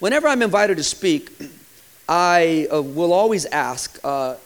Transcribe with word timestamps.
Whenever 0.00 0.28
I'm 0.28 0.42
invited 0.42 0.76
to 0.76 0.84
speak, 0.84 1.32
I 2.08 2.68
uh, 2.72 2.80
will 2.80 3.12
always 3.12 3.46
ask, 3.46 3.98
uh, 4.04 4.36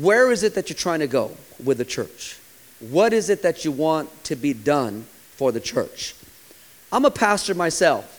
where 0.00 0.32
is 0.32 0.42
it 0.42 0.56
that 0.56 0.68
you're 0.68 0.76
trying 0.76 0.98
to 0.98 1.06
go 1.06 1.30
with 1.62 1.78
the 1.78 1.84
church? 1.84 2.36
What 2.80 3.12
is 3.12 3.30
it 3.30 3.42
that 3.42 3.64
you 3.64 3.70
want 3.70 4.24
to 4.24 4.34
be 4.34 4.52
done 4.52 5.06
for 5.36 5.52
the 5.52 5.60
church? 5.60 6.16
I'm 6.90 7.04
a 7.04 7.10
pastor 7.10 7.54
myself. 7.54 8.16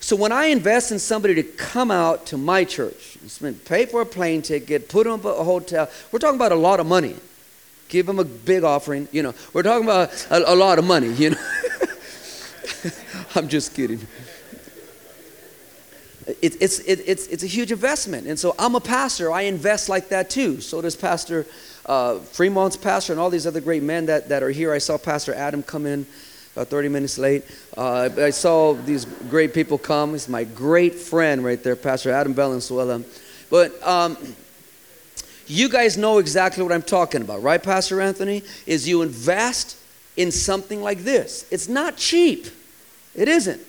So 0.00 0.16
when 0.16 0.32
I 0.32 0.46
invest 0.46 0.90
in 0.90 0.98
somebody 0.98 1.36
to 1.36 1.44
come 1.44 1.92
out 1.92 2.26
to 2.26 2.36
my 2.36 2.64
church, 2.64 3.16
spend, 3.28 3.64
pay 3.64 3.86
for 3.86 4.00
a 4.00 4.06
plane 4.06 4.42
ticket, 4.42 4.88
put 4.88 5.04
them 5.04 5.12
up 5.12 5.24
a 5.24 5.44
hotel, 5.44 5.88
we're 6.10 6.18
talking 6.18 6.34
about 6.34 6.50
a 6.50 6.56
lot 6.56 6.80
of 6.80 6.86
money. 6.86 7.14
Give 7.88 8.06
them 8.06 8.18
a 8.18 8.24
big 8.24 8.64
offering, 8.64 9.06
you 9.12 9.22
know. 9.22 9.34
We're 9.52 9.62
talking 9.62 9.84
about 9.84 10.26
a, 10.30 10.52
a 10.52 10.56
lot 10.56 10.80
of 10.80 10.84
money, 10.84 11.12
you 11.12 11.30
know. 11.30 11.50
I'm 13.36 13.46
just 13.46 13.72
kidding 13.72 14.04
it, 16.42 16.56
it's, 16.60 16.78
it, 16.80 17.02
it's, 17.06 17.26
it's 17.28 17.42
a 17.42 17.46
huge 17.46 17.72
investment. 17.72 18.26
And 18.26 18.38
so 18.38 18.54
I'm 18.58 18.74
a 18.74 18.80
pastor. 18.80 19.32
I 19.32 19.42
invest 19.42 19.88
like 19.88 20.08
that 20.10 20.30
too. 20.30 20.60
So 20.60 20.80
does 20.80 20.96
Pastor 20.96 21.46
uh, 21.86 22.18
Fremont's 22.18 22.76
pastor 22.76 23.12
and 23.12 23.20
all 23.20 23.30
these 23.30 23.46
other 23.46 23.60
great 23.60 23.82
men 23.82 24.06
that, 24.06 24.28
that 24.28 24.42
are 24.42 24.50
here. 24.50 24.72
I 24.72 24.78
saw 24.78 24.98
Pastor 24.98 25.34
Adam 25.34 25.62
come 25.62 25.86
in 25.86 26.06
about 26.54 26.68
30 26.68 26.88
minutes 26.88 27.18
late. 27.18 27.44
Uh, 27.76 28.08
I 28.18 28.30
saw 28.30 28.74
these 28.74 29.04
great 29.04 29.54
people 29.54 29.78
come. 29.78 30.12
He's 30.12 30.28
my 30.28 30.44
great 30.44 30.94
friend 30.94 31.44
right 31.44 31.62
there, 31.62 31.76
Pastor 31.76 32.10
Adam 32.10 32.34
Valenzuela. 32.34 33.02
But 33.50 33.80
um, 33.86 34.16
you 35.46 35.68
guys 35.68 35.96
know 35.96 36.18
exactly 36.18 36.62
what 36.62 36.72
I'm 36.72 36.82
talking 36.82 37.22
about, 37.22 37.42
right, 37.42 37.62
Pastor 37.62 38.00
Anthony? 38.00 38.42
Is 38.66 38.88
you 38.88 39.02
invest 39.02 39.76
in 40.16 40.30
something 40.30 40.82
like 40.82 40.98
this. 40.98 41.46
It's 41.50 41.68
not 41.68 41.96
cheap. 41.96 42.46
It 43.14 43.28
isn't. 43.28 43.60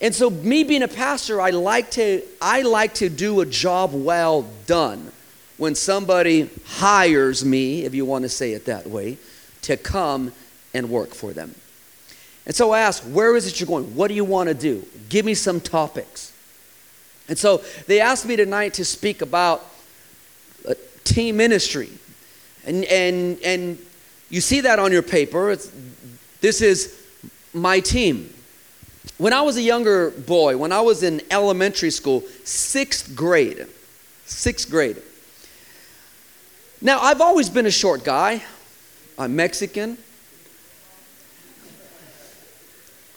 And 0.00 0.14
so 0.14 0.30
me 0.30 0.62
being 0.62 0.82
a 0.82 0.88
pastor, 0.88 1.40
I 1.40 1.50
like 1.50 1.90
to 1.92 2.22
I 2.40 2.62
like 2.62 2.94
to 2.94 3.08
do 3.08 3.40
a 3.40 3.46
job 3.46 3.90
well 3.92 4.42
done 4.66 5.10
when 5.56 5.74
somebody 5.74 6.48
hires 6.64 7.44
me, 7.44 7.84
if 7.84 7.94
you 7.94 8.04
want 8.04 8.22
to 8.22 8.28
say 8.28 8.52
it 8.52 8.66
that 8.66 8.86
way, 8.86 9.18
to 9.62 9.76
come 9.76 10.32
and 10.72 10.88
work 10.88 11.14
for 11.14 11.32
them. 11.32 11.54
And 12.46 12.54
so 12.54 12.70
I 12.70 12.80
asked, 12.80 13.04
where 13.04 13.36
is 13.36 13.46
it 13.46 13.60
you're 13.60 13.66
going? 13.66 13.94
What 13.94 14.08
do 14.08 14.14
you 14.14 14.24
want 14.24 14.48
to 14.48 14.54
do? 14.54 14.86
Give 15.08 15.24
me 15.26 15.34
some 15.34 15.60
topics. 15.60 16.32
And 17.28 17.36
so 17.36 17.62
they 17.86 18.00
asked 18.00 18.24
me 18.24 18.36
tonight 18.36 18.74
to 18.74 18.84
speak 18.84 19.20
about 19.20 19.66
uh, 20.66 20.74
team 21.04 21.36
ministry. 21.36 21.90
And, 22.64 22.84
and, 22.84 23.38
and 23.44 23.78
you 24.30 24.40
see 24.40 24.60
that 24.62 24.78
on 24.78 24.92
your 24.92 25.02
paper. 25.02 25.50
It's, 25.50 25.70
this 26.40 26.62
is 26.62 27.02
my 27.52 27.80
team. 27.80 28.32
When 29.16 29.32
I 29.32 29.40
was 29.40 29.56
a 29.56 29.62
younger 29.62 30.10
boy, 30.10 30.56
when 30.56 30.70
I 30.70 30.80
was 30.80 31.02
in 31.02 31.22
elementary 31.30 31.90
school, 31.90 32.22
sixth 32.44 33.16
grade, 33.16 33.66
sixth 34.26 34.70
grade. 34.70 35.02
Now, 36.80 37.00
I've 37.00 37.20
always 37.20 37.50
been 37.50 37.66
a 37.66 37.70
short 37.70 38.04
guy. 38.04 38.42
I'm 39.18 39.34
Mexican. 39.34 39.98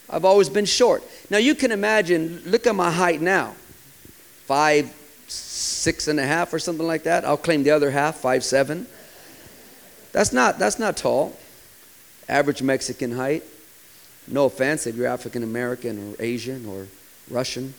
I've 0.10 0.26
always 0.26 0.50
been 0.50 0.66
short. 0.66 1.04
Now, 1.30 1.38
you 1.38 1.54
can 1.54 1.72
imagine, 1.72 2.42
look 2.46 2.66
at 2.66 2.76
my 2.76 2.90
height 2.90 3.22
now 3.22 3.56
five, 4.46 4.94
six 5.28 6.10
and 6.10 6.20
a 6.20 6.26
half, 6.26 6.54
or 6.54 6.60
something 6.60 6.86
like 6.86 7.04
that. 7.04 7.24
I'll 7.24 7.38
claim 7.38 7.64
the 7.64 7.72
other 7.72 7.92
half, 7.92 8.18
five, 8.18 8.44
seven. 8.44 8.86
That's 10.12 10.34
not, 10.34 10.60
that's 10.60 10.78
not 10.78 10.98
tall. 10.98 11.38
Average 12.28 12.62
Mexican 12.62 13.14
height. 13.14 13.44
No 14.28 14.46
offense 14.46 14.88
if 14.88 14.96
you're 14.96 15.08
African 15.08 15.44
American 15.44 16.14
or 16.14 16.16
Asian 16.20 16.66
or 16.66 16.88
Russian, 17.30 17.74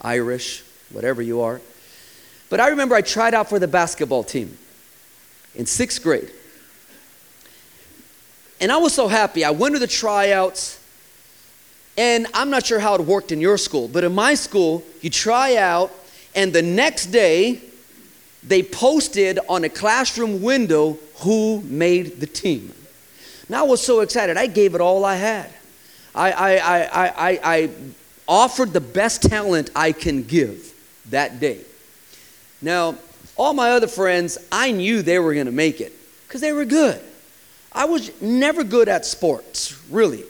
Irish, 0.00 0.62
whatever 0.90 1.22
you 1.22 1.40
are. 1.40 1.60
But 2.50 2.60
I 2.60 2.68
remember 2.68 2.94
I 2.94 3.02
tried 3.02 3.34
out 3.34 3.48
for 3.48 3.58
the 3.58 3.68
basketball 3.68 4.24
team 4.24 4.56
in 5.54 5.66
sixth 5.66 6.02
grade. 6.02 6.30
And 8.60 8.72
I 8.72 8.78
was 8.78 8.92
so 8.94 9.06
happy. 9.06 9.44
I 9.44 9.50
went 9.50 9.74
to 9.74 9.78
the 9.78 9.86
tryouts, 9.86 10.82
and 11.96 12.26
I'm 12.34 12.50
not 12.50 12.66
sure 12.66 12.80
how 12.80 12.94
it 12.94 13.00
worked 13.02 13.30
in 13.30 13.40
your 13.40 13.58
school, 13.58 13.86
but 13.86 14.02
in 14.02 14.14
my 14.14 14.34
school, 14.34 14.82
you 15.00 15.10
try 15.10 15.56
out, 15.56 15.92
and 16.34 16.52
the 16.52 16.62
next 16.62 17.06
day, 17.06 17.60
they 18.42 18.62
posted 18.62 19.38
on 19.48 19.64
a 19.64 19.68
classroom 19.68 20.42
window 20.42 20.98
who 21.18 21.60
made 21.62 22.20
the 22.20 22.26
team. 22.26 22.72
And 23.48 23.56
I 23.56 23.62
was 23.62 23.80
so 23.80 24.00
excited. 24.00 24.36
I 24.36 24.46
gave 24.46 24.74
it 24.74 24.80
all 24.80 25.04
I 25.04 25.16
had. 25.16 25.50
I, 26.14 26.32
I, 26.32 26.56
I, 26.56 27.06
I, 27.06 27.40
I 27.42 27.70
offered 28.26 28.72
the 28.72 28.80
best 28.80 29.22
talent 29.22 29.70
I 29.74 29.92
can 29.92 30.22
give 30.22 30.74
that 31.10 31.40
day. 31.40 31.60
Now, 32.60 32.96
all 33.36 33.54
my 33.54 33.70
other 33.70 33.86
friends, 33.86 34.36
I 34.50 34.72
knew 34.72 35.00
they 35.00 35.18
were 35.18 35.32
going 35.32 35.46
to 35.46 35.52
make 35.52 35.80
it 35.80 35.92
because 36.26 36.40
they 36.40 36.52
were 36.52 36.64
good. 36.64 37.00
I 37.72 37.84
was 37.84 38.20
never 38.20 38.64
good 38.64 38.88
at 38.88 39.06
sports, 39.06 39.80
really. 39.90 40.24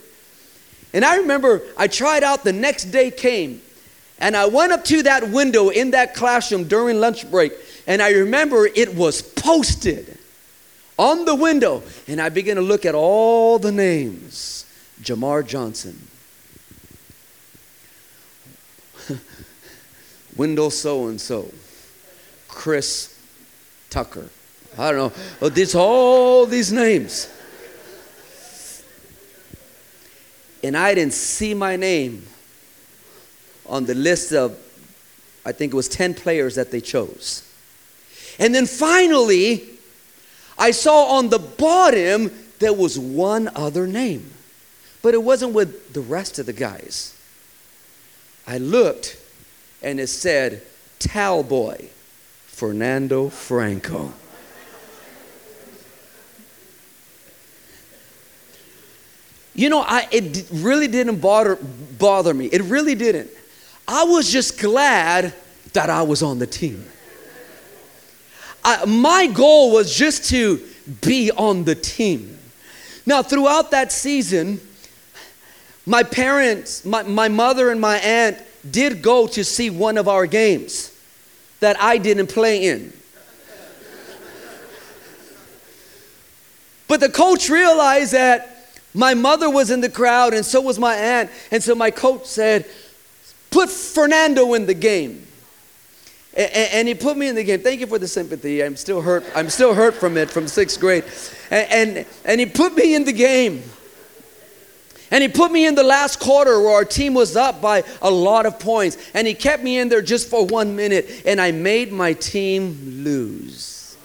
And 0.92 1.04
I 1.04 1.16
remember 1.16 1.62
I 1.76 1.88
tried 1.88 2.22
out, 2.22 2.44
the 2.44 2.52
next 2.52 2.86
day 2.86 3.10
came, 3.10 3.62
and 4.18 4.36
I 4.36 4.46
went 4.46 4.72
up 4.72 4.84
to 4.86 5.02
that 5.04 5.30
window 5.30 5.70
in 5.70 5.92
that 5.92 6.14
classroom 6.14 6.64
during 6.64 7.00
lunch 7.00 7.30
break, 7.30 7.52
and 7.86 8.02
I 8.02 8.10
remember 8.10 8.66
it 8.66 8.94
was 8.94 9.22
posted 9.22 10.17
on 10.98 11.24
the 11.24 11.34
window, 11.34 11.82
and 12.06 12.20
I 12.20 12.28
began 12.28 12.56
to 12.56 12.62
look 12.62 12.84
at 12.84 12.94
all 12.94 13.58
the 13.58 13.72
names 13.72 14.66
Jamar 15.00 15.46
Johnson, 15.46 16.08
Wendell 20.36 20.70
so 20.70 21.06
and 21.06 21.20
so, 21.20 21.52
Chris 22.48 23.16
Tucker. 23.90 24.28
I 24.76 24.92
don't 24.92 25.14
know. 25.14 25.22
But 25.40 25.56
it's 25.56 25.74
all 25.74 26.46
these 26.46 26.72
names. 26.72 27.32
And 30.62 30.76
I 30.76 30.94
didn't 30.94 31.14
see 31.14 31.54
my 31.54 31.76
name 31.76 32.26
on 33.66 33.84
the 33.84 33.94
list 33.94 34.32
of, 34.32 34.58
I 35.44 35.52
think 35.52 35.72
it 35.72 35.76
was 35.76 35.88
10 35.88 36.14
players 36.14 36.56
that 36.56 36.70
they 36.70 36.80
chose. 36.80 37.44
And 38.38 38.54
then 38.54 38.66
finally, 38.66 39.77
I 40.58 40.72
saw 40.72 41.16
on 41.18 41.28
the 41.28 41.38
bottom 41.38 42.30
there 42.58 42.72
was 42.72 42.98
one 42.98 43.48
other 43.54 43.86
name, 43.86 44.30
but 45.02 45.14
it 45.14 45.22
wasn't 45.22 45.52
with 45.52 45.92
the 45.92 46.00
rest 46.00 46.38
of 46.38 46.46
the 46.46 46.52
guys. 46.52 47.14
I 48.46 48.58
looked 48.58 49.18
and 49.82 50.00
it 50.00 50.08
said, 50.08 50.62
Talboy, 50.98 51.88
Fernando 52.46 53.28
Franco. 53.28 54.12
You 59.54 59.68
know, 59.68 59.80
I, 59.80 60.06
it 60.12 60.46
really 60.52 60.86
didn't 60.86 61.18
bother, 61.18 61.56
bother 61.98 62.32
me. 62.32 62.46
It 62.46 62.62
really 62.62 62.94
didn't. 62.94 63.28
I 63.88 64.04
was 64.04 64.30
just 64.30 64.60
glad 64.60 65.34
that 65.72 65.90
I 65.90 66.02
was 66.02 66.22
on 66.22 66.38
the 66.38 66.46
team. 66.46 66.86
I, 68.64 68.84
my 68.84 69.26
goal 69.26 69.72
was 69.72 69.94
just 69.94 70.30
to 70.30 70.62
be 71.00 71.30
on 71.30 71.64
the 71.64 71.74
team. 71.74 72.38
Now, 73.06 73.22
throughout 73.22 73.70
that 73.70 73.92
season, 73.92 74.60
my 75.86 76.02
parents, 76.02 76.84
my, 76.84 77.02
my 77.02 77.28
mother 77.28 77.70
and 77.70 77.80
my 77.80 77.96
aunt 77.98 78.38
did 78.70 79.02
go 79.02 79.26
to 79.28 79.44
see 79.44 79.70
one 79.70 79.96
of 79.96 80.08
our 80.08 80.26
games 80.26 80.94
that 81.60 81.80
I 81.80 81.98
didn't 81.98 82.28
play 82.28 82.66
in. 82.66 82.92
But 86.88 87.00
the 87.00 87.10
coach 87.10 87.50
realized 87.50 88.12
that 88.12 88.58
my 88.94 89.14
mother 89.14 89.50
was 89.50 89.70
in 89.70 89.82
the 89.82 89.90
crowd 89.90 90.32
and 90.32 90.44
so 90.44 90.60
was 90.60 90.78
my 90.78 90.96
aunt. 90.96 91.30
And 91.50 91.62
so 91.62 91.74
my 91.74 91.90
coach 91.90 92.26
said, 92.26 92.66
Put 93.50 93.70
Fernando 93.70 94.54
in 94.54 94.66
the 94.66 94.74
game. 94.74 95.27
And, 96.38 96.70
and, 96.72 96.88
he 96.88 96.94
put 96.94 97.16
me 97.16 97.26
in 97.26 97.34
the 97.34 97.42
game. 97.42 97.60
Thank 97.60 97.80
you 97.80 97.88
for 97.88 97.98
the 97.98 98.06
sympathy. 98.06 98.62
I'm 98.62 98.76
still 98.76 99.00
hurt. 99.00 99.24
I'm 99.34 99.50
still 99.50 99.74
hurt 99.74 99.94
from 99.94 100.16
it 100.16 100.30
from 100.30 100.46
sixth 100.46 100.78
grade. 100.78 101.02
And, 101.50 101.96
and, 101.98 102.06
and 102.24 102.40
he 102.40 102.46
put 102.46 102.76
me 102.76 102.94
in 102.94 103.04
the 103.04 103.12
game. 103.12 103.64
And 105.10 105.20
he 105.22 105.28
put 105.28 105.50
me 105.50 105.66
in 105.66 105.74
the 105.74 105.82
last 105.82 106.20
quarter 106.20 106.60
where 106.60 106.74
our 106.74 106.84
team 106.84 107.14
was 107.14 107.34
up 107.34 107.60
by 107.60 107.82
a 108.00 108.10
lot 108.10 108.46
of 108.46 108.60
points. 108.60 108.96
And 109.14 109.26
he 109.26 109.34
kept 109.34 109.64
me 109.64 109.78
in 109.78 109.88
there 109.88 110.00
just 110.00 110.28
for 110.28 110.46
one 110.46 110.76
minute. 110.76 111.22
And 111.26 111.40
I 111.40 111.50
made 111.50 111.92
my 111.92 112.12
team 112.12 113.02
lose. 113.02 113.96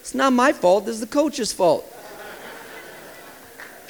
It's 0.00 0.14
not 0.14 0.34
my 0.34 0.52
fault, 0.52 0.86
it's 0.88 1.00
the 1.00 1.06
coach's 1.06 1.54
fault 1.54 1.88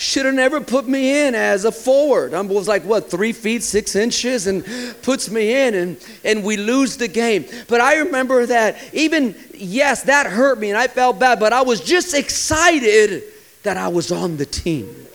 should 0.02 0.26
have 0.26 0.34
never 0.34 0.60
put 0.60 0.88
me 0.88 1.26
in 1.26 1.36
as 1.36 1.64
a 1.64 1.70
forward. 1.70 2.34
I 2.34 2.40
was 2.40 2.66
like, 2.66 2.82
what, 2.82 3.08
three 3.08 3.32
feet, 3.32 3.62
six 3.62 3.94
inches, 3.94 4.48
and 4.48 4.64
puts 5.02 5.30
me 5.30 5.54
in, 5.66 5.74
and, 5.74 5.96
and 6.24 6.42
we 6.42 6.56
lose 6.56 6.96
the 6.96 7.06
game. 7.06 7.46
But 7.68 7.80
I 7.80 7.98
remember 7.98 8.44
that 8.46 8.78
even, 8.92 9.36
yes, 9.54 10.02
that 10.04 10.26
hurt 10.26 10.58
me, 10.58 10.70
and 10.70 10.76
I 10.76 10.88
felt 10.88 11.20
bad, 11.20 11.38
but 11.38 11.52
I 11.52 11.62
was 11.62 11.80
just 11.80 12.14
excited 12.14 13.22
that 13.62 13.76
I 13.76 13.88
was 13.88 14.10
on 14.10 14.36
the 14.36 14.44
team. 14.46 15.06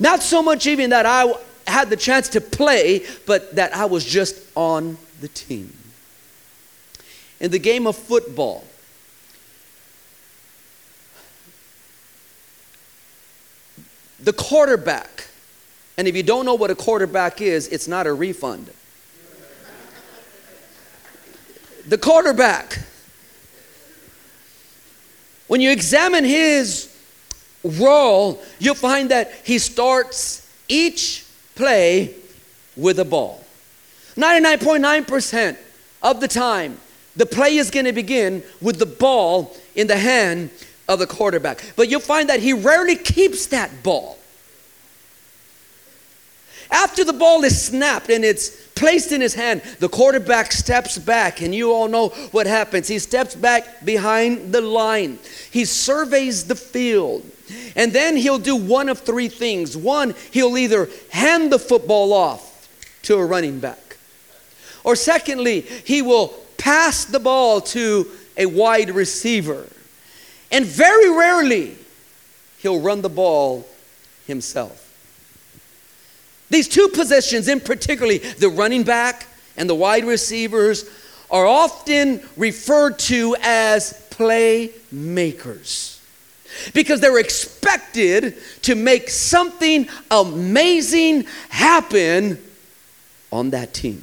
Not 0.00 0.20
so 0.22 0.42
much 0.42 0.66
even 0.66 0.90
that 0.90 1.06
I 1.06 1.32
had 1.68 1.88
the 1.88 1.96
chance 1.96 2.28
to 2.30 2.40
play, 2.40 3.06
but 3.24 3.54
that 3.54 3.72
I 3.72 3.84
was 3.84 4.04
just 4.04 4.44
on 4.56 4.98
the 5.20 5.28
team. 5.28 5.72
In 7.38 7.52
the 7.52 7.58
game 7.60 7.86
of 7.86 7.96
football, 7.96 8.64
the 14.20 14.32
quarterback, 14.32 15.26
and 15.96 16.08
if 16.08 16.16
you 16.16 16.22
don't 16.22 16.44
know 16.44 16.54
what 16.54 16.70
a 16.70 16.74
quarterback 16.74 17.40
is, 17.40 17.68
it's 17.68 17.88
not 17.88 18.06
a 18.06 18.12
refund. 18.12 18.70
The 21.86 21.98
quarterback, 21.98 22.80
when 25.46 25.60
you 25.60 25.70
examine 25.70 26.24
his 26.24 26.94
role, 27.64 28.42
you'll 28.58 28.74
find 28.74 29.10
that 29.10 29.32
he 29.44 29.58
starts 29.58 30.48
each 30.68 31.24
play 31.54 32.14
with 32.76 32.98
a 32.98 33.04
ball. 33.04 33.44
99.9% 34.16 35.56
of 36.02 36.20
the 36.20 36.28
time, 36.28 36.78
the 37.16 37.26
play 37.26 37.56
is 37.56 37.70
going 37.70 37.86
to 37.86 37.92
begin 37.92 38.42
with 38.60 38.78
the 38.78 38.86
ball 38.86 39.56
in 39.74 39.86
the 39.86 39.96
hand 39.96 40.50
of 40.88 40.98
the 40.98 41.06
quarterback. 41.06 41.62
But 41.76 41.88
you'll 41.90 42.00
find 42.00 42.28
that 42.28 42.40
he 42.40 42.52
rarely 42.52 42.96
keeps 42.96 43.46
that 43.46 43.82
ball. 43.82 44.18
After 46.70 47.04
the 47.04 47.12
ball 47.12 47.44
is 47.44 47.60
snapped 47.60 48.10
and 48.10 48.24
it's 48.24 48.50
placed 48.74 49.12
in 49.12 49.20
his 49.20 49.34
hand, 49.34 49.62
the 49.80 49.88
quarterback 49.88 50.52
steps 50.52 50.98
back, 50.98 51.40
and 51.40 51.54
you 51.54 51.72
all 51.72 51.88
know 51.88 52.08
what 52.30 52.46
happens. 52.46 52.88
He 52.88 52.98
steps 52.98 53.34
back 53.34 53.84
behind 53.84 54.52
the 54.52 54.60
line, 54.60 55.18
he 55.50 55.64
surveys 55.64 56.44
the 56.44 56.54
field, 56.54 57.24
and 57.74 57.92
then 57.92 58.16
he'll 58.16 58.38
do 58.38 58.54
one 58.54 58.88
of 58.88 59.00
three 59.00 59.28
things. 59.28 59.76
One, 59.76 60.14
he'll 60.30 60.58
either 60.58 60.90
hand 61.10 61.50
the 61.50 61.58
football 61.58 62.12
off 62.12 62.68
to 63.02 63.16
a 63.16 63.24
running 63.24 63.60
back, 63.60 63.96
or 64.84 64.94
secondly, 64.94 65.62
he 65.62 66.02
will 66.02 66.34
pass 66.58 67.06
the 67.06 67.20
ball 67.20 67.62
to 67.62 68.06
a 68.36 68.44
wide 68.44 68.90
receiver. 68.90 69.66
And 70.50 70.64
very 70.64 71.10
rarely, 71.10 71.76
he'll 72.58 72.80
run 72.80 73.02
the 73.02 73.08
ball 73.08 73.66
himself. 74.26 74.84
These 76.50 76.68
two 76.68 76.88
positions, 76.88 77.48
in 77.48 77.60
particularly 77.60 78.18
the 78.18 78.48
running 78.48 78.82
back 78.82 79.26
and 79.56 79.68
the 79.68 79.74
wide 79.74 80.04
receivers, 80.04 80.88
are 81.30 81.46
often 81.46 82.26
referred 82.36 82.98
to 82.98 83.36
as 83.42 83.92
playmakers 84.10 85.98
because 86.72 87.00
they're 87.00 87.18
expected 87.18 88.36
to 88.62 88.74
make 88.74 89.10
something 89.10 89.88
amazing 90.10 91.26
happen 91.50 92.42
on 93.30 93.50
that 93.50 93.74
team. 93.74 94.02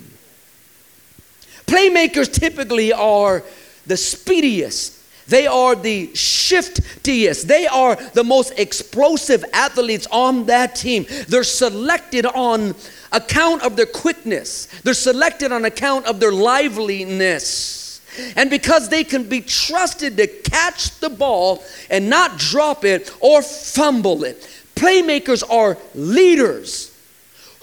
Playmakers 1.66 2.32
typically 2.32 2.94
are 2.94 3.44
the 3.88 3.98
speediest, 3.98 4.94
they 5.28 5.48
are 5.48 5.76
the 5.76 6.12
shiftiest. 6.46 7.48
They 7.48 7.68
are 7.68 7.96
the 8.14 8.24
most 8.24 8.54
explosive 8.58 9.44
athletes 9.54 10.08
on 10.12 10.46
that 10.46 10.76
team. 10.76 11.06
They're 11.28 11.44
selected 11.44 12.26
on 12.26 12.76
account 13.12 13.64
of 13.64 13.76
their 13.76 13.86
quickness, 13.86 14.68
they're 14.84 14.94
selected 14.94 15.52
on 15.52 15.66
account 15.66 16.06
of 16.06 16.20
their 16.20 16.32
liveliness. 16.32 17.84
And 18.38 18.50
because 18.50 18.88
they 18.88 19.04
can 19.04 19.28
be 19.28 19.42
trusted 19.42 20.16
to 20.18 20.28
catch 20.28 21.00
the 21.02 21.10
ball 21.10 21.62
and 21.90 22.10
not 22.10 22.38
drop 22.38 22.86
it 22.86 23.14
or 23.20 23.42
fumble 23.42 24.24
it, 24.24 24.48
playmakers 24.74 25.44
are 25.50 25.78
leaders 25.94 26.98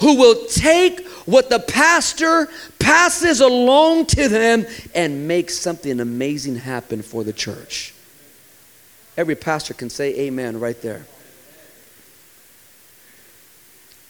who 0.00 0.16
will 0.16 0.46
take 0.46 1.06
what 1.24 1.48
the 1.48 1.60
pastor 1.60 2.48
passes 2.78 3.40
along 3.40 4.06
to 4.06 4.28
them 4.28 4.66
and 4.94 5.26
make 5.26 5.48
something 5.48 6.00
amazing 6.00 6.56
happen 6.56 7.00
for 7.00 7.24
the 7.24 7.32
church. 7.32 7.91
Every 9.16 9.34
pastor 9.34 9.74
can 9.74 9.90
say 9.90 10.18
amen 10.20 10.58
right 10.58 10.80
there. 10.80 11.06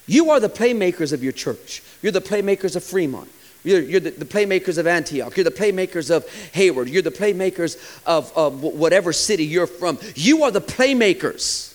You 0.06 0.30
are 0.30 0.40
the 0.40 0.48
playmakers 0.48 1.12
of 1.12 1.22
your 1.22 1.32
church. 1.32 1.82
You're 2.02 2.12
the 2.12 2.20
playmakers 2.20 2.76
of 2.76 2.84
Fremont. 2.84 3.30
You're, 3.64 3.80
you're 3.80 4.00
the, 4.00 4.10
the, 4.10 4.24
playmakers 4.24 4.76
of 4.76 4.86
Antioch. 4.88 5.36
You're 5.36 5.44
the 5.44 5.50
playmakers 5.50 6.10
of 6.10 6.28
Hayward. 6.52 6.88
You're 6.88 7.02
the 7.02 7.12
playmakers 7.12 7.76
of, 8.04 8.36
of 8.36 8.62
whatever 8.62 9.12
city 9.12 9.44
you're 9.44 9.68
from. 9.68 9.98
You 10.16 10.42
are 10.42 10.50
the 10.50 10.60
playmakers 10.60 11.72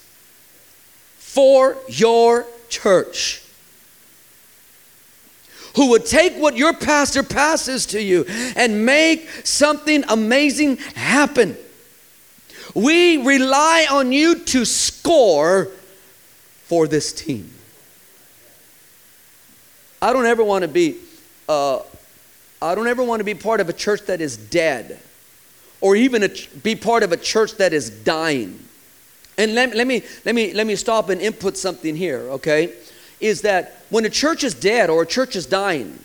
for 1.15 1.77
your 1.87 2.45
church 2.67 3.41
who 5.77 5.91
would 5.91 6.05
take 6.05 6.33
what 6.35 6.57
your 6.57 6.73
pastor 6.73 7.23
passes 7.23 7.85
to 7.85 8.01
you 8.01 8.25
and 8.55 8.85
make 8.85 9.29
something 9.45 10.03
amazing 10.09 10.77
happen. 10.77 11.55
We 12.77 13.17
rely 13.17 13.87
on 13.89 14.11
you 14.11 14.37
to 14.39 14.63
score 14.63 15.69
for 16.65 16.87
this 16.87 17.11
team. 17.11 17.51
I 19.99 20.13
don't 20.13 20.27
ever 20.27 20.43
want 20.43 20.61
to 20.61 20.67
be, 20.67 20.97
uh, 21.49 21.79
I 22.61 22.75
don't 22.75 22.87
ever 22.87 23.03
want 23.03 23.19
to 23.21 23.23
be 23.23 23.33
part 23.33 23.61
of 23.61 23.69
a 23.69 23.73
church 23.73 24.01
that 24.05 24.21
is 24.21 24.37
dead 24.37 24.99
or 25.81 25.95
even 25.95 26.21
a, 26.21 26.29
be 26.61 26.75
part 26.75 27.01
of 27.01 27.11
a 27.11 27.17
church 27.17 27.53
that 27.57 27.73
is 27.73 27.89
dying. 27.89 28.63
And 29.39 29.55
let, 29.55 29.75
let, 29.75 29.87
me, 29.87 30.03
let, 30.23 30.35
me, 30.35 30.53
let 30.53 30.67
me 30.67 30.75
stop 30.75 31.09
and 31.09 31.19
input 31.19 31.57
something 31.57 31.95
here, 31.95 32.19
okay? 32.29 32.73
is 33.19 33.41
that 33.41 33.81
when 33.89 34.05
a 34.05 34.09
church 34.09 34.43
is 34.43 34.53
dead 34.53 34.89
or 34.89 35.01
a 35.01 35.05
church 35.05 35.35
is 35.35 35.45
dying, 35.45 35.97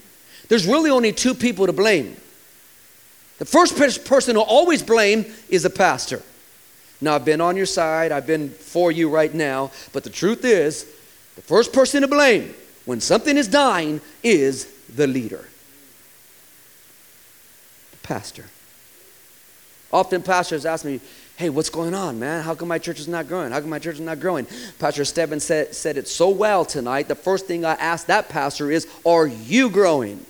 there's 0.49 0.67
really 0.67 0.91
only 0.91 1.13
two 1.13 1.35
people 1.35 1.67
to 1.67 1.73
blame. 1.73 2.17
The 3.39 3.45
first 3.45 3.77
person 4.05 4.37
who 4.37 4.43
always 4.43 4.83
blame 4.83 5.27
is 5.49 5.65
the 5.65 5.71
pastor. 5.71 6.23
Now, 7.03 7.17
I've 7.17 7.25
been 7.25 7.41
on 7.41 7.57
your 7.57 7.67
side, 7.67 8.13
I've 8.13 8.29
been 8.29 8.49
for 8.49 8.93
you 8.93 9.11
right 9.11 9.35
now, 9.35 9.73
but 9.93 10.05
the 10.05 10.11
truth 10.11 10.45
is, 10.45 10.85
the 11.35 11.43
first 11.43 11.73
person 11.73 12.03
to 12.03 12.09
blame 12.09 12.55
when 12.85 13.01
something 13.01 13.37
is 13.37 13.49
dying 13.49 14.01
is 14.23 14.67
the 14.95 15.09
leader. 15.09 15.45
The 17.91 17.97
pastor. 18.05 18.45
Often 19.93 20.23
pastors 20.23 20.65
ask 20.65 20.85
me, 20.85 21.01
hey, 21.37 21.51
what's 21.51 21.71
going 21.71 21.93
on, 21.93 22.21
man? 22.21 22.45
How 22.45 22.55
come 22.55 22.69
my 22.69 22.79
church 22.79 23.01
is 23.01 23.09
not 23.09 23.27
growing? 23.27 23.51
How 23.51 23.61
come 23.61 23.71
my 23.71 23.81
church 23.81 23.97
is 23.97 24.01
not 24.01 24.21
growing? 24.21 24.47
Pastor 24.79 25.05
Stebbin 25.05 25.41
said, 25.41 25.75
said 25.75 25.97
it 25.97 26.07
so 26.07 26.29
well 26.29 26.65
tonight. 26.65 27.09
The 27.09 27.17
first 27.17 27.47
thing 27.47 27.65
I 27.65 27.73
asked 27.75 28.07
that 28.07 28.29
pastor 28.29 28.71
is, 28.71 28.87
are 29.05 29.27
you 29.27 29.71
growing? 29.71 30.25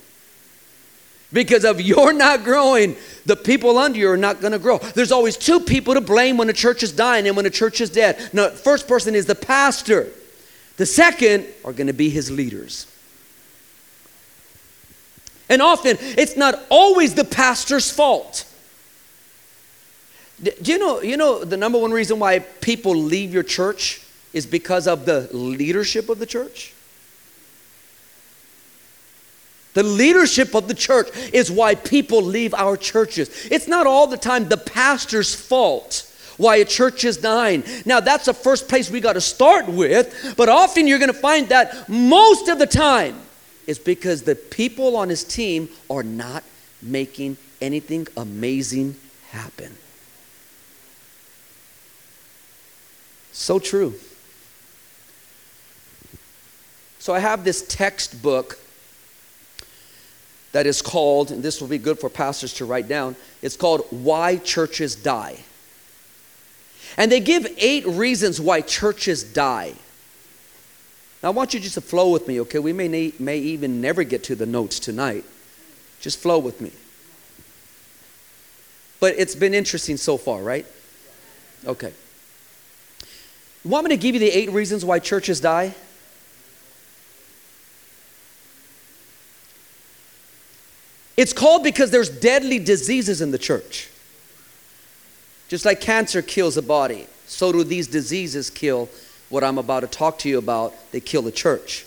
Because 1.33 1.65
if 1.65 1.81
you're 1.81 2.13
not 2.13 2.45
growing, 2.45 2.97
the 3.25 3.37
people 3.37 3.79
under 3.79 3.99
you 3.99 4.11
are 4.11 4.17
not 4.17 4.41
going 4.41 4.53
to 4.53 4.59
grow. 4.59 4.79
There's 4.79 5.13
always 5.13 5.37
two 5.37 5.61
people 5.61 5.95
to 5.95 6.01
blame 6.01 6.37
when 6.37 6.51
a 6.51 6.53
church 6.53 6.83
is 6.83 6.93
dying 6.93 7.27
and 7.27 7.37
when 7.37 7.47
a 7.47 7.51
church 7.51 7.81
is 7.81 7.89
dead. 7.89 8.31
Now, 8.33 8.51
the 8.51 8.57
first 8.57 8.87
person 8.87 9.15
is 9.15 9.27
the 9.27 9.35
pastor. 9.35 10.09
The 10.77 10.87
second 10.87 11.47
are 11.65 11.73
going 11.73 11.87
to 11.87 11.93
be 11.93 12.11
his 12.11 12.31
leaders. 12.31 12.87
And 15.49 15.63
often, 15.63 15.97
it's 16.01 16.37
not 16.37 16.59
always 16.71 17.15
the 17.15 17.25
pastor's 17.25 17.91
fault. 17.91 18.47
Do 20.43 20.73
you 20.73 20.79
know, 20.79 21.03
you 21.03 21.17
know 21.17 21.45
the 21.45 21.57
number 21.57 21.79
one 21.79 21.93
reason 21.93 22.19
why 22.19 22.41
people 22.41 22.95
leave 22.95 23.33
your 23.33 23.43
church 23.43 24.03
is 24.33 24.45
because 24.45 24.87
of 24.87 25.05
the 25.05 25.29
leadership 25.33 26.09
of 26.09 26.19
the 26.19 26.27
church? 26.27 26.75
The 29.75 29.83
leadership 29.83 30.55
of 30.55 30.69
the 30.69 30.75
church 30.75 31.09
is 31.33 31.51
why 31.51 31.75
people 31.75 32.23
leave 32.23 32.53
our 32.55 32.77
churches. 32.77 33.31
It's 33.51 33.69
not 33.69 33.87
all 33.87 34.07
the 34.07 34.19
time 34.19 34.49
the 34.49 34.57
pastor's 34.57 35.35
fault 35.35 36.09
why 36.39 36.57
a 36.57 36.65
church 36.65 37.05
is 37.05 37.19
dying. 37.19 37.63
Now, 37.85 38.01
that's 38.01 38.25
the 38.25 38.35
first 38.35 38.69
place 38.69 38.91
we 38.91 39.01
got 39.01 39.13
to 39.15 39.21
start 39.21 39.69
with, 39.69 40.35
but 40.37 40.49
often 40.49 40.87
you're 40.87 40.99
going 40.99 41.13
to 41.13 41.19
find 41.19 41.49
that 41.51 41.89
most 41.89 42.49
of 42.49 42.59
the 42.59 42.67
time 42.67 43.21
it's 43.67 43.79
because 43.79 44.23
the 44.23 44.35
people 44.35 44.97
on 44.97 45.09
his 45.09 45.25
team 45.25 45.69
are 45.89 46.03
not 46.03 46.43
making 46.81 47.37
anything 47.61 48.09
amazing 48.17 48.97
happen. 49.31 49.77
So 53.33 53.59
true. 53.59 53.95
So 56.99 57.15
I 57.15 57.21
have 57.21 57.45
this 57.45 57.67
textbook 57.67 58.59
that 60.53 60.67
is 60.67 60.83
called, 60.83 61.31
and 61.31 61.43
this 61.43 61.61
will 61.61 61.69
be 61.69 61.79
good 61.79 61.99
for 61.99 62.09
pastors 62.09 62.53
to 62.55 62.65
write 62.65 62.89
down, 62.89 63.17
it's 63.41 63.57
called 63.57 63.87
Why 63.91 64.37
Churches 64.37 64.95
Die. 64.95 65.39
And 66.97 67.11
they 67.11 67.21
give 67.21 67.47
eight 67.57 67.87
reasons 67.87 68.41
why 68.41 68.61
churches 68.61 69.25
die. 69.25 69.73
Now, 71.23 71.29
I 71.29 71.33
want 71.33 71.55
you 71.55 71.61
just 71.61 71.75
to 71.75 71.81
flow 71.81 72.11
with 72.11 72.29
me, 72.29 72.41
okay? 72.43 72.59
We 72.59 72.73
may, 72.73 73.13
may 73.19 73.39
even 73.39 73.81
never 73.81 74.05
get 74.05 74.25
to 74.25 74.35
the 74.35 74.45
notes 74.45 74.79
tonight. 74.79 75.25
Just 76.01 76.19
flow 76.19 76.39
with 76.39 76.61
me. 76.61 76.73
But 79.01 79.15
it's 79.17 79.35
been 79.35 79.55
interesting 79.55 79.97
so 79.97 80.17
far, 80.17 80.43
right? 80.43 80.67
Okay. 81.65 81.93
You 83.65 83.71
want 83.71 83.85
me 83.85 83.91
to 83.91 83.97
give 83.97 84.15
you 84.15 84.21
the 84.21 84.31
eight 84.31 84.51
reasons 84.51 84.85
why 84.85 84.99
churches 84.99 85.41
die? 85.41 85.75
It's 91.17 91.33
called 91.33 91.63
because 91.63 91.91
there's 91.91 92.09
deadly 92.09 92.59
diseases 92.59 93.21
in 93.21 93.31
the 93.31 93.39
church. 93.39 93.89
Just 95.49 95.65
like 95.65 95.81
cancer 95.81 96.23
kills 96.23 96.57
a 96.57 96.63
body, 96.63 97.07
so 97.27 97.53
do 97.53 97.63
these 97.63 97.87
diseases 97.87 98.49
kill 98.49 98.89
what 99.29 99.45
I'm 99.45 99.59
about 99.59 99.81
to 99.81 99.87
talk 99.87 100.19
to 100.21 100.29
you 100.29 100.39
about. 100.39 100.75
They 100.93 101.01
kill 101.01 101.23
the 101.23 101.33
church. 101.33 101.85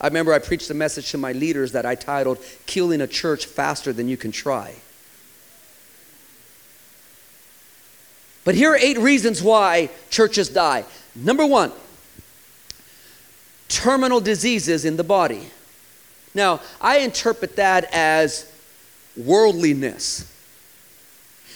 I 0.00 0.06
remember 0.06 0.32
I 0.32 0.38
preached 0.38 0.70
a 0.70 0.74
message 0.74 1.10
to 1.10 1.18
my 1.18 1.32
leaders 1.32 1.72
that 1.72 1.84
I 1.84 1.94
titled 1.94 2.38
Killing 2.64 3.02
a 3.02 3.06
Church 3.06 3.44
Faster 3.44 3.92
Than 3.92 4.08
You 4.08 4.16
Can 4.16 4.32
Try. 4.32 4.76
But 8.44 8.54
here 8.54 8.72
are 8.72 8.76
eight 8.76 8.96
reasons 8.96 9.42
why 9.42 9.90
churches 10.08 10.48
die. 10.48 10.86
Number 11.14 11.44
one, 11.44 11.72
terminal 13.70 14.20
diseases 14.20 14.84
in 14.84 14.98
the 14.98 15.04
body. 15.04 15.46
Now, 16.34 16.60
I 16.80 16.98
interpret 16.98 17.56
that 17.56 17.88
as 17.92 18.50
worldliness. 19.16 20.30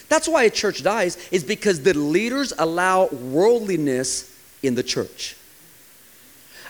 That's 0.09 0.28
why 0.28 0.44
a 0.44 0.50
church 0.50 0.83
dies, 0.83 1.16
is 1.30 1.44
because 1.44 1.83
the 1.83 1.94
leaders 1.94 2.52
allow 2.59 3.09
worldliness 3.09 4.35
in 4.62 4.75
the 4.75 4.83
church. 4.83 5.37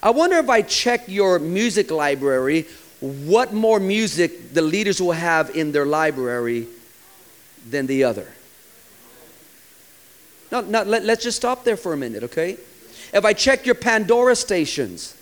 I 0.02 0.10
wonder 0.10 0.36
if 0.38 0.50
I 0.50 0.62
check 0.62 1.08
your 1.08 1.38
music 1.38 1.90
library, 1.90 2.66
what 3.00 3.52
more 3.52 3.80
music 3.80 4.52
the 4.52 4.62
leaders 4.62 5.00
will 5.00 5.12
have 5.12 5.54
in 5.56 5.72
their 5.72 5.86
library 5.86 6.66
than 7.68 7.86
the 7.86 8.04
other. 8.04 8.28
No, 10.52 10.60
no, 10.60 10.82
let, 10.82 11.04
let's 11.04 11.24
just 11.24 11.36
stop 11.36 11.64
there 11.64 11.76
for 11.76 11.92
a 11.92 11.96
minute, 11.96 12.22
okay? 12.24 12.56
If 13.12 13.24
I 13.24 13.32
check 13.32 13.66
your 13.66 13.74
Pandora 13.74 14.36
stations, 14.36 15.16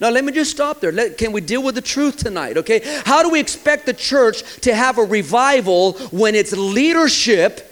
now, 0.00 0.08
let 0.08 0.24
me 0.24 0.32
just 0.32 0.50
stop 0.50 0.80
there. 0.80 0.92
Let, 0.92 1.18
can 1.18 1.30
we 1.30 1.42
deal 1.42 1.62
with 1.62 1.74
the 1.74 1.82
truth 1.82 2.16
tonight, 2.16 2.56
okay? 2.56 2.80
How 3.04 3.22
do 3.22 3.28
we 3.28 3.38
expect 3.38 3.84
the 3.84 3.92
church 3.92 4.42
to 4.62 4.74
have 4.74 4.96
a 4.96 5.04
revival 5.04 5.92
when 6.10 6.34
its 6.34 6.52
leadership 6.52 7.66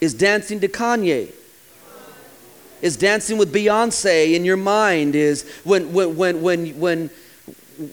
is 0.00 0.14
dancing 0.14 0.60
to 0.60 0.68
Kanye? 0.68 1.32
Is 2.82 2.96
dancing 2.96 3.36
with 3.36 3.52
Beyonce 3.52 4.34
in 4.34 4.44
your 4.44 4.56
mind? 4.56 5.16
Is 5.16 5.48
when, 5.64 5.92
when, 5.92 6.16
when, 6.16 6.42
when, 6.42 6.78
when 6.78 7.10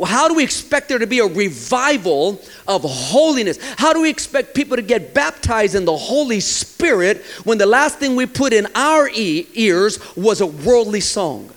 how 0.05 0.27
do 0.27 0.35
we 0.35 0.43
expect 0.43 0.89
there 0.89 0.99
to 0.99 1.07
be 1.07 1.19
a 1.19 1.25
revival 1.25 2.41
of 2.67 2.83
holiness? 2.83 3.57
How 3.77 3.93
do 3.93 4.01
we 4.01 4.09
expect 4.09 4.53
people 4.53 4.75
to 4.75 4.81
get 4.81 5.13
baptized 5.13 5.75
in 5.75 5.85
the 5.85 5.95
Holy 5.95 6.39
Spirit 6.39 7.23
when 7.43 7.57
the 7.57 7.65
last 7.65 7.99
thing 7.99 8.15
we 8.15 8.25
put 8.25 8.53
in 8.53 8.67
our 8.75 9.09
e- 9.09 9.47
ears 9.53 9.99
was 10.15 10.41
a 10.41 10.47
worldly 10.47 11.01
song? 11.01 11.51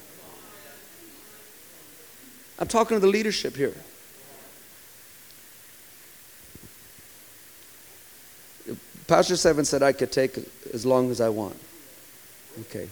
I'm 2.58 2.68
talking 2.68 2.96
to 2.96 3.00
the 3.00 3.08
leadership 3.08 3.56
here. 3.56 3.74
Pastor 9.06 9.36
Seven 9.36 9.64
said 9.64 9.82
I 9.82 9.92
could 9.92 10.12
take 10.12 10.38
as 10.72 10.86
long 10.86 11.10
as 11.10 11.20
I 11.20 11.28
want. 11.28 11.56
Okay. 12.60 12.88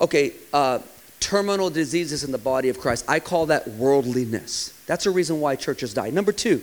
Okay, 0.00 0.32
uh, 0.52 0.80
terminal 1.22 1.70
diseases 1.70 2.24
in 2.24 2.32
the 2.32 2.38
body 2.38 2.68
of 2.68 2.78
Christ. 2.78 3.04
I 3.08 3.20
call 3.20 3.46
that 3.46 3.68
worldliness. 3.68 4.74
That's 4.86 5.06
a 5.06 5.10
reason 5.10 5.40
why 5.40 5.54
churches 5.56 5.94
die. 5.94 6.10
Number 6.10 6.32
two, 6.32 6.60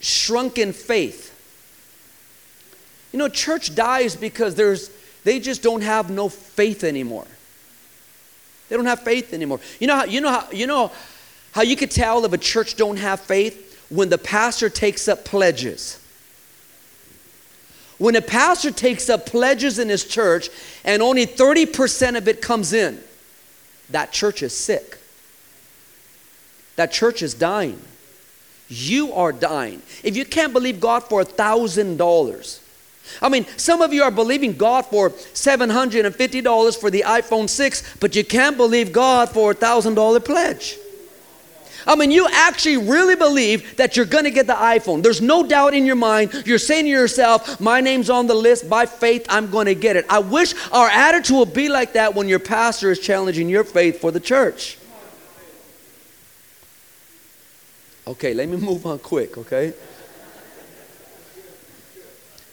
shrunken 0.00 0.72
faith. 0.72 1.28
You 3.12 3.18
know, 3.18 3.28
church 3.28 3.74
dies 3.74 4.16
because 4.16 4.54
there's 4.54 4.90
they 5.24 5.38
just 5.38 5.62
don't 5.62 5.82
have 5.82 6.10
no 6.10 6.28
faith 6.28 6.82
anymore. 6.82 7.26
They 8.68 8.76
don't 8.76 8.86
have 8.86 9.00
faith 9.00 9.34
anymore. 9.34 9.60
You 9.78 9.86
know 9.86 9.96
how 9.96 10.04
you 10.04 10.20
know 10.22 10.30
how 10.30 10.50
you 10.50 10.66
know 10.66 10.90
how 11.52 11.62
you 11.62 11.76
could 11.76 11.90
tell 11.90 12.24
if 12.24 12.32
a 12.32 12.38
church 12.38 12.76
don't 12.76 12.96
have 12.96 13.20
faith 13.20 13.86
when 13.90 14.08
the 14.08 14.18
pastor 14.18 14.70
takes 14.70 15.06
up 15.06 15.26
pledges. 15.26 16.01
When 18.02 18.16
a 18.16 18.20
pastor 18.20 18.72
takes 18.72 19.08
up 19.08 19.26
pledges 19.26 19.78
in 19.78 19.88
his 19.88 20.04
church 20.04 20.48
and 20.82 21.00
only 21.00 21.24
30% 21.24 22.16
of 22.16 22.26
it 22.26 22.42
comes 22.42 22.72
in, 22.72 22.98
that 23.90 24.10
church 24.10 24.42
is 24.42 24.52
sick. 24.52 24.98
That 26.74 26.90
church 26.90 27.22
is 27.22 27.32
dying. 27.32 27.80
You 28.68 29.12
are 29.12 29.30
dying. 29.30 29.82
If 30.02 30.16
you 30.16 30.24
can't 30.24 30.52
believe 30.52 30.80
God 30.80 31.04
for 31.04 31.20
a 31.20 31.24
thousand 31.24 31.96
dollars, 31.96 32.60
I 33.20 33.28
mean, 33.28 33.46
some 33.56 33.80
of 33.80 33.92
you 33.92 34.02
are 34.02 34.10
believing 34.10 34.56
God 34.56 34.84
for 34.86 35.10
$750 35.10 36.80
for 36.80 36.90
the 36.90 37.04
iPhone 37.06 37.48
6, 37.48 37.98
but 38.00 38.16
you 38.16 38.24
can't 38.24 38.56
believe 38.56 38.90
God 38.92 39.28
for 39.28 39.52
a 39.52 39.54
thousand 39.54 39.94
dollar 39.94 40.18
pledge. 40.18 40.76
I 41.86 41.96
mean, 41.96 42.10
you 42.10 42.28
actually 42.30 42.76
really 42.76 43.16
believe 43.16 43.76
that 43.76 43.96
you're 43.96 44.06
going 44.06 44.24
to 44.24 44.30
get 44.30 44.46
the 44.46 44.54
iPhone. 44.54 45.02
There's 45.02 45.20
no 45.20 45.46
doubt 45.46 45.74
in 45.74 45.84
your 45.84 45.96
mind. 45.96 46.44
You're 46.46 46.58
saying 46.58 46.84
to 46.84 46.90
yourself, 46.90 47.60
My 47.60 47.80
name's 47.80 48.10
on 48.10 48.26
the 48.26 48.34
list. 48.34 48.68
By 48.68 48.86
faith, 48.86 49.26
I'm 49.28 49.50
going 49.50 49.66
to 49.66 49.74
get 49.74 49.96
it. 49.96 50.06
I 50.08 50.20
wish 50.20 50.54
our 50.72 50.88
attitude 50.88 51.36
would 51.36 51.54
be 51.54 51.68
like 51.68 51.94
that 51.94 52.14
when 52.14 52.28
your 52.28 52.38
pastor 52.38 52.90
is 52.90 52.98
challenging 52.98 53.48
your 53.48 53.64
faith 53.64 54.00
for 54.00 54.10
the 54.10 54.20
church. 54.20 54.78
Okay, 58.06 58.34
let 58.34 58.48
me 58.48 58.56
move 58.68 58.86
on 58.86 58.98
quick, 58.98 59.38
okay? 59.38 59.72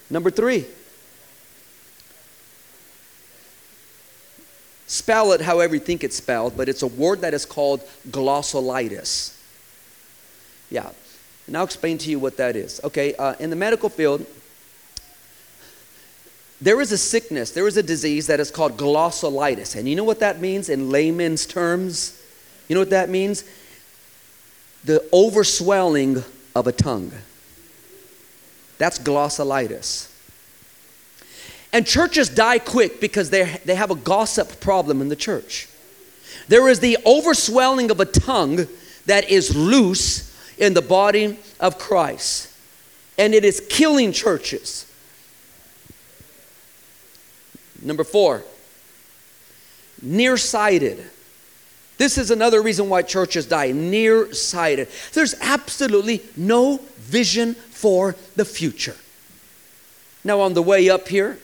Number 0.09 0.31
three. 0.31 0.65
Spell 4.89 5.33
it 5.33 5.41
however 5.41 5.75
you 5.75 5.79
think 5.79 6.03
it's 6.03 6.15
spelled, 6.15 6.57
but 6.57 6.67
it's 6.67 6.81
a 6.81 6.87
word 6.87 7.21
that 7.21 7.35
is 7.35 7.45
called 7.45 7.81
glossolitis. 8.09 9.37
Yeah, 10.71 10.89
and 11.45 11.55
I'll 11.55 11.63
explain 11.63 11.99
to 11.99 12.09
you 12.09 12.17
what 12.17 12.37
that 12.37 12.55
is. 12.55 12.81
Okay, 12.83 13.13
uh, 13.13 13.35
in 13.39 13.51
the 13.51 13.55
medical 13.55 13.89
field, 13.89 14.25
there 16.59 16.81
is 16.81 16.91
a 16.91 16.97
sickness, 16.97 17.51
there 17.51 17.67
is 17.67 17.77
a 17.77 17.83
disease 17.83 18.25
that 18.25 18.39
is 18.39 18.49
called 18.49 18.77
glossolitis. 18.77 19.75
And 19.75 19.87
you 19.87 19.95
know 19.95 20.03
what 20.03 20.21
that 20.21 20.41
means 20.41 20.69
in 20.69 20.89
layman's 20.89 21.45
terms? 21.45 22.19
You 22.67 22.73
know 22.73 22.81
what 22.81 22.89
that 22.89 23.09
means? 23.09 23.43
The 24.85 25.07
overswelling 25.13 26.23
of 26.55 26.65
a 26.65 26.71
tongue. 26.71 27.11
That's 28.79 28.97
glossolitis. 28.97 30.08
And 31.71 31.85
churches 31.85 32.29
die 32.29 32.59
quick 32.59 32.99
because 32.99 33.29
they 33.29 33.43
they 33.65 33.75
have 33.75 33.91
a 33.91 33.95
gossip 33.95 34.59
problem 34.59 35.01
in 35.01 35.09
the 35.09 35.15
church. 35.15 35.67
There 36.47 36.67
is 36.67 36.79
the 36.79 36.97
overswelling 37.05 37.91
of 37.91 37.99
a 37.99 38.05
tongue 38.05 38.67
that 39.05 39.29
is 39.29 39.55
loose 39.55 40.35
in 40.57 40.73
the 40.73 40.81
body 40.81 41.37
of 41.59 41.77
Christ, 41.77 42.51
and 43.17 43.35
it 43.35 43.45
is 43.45 43.65
killing 43.69 44.11
churches. 44.11 44.85
Number 47.81 48.03
four, 48.03 48.43
nearsighted. 50.01 51.05
This 51.97 52.17
is 52.17 52.31
another 52.31 52.61
reason 52.61 52.89
why 52.89 53.01
churches 53.01 53.45
die 53.45 53.71
nearsighted. 53.71 54.87
There's 55.13 55.35
absolutely 55.41 56.21
no 56.35 56.77
vision 56.97 57.55
for 57.55 58.15
the 58.35 58.45
future. 58.45 58.95
Now, 60.23 60.39
on 60.41 60.53
the 60.53 60.61
way 60.61 60.89
up 60.89 61.07
here, 61.09 61.37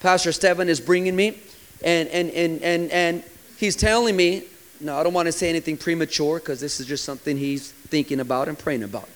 Pastor 0.00 0.32
Stephen 0.32 0.68
is 0.68 0.80
bringing 0.80 1.16
me, 1.16 1.38
and, 1.82 2.08
and, 2.08 2.30
and, 2.30 2.62
and, 2.62 2.90
and 2.90 3.24
he's 3.56 3.76
telling 3.76 4.16
me, 4.16 4.44
no, 4.80 4.98
I 4.98 5.02
don't 5.02 5.14
want 5.14 5.26
to 5.26 5.32
say 5.32 5.48
anything 5.48 5.76
premature 5.76 6.38
because 6.38 6.60
this 6.60 6.80
is 6.80 6.86
just 6.86 7.04
something 7.04 7.36
he's 7.36 7.72
thinking 7.72 8.20
about 8.20 8.48
and 8.48 8.58
praying 8.58 8.82
about. 8.82 9.08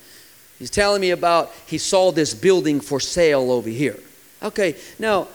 He's 0.59 0.71
telling 0.71 1.01
me 1.01 1.11
about 1.11 1.53
he 1.67 1.79
saw 1.79 2.13
this 2.13 2.35
building 2.35 2.81
for 2.81 3.01
sale 3.01 3.51
over 3.51 3.69
here. 3.69 3.99
Okay, 4.43 4.77
now 4.99 5.29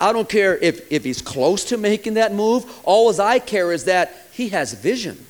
I 0.00 0.12
don't 0.12 0.28
care 0.28 0.56
if, 0.56 0.90
if 0.92 1.04
he's 1.04 1.22
close 1.22 1.64
to 1.66 1.76
making 1.76 2.14
that 2.14 2.32
move. 2.32 2.64
All 2.84 3.20
I 3.20 3.38
care 3.38 3.72
is 3.72 3.84
that 3.84 4.26
he 4.32 4.50
has 4.50 4.74
vision. 4.74 5.24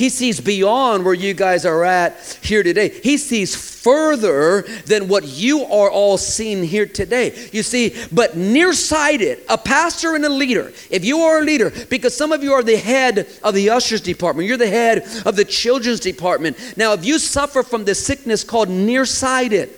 He 0.00 0.08
sees 0.08 0.40
beyond 0.40 1.04
where 1.04 1.12
you 1.12 1.34
guys 1.34 1.66
are 1.66 1.84
at 1.84 2.38
here 2.40 2.62
today. 2.62 2.88
He 2.88 3.18
sees 3.18 3.54
further 3.54 4.62
than 4.86 5.08
what 5.08 5.24
you 5.26 5.64
are 5.64 5.90
all 5.90 6.16
seeing 6.16 6.64
here 6.64 6.86
today. 6.86 7.50
You 7.52 7.62
see, 7.62 7.94
but 8.10 8.34
nearsighted, 8.34 9.40
a 9.50 9.58
pastor 9.58 10.14
and 10.14 10.24
a 10.24 10.30
leader, 10.30 10.72
if 10.88 11.04
you 11.04 11.18
are 11.18 11.40
a 11.40 11.42
leader, 11.42 11.70
because 11.90 12.16
some 12.16 12.32
of 12.32 12.42
you 12.42 12.54
are 12.54 12.62
the 12.62 12.78
head 12.78 13.28
of 13.44 13.52
the 13.52 13.68
ushers 13.68 14.00
department, 14.00 14.48
you're 14.48 14.56
the 14.56 14.70
head 14.70 15.06
of 15.26 15.36
the 15.36 15.44
children's 15.44 16.00
department. 16.00 16.78
Now, 16.78 16.94
if 16.94 17.04
you 17.04 17.18
suffer 17.18 17.62
from 17.62 17.84
this 17.84 18.02
sickness 18.02 18.42
called 18.42 18.70
nearsighted, 18.70 19.68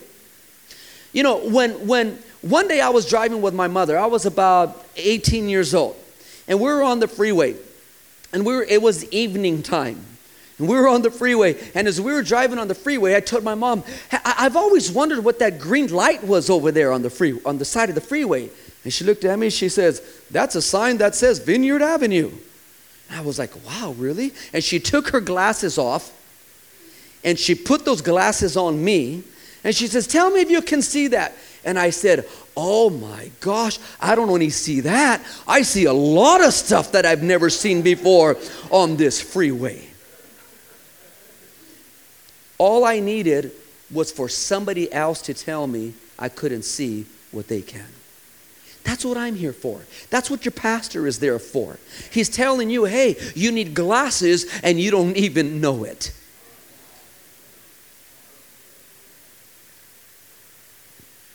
you 1.12 1.24
know, 1.24 1.38
when 1.48 1.84
when 1.88 2.16
one 2.42 2.68
day 2.68 2.80
I 2.80 2.90
was 2.90 3.10
driving 3.10 3.42
with 3.42 3.54
my 3.54 3.66
mother, 3.66 3.98
I 3.98 4.06
was 4.06 4.24
about 4.24 4.86
18 4.94 5.48
years 5.48 5.74
old, 5.74 5.96
and 6.46 6.60
we 6.60 6.66
were 6.66 6.84
on 6.84 7.00
the 7.00 7.08
freeway, 7.08 7.56
and 8.32 8.46
we 8.46 8.54
were 8.54 8.62
it 8.62 8.80
was 8.80 9.04
evening 9.06 9.64
time 9.64 10.06
we 10.68 10.76
were 10.76 10.88
on 10.88 11.02
the 11.02 11.10
freeway, 11.10 11.56
and 11.74 11.88
as 11.88 12.00
we 12.00 12.12
were 12.12 12.22
driving 12.22 12.58
on 12.58 12.68
the 12.68 12.74
freeway, 12.74 13.16
I 13.16 13.20
told 13.20 13.44
my 13.44 13.54
mom, 13.54 13.84
I've 14.24 14.56
always 14.56 14.90
wondered 14.90 15.24
what 15.24 15.38
that 15.38 15.58
green 15.58 15.92
light 15.92 16.22
was 16.24 16.50
over 16.50 16.70
there 16.70 16.92
on 16.92 17.02
the 17.02 17.10
free 17.10 17.38
on 17.44 17.58
the 17.58 17.64
side 17.64 17.88
of 17.88 17.94
the 17.94 18.00
freeway. 18.00 18.50
And 18.84 18.92
she 18.92 19.04
looked 19.04 19.24
at 19.24 19.38
me, 19.38 19.50
she 19.50 19.68
says, 19.68 20.02
That's 20.30 20.54
a 20.54 20.62
sign 20.62 20.98
that 20.98 21.14
says 21.14 21.38
Vineyard 21.38 21.82
Avenue. 21.82 22.30
And 23.08 23.18
I 23.18 23.22
was 23.22 23.38
like, 23.38 23.52
Wow, 23.66 23.94
really? 23.96 24.32
And 24.52 24.62
she 24.62 24.80
took 24.80 25.08
her 25.10 25.20
glasses 25.20 25.78
off 25.78 26.12
and 27.24 27.38
she 27.38 27.54
put 27.54 27.84
those 27.84 28.02
glasses 28.02 28.56
on 28.56 28.84
me, 28.84 29.22
and 29.64 29.74
she 29.74 29.86
says, 29.86 30.06
Tell 30.06 30.30
me 30.30 30.40
if 30.40 30.50
you 30.50 30.62
can 30.62 30.82
see 30.82 31.08
that. 31.08 31.34
And 31.64 31.78
I 31.78 31.90
said, 31.90 32.26
Oh 32.56 32.90
my 32.90 33.30
gosh, 33.40 33.78
I 34.00 34.14
don't 34.14 34.28
only 34.28 34.50
see 34.50 34.80
that, 34.80 35.24
I 35.46 35.62
see 35.62 35.84
a 35.84 35.92
lot 35.92 36.44
of 36.44 36.52
stuff 36.52 36.92
that 36.92 37.06
I've 37.06 37.22
never 37.22 37.48
seen 37.50 37.82
before 37.82 38.36
on 38.70 38.96
this 38.96 39.20
freeway. 39.20 39.88
All 42.62 42.84
I 42.84 43.00
needed 43.00 43.50
was 43.90 44.12
for 44.12 44.28
somebody 44.28 44.92
else 44.92 45.20
to 45.22 45.34
tell 45.34 45.66
me 45.66 45.94
I 46.16 46.28
couldn't 46.28 46.62
see 46.62 47.06
what 47.32 47.48
they 47.48 47.60
can. 47.60 47.88
That's 48.84 49.04
what 49.04 49.16
I'm 49.16 49.34
here 49.34 49.52
for. 49.52 49.80
That's 50.10 50.30
what 50.30 50.44
your 50.44 50.52
pastor 50.52 51.08
is 51.08 51.18
there 51.18 51.40
for. 51.40 51.80
He's 52.12 52.28
telling 52.28 52.70
you, 52.70 52.84
hey, 52.84 53.16
you 53.34 53.50
need 53.50 53.74
glasses 53.74 54.46
and 54.62 54.78
you 54.78 54.92
don't 54.92 55.16
even 55.16 55.60
know 55.60 55.82
it. 55.82 56.12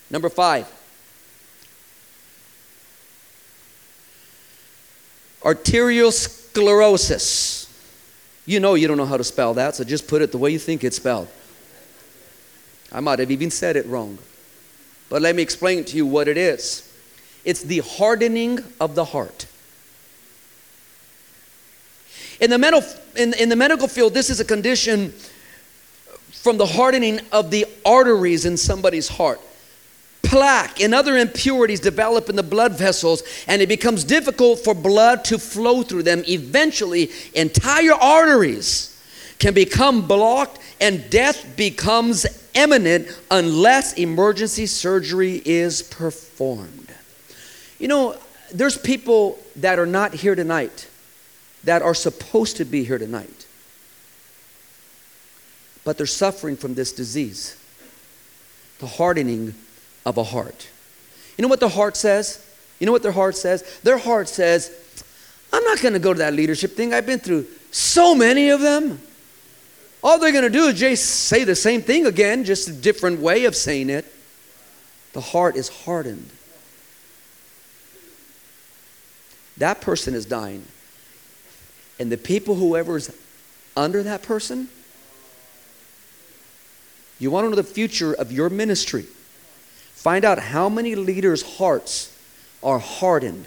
Number 0.10 0.30
five, 0.30 0.72
arteriosclerosis. 5.42 7.67
You 8.48 8.62
know 8.62 8.76
you 8.76 8.88
don't 8.88 8.96
know 8.96 9.06
how 9.06 9.18
to 9.18 9.26
spell 9.26 9.54
that, 9.56 9.76
so 9.76 9.84
just 9.84 10.08
put 10.08 10.22
it 10.22 10.32
the 10.32 10.38
way 10.38 10.50
you 10.50 10.58
think 10.58 10.86
it's 10.86 10.96
spelled. 10.96 11.28
I 12.94 13.02
might 13.02 13.20
have 13.20 13.30
even 13.30 13.52
said 13.52 13.76
it 13.76 13.86
wrong. 13.86 14.18
But 15.10 15.22
let 15.22 15.36
me 15.36 15.44
explain 15.44 15.84
to 15.84 15.98
you 15.98 16.06
what 16.08 16.28
it 16.28 16.38
is 16.38 16.84
it's 17.46 17.62
the 17.62 17.80
hardening 17.80 18.60
of 18.80 18.96
the 18.96 19.06
heart. 19.06 19.46
In 22.40 22.50
the, 22.50 22.58
medical, 22.58 22.88
in, 23.16 23.34
in 23.34 23.50
the 23.50 23.56
medical 23.56 23.88
field, 23.88 24.14
this 24.14 24.30
is 24.30 24.40
a 24.40 24.46
condition 24.46 25.12
from 26.32 26.58
the 26.58 26.66
hardening 26.66 27.20
of 27.32 27.52
the 27.52 27.66
arteries 27.86 28.46
in 28.46 28.58
somebody's 28.58 29.08
heart 29.08 29.42
plaque 30.28 30.82
and 30.82 30.94
other 30.94 31.18
impurities 31.18 31.80
develop 31.80 32.30
in 32.30 32.36
the 32.36 32.44
blood 32.44 32.78
vessels, 32.78 33.24
and 33.48 33.62
it 33.62 33.70
becomes 33.70 34.04
difficult 34.04 34.60
for 34.60 34.74
blood 34.74 35.24
to 35.26 35.40
flow 35.40 35.84
through 35.84 36.04
them. 36.04 36.24
Eventually, 36.28 37.10
entire 37.34 37.94
arteries 37.94 39.02
can 39.40 39.54
become 39.54 40.06
blocked, 40.06 40.60
and 40.82 41.10
death 41.10 41.56
becomes 41.56 42.26
imminent 42.54 43.08
unless 43.32 43.94
emergency 43.94 44.66
surgery 44.66 45.42
is 45.46 45.82
performed. 45.82 46.94
You 47.80 47.88
know, 47.88 48.18
there's 48.54 48.78
people 48.78 49.40
that 49.56 49.80
are 49.80 49.86
not 49.86 50.14
here 50.14 50.36
tonight 50.36 50.90
that 51.64 51.82
are 51.82 51.94
supposed 51.94 52.58
to 52.58 52.66
be 52.66 52.84
here 52.84 52.98
tonight, 52.98 53.46
but 55.84 55.98
they're 55.98 56.06
suffering 56.06 56.58
from 56.58 56.74
this 56.74 56.92
disease 56.92 57.56
the 58.80 58.86
hardening 58.88 59.56
of 60.08 60.18
a 60.18 60.24
heart. 60.24 60.70
You 61.38 61.42
know 61.42 61.50
what 61.50 61.60
the 61.60 61.68
heart 61.68 61.98
says? 61.98 62.42
You 62.80 62.86
know 62.86 62.94
what 62.94 63.04
their 63.04 63.12
heart 63.12 63.36
says? 63.36 63.80
Their 63.84 63.98
heart 63.98 64.30
says, 64.30 64.72
I'm 65.52 65.64
not 65.66 65.82
going 65.82 65.94
to 65.94 66.00
go 66.00 66.14
to 66.14 66.20
that 66.20 66.34
leadership 66.34 66.78
thing. 66.78 66.94
I've 66.94 67.06
been 67.06 67.20
through 67.20 67.46
so 67.72 68.16
many 68.16 68.50
of 68.50 68.62
them. 68.62 69.02
All 70.02 70.18
they're 70.18 70.32
going 70.32 70.46
to 70.46 70.50
do 70.50 70.68
is 70.68 70.80
just 70.80 71.04
say 71.04 71.44
the 71.44 71.56
same 71.56 71.82
thing 71.82 72.06
again, 72.06 72.46
just 72.46 72.70
a 72.70 72.72
different 72.72 73.20
way 73.20 73.44
of 73.44 73.56
saying 73.56 73.90
it. 73.90 74.06
The 75.12 75.20
heart 75.20 75.58
is 75.58 75.68
hardened. 75.68 76.30
That 79.58 79.82
person 79.82 80.14
is 80.14 80.26
dying. 80.26 80.64
And 82.00 82.10
the 82.10 82.18
people, 82.18 82.56
whoever's 82.56 83.14
under 83.76 84.04
that 84.04 84.22
person, 84.22 84.70
you 87.20 87.30
want 87.30 87.46
to 87.46 87.50
know 87.50 87.56
the 87.58 87.64
future 87.64 88.14
of 88.14 88.32
your 88.32 88.50
ministry. 88.50 89.06
Find 90.08 90.24
out 90.24 90.40
how 90.40 90.70
many 90.70 90.96
leaders' 90.96 91.58
hearts 91.58 92.18
are 92.64 92.80
hardened, 92.80 93.46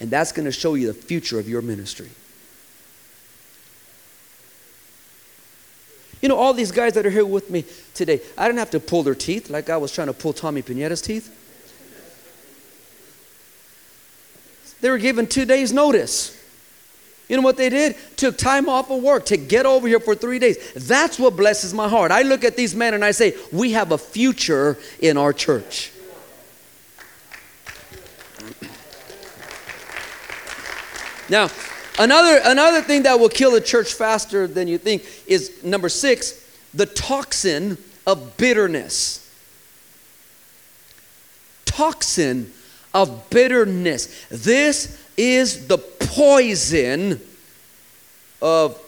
and 0.00 0.10
that's 0.10 0.32
going 0.32 0.46
to 0.46 0.50
show 0.50 0.74
you 0.74 0.88
the 0.88 0.92
future 0.92 1.38
of 1.38 1.48
your 1.48 1.62
ministry. 1.62 2.08
You 6.20 6.28
know, 6.28 6.34
all 6.34 6.54
these 6.54 6.72
guys 6.72 6.94
that 6.94 7.06
are 7.06 7.10
here 7.10 7.24
with 7.24 7.50
me 7.50 7.64
today, 7.94 8.20
I 8.36 8.48
didn't 8.48 8.58
have 8.58 8.72
to 8.72 8.80
pull 8.80 9.04
their 9.04 9.14
teeth 9.14 9.48
like 9.48 9.70
I 9.70 9.76
was 9.76 9.92
trying 9.92 10.08
to 10.08 10.12
pull 10.12 10.32
Tommy 10.32 10.60
Pineda's 10.60 11.00
teeth. 11.00 11.32
They 14.80 14.90
were 14.90 14.98
given 14.98 15.28
two 15.28 15.44
days' 15.44 15.72
notice. 15.72 16.36
You 17.28 17.36
know 17.36 17.42
what 17.42 17.58
they 17.58 17.68
did? 17.68 17.96
Took 18.16 18.38
time 18.38 18.68
off 18.68 18.90
of 18.90 19.02
work 19.02 19.26
to 19.26 19.36
get 19.36 19.66
over 19.66 19.86
here 19.86 20.00
for 20.00 20.14
three 20.14 20.38
days. 20.38 20.72
That's 20.72 21.18
what 21.18 21.36
blesses 21.36 21.74
my 21.74 21.86
heart. 21.88 22.10
I 22.10 22.22
look 22.22 22.42
at 22.42 22.56
these 22.56 22.74
men 22.74 22.94
and 22.94 23.04
I 23.04 23.10
say, 23.10 23.36
we 23.52 23.72
have 23.72 23.92
a 23.92 23.98
future 23.98 24.78
in 24.98 25.18
our 25.18 25.34
church. 25.34 25.92
Now, 31.28 31.50
another, 31.98 32.40
another 32.44 32.80
thing 32.80 33.02
that 33.02 33.20
will 33.20 33.28
kill 33.28 33.54
a 33.54 33.60
church 33.60 33.92
faster 33.92 34.46
than 34.46 34.66
you 34.66 34.78
think 34.78 35.04
is 35.26 35.62
number 35.62 35.90
six, 35.90 36.42
the 36.72 36.86
toxin 36.86 37.76
of 38.06 38.38
bitterness. 38.38 39.30
Toxin 41.66 42.50
of 42.94 43.28
bitterness. 43.28 44.26
This 44.30 44.98
is 45.18 45.66
the 45.66 45.76
poison 45.76 47.20
of 48.40 48.80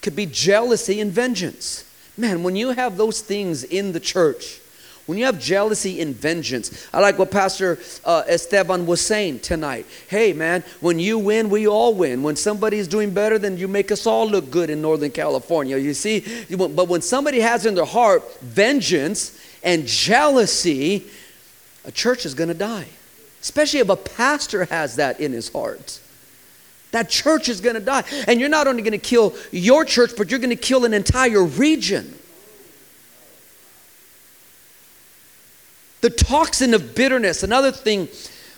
could 0.00 0.16
be 0.16 0.26
jealousy 0.26 1.00
and 1.00 1.12
vengeance. 1.12 1.84
Man, 2.16 2.42
when 2.42 2.56
you 2.56 2.70
have 2.70 2.96
those 2.96 3.20
things 3.20 3.62
in 3.64 3.92
the 3.92 4.00
church, 4.00 4.60
when 5.06 5.18
you 5.18 5.24
have 5.24 5.38
jealousy 5.38 6.00
and 6.00 6.14
vengeance, 6.14 6.88
I 6.92 7.00
like 7.00 7.18
what 7.18 7.30
Pastor 7.30 7.78
uh, 8.04 8.22
Esteban 8.26 8.86
was 8.86 9.00
saying 9.00 9.40
tonight. 9.40 9.86
Hey, 10.08 10.32
man, 10.32 10.64
when 10.80 10.98
you 10.98 11.18
win, 11.18 11.50
we 11.50 11.68
all 11.68 11.94
win. 11.94 12.22
When 12.22 12.34
somebody's 12.34 12.88
doing 12.88 13.10
better, 13.12 13.38
then 13.38 13.56
you 13.56 13.68
make 13.68 13.92
us 13.92 14.06
all 14.06 14.28
look 14.28 14.50
good 14.50 14.70
in 14.70 14.80
Northern 14.80 15.10
California. 15.12 15.76
You 15.76 15.94
see, 15.94 16.24
but 16.56 16.88
when 16.88 17.02
somebody 17.02 17.40
has 17.40 17.66
in 17.66 17.74
their 17.74 17.84
heart 17.84 18.22
vengeance 18.40 19.38
and 19.62 19.86
jealousy, 19.86 21.06
a 21.84 21.92
church 21.92 22.26
is 22.26 22.34
going 22.34 22.48
to 22.48 22.54
die. 22.54 22.86
Especially 23.46 23.78
if 23.78 23.88
a 23.88 23.94
pastor 23.94 24.64
has 24.64 24.96
that 24.96 25.20
in 25.20 25.30
his 25.30 25.52
heart. 25.52 26.00
That 26.90 27.08
church 27.08 27.48
is 27.48 27.60
going 27.60 27.76
to 27.76 27.80
die. 27.80 28.02
And 28.26 28.40
you're 28.40 28.48
not 28.48 28.66
only 28.66 28.82
going 28.82 28.90
to 28.90 28.98
kill 28.98 29.36
your 29.52 29.84
church, 29.84 30.14
but 30.16 30.32
you're 30.32 30.40
going 30.40 30.50
to 30.50 30.56
kill 30.56 30.84
an 30.84 30.92
entire 30.92 31.44
region. 31.44 32.18
The 36.00 36.10
toxin 36.10 36.74
of 36.74 36.96
bitterness. 36.96 37.44
Another 37.44 37.70
thing 37.70 38.08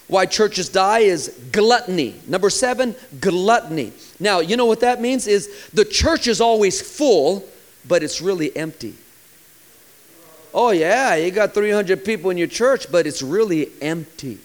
why 0.06 0.24
churches 0.24 0.70
die 0.70 1.00
is 1.00 1.38
gluttony. 1.52 2.14
Number 2.26 2.48
seven, 2.48 2.96
gluttony. 3.20 3.92
Now, 4.18 4.40
you 4.40 4.56
know 4.56 4.64
what 4.64 4.80
that 4.80 5.02
means? 5.02 5.26
Is 5.26 5.68
the 5.74 5.84
church 5.84 6.26
is 6.28 6.40
always 6.40 6.80
full, 6.80 7.46
but 7.86 8.02
it's 8.02 8.22
really 8.22 8.56
empty. 8.56 8.94
Oh, 10.54 10.70
yeah, 10.70 11.14
you 11.16 11.30
got 11.30 11.52
300 11.52 12.06
people 12.06 12.30
in 12.30 12.38
your 12.38 12.46
church, 12.46 12.90
but 12.90 13.06
it's 13.06 13.20
really 13.20 13.68
empty. 13.82 14.38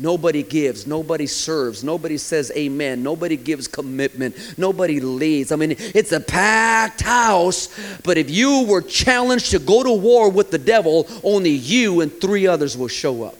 Nobody 0.00 0.42
gives, 0.42 0.86
nobody 0.86 1.26
serves, 1.26 1.84
nobody 1.84 2.16
says 2.16 2.50
amen, 2.56 3.02
nobody 3.02 3.36
gives 3.36 3.68
commitment, 3.68 4.34
nobody 4.56 4.98
leads. 4.98 5.52
I 5.52 5.56
mean, 5.56 5.76
it's 5.78 6.12
a 6.12 6.20
packed 6.20 7.02
house, 7.02 7.68
but 8.02 8.16
if 8.16 8.30
you 8.30 8.64
were 8.64 8.80
challenged 8.80 9.50
to 9.50 9.58
go 9.58 9.82
to 9.82 9.92
war 9.92 10.30
with 10.30 10.50
the 10.50 10.58
devil, 10.58 11.06
only 11.22 11.50
you 11.50 12.00
and 12.00 12.10
three 12.18 12.46
others 12.46 12.78
will 12.78 12.88
show 12.88 13.24
up. 13.24 13.34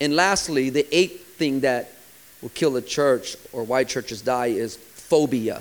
And 0.00 0.16
lastly, 0.16 0.70
the 0.70 0.86
eighth 0.96 1.36
thing 1.36 1.60
that 1.60 1.92
will 2.40 2.48
kill 2.48 2.78
a 2.78 2.82
church 2.82 3.36
or 3.52 3.64
why 3.64 3.84
churches 3.84 4.22
die 4.22 4.46
is 4.46 4.76
phobia. 4.76 5.60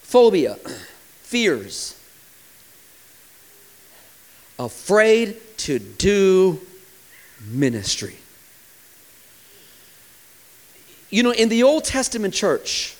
Phobia, 0.00 0.54
fears 1.22 1.99
afraid 4.64 5.36
to 5.56 5.78
do 5.78 6.60
ministry. 7.46 8.16
You 11.08 11.22
know, 11.22 11.32
in 11.32 11.48
the 11.48 11.62
Old 11.62 11.84
Testament 11.84 12.34
church, 12.34 12.96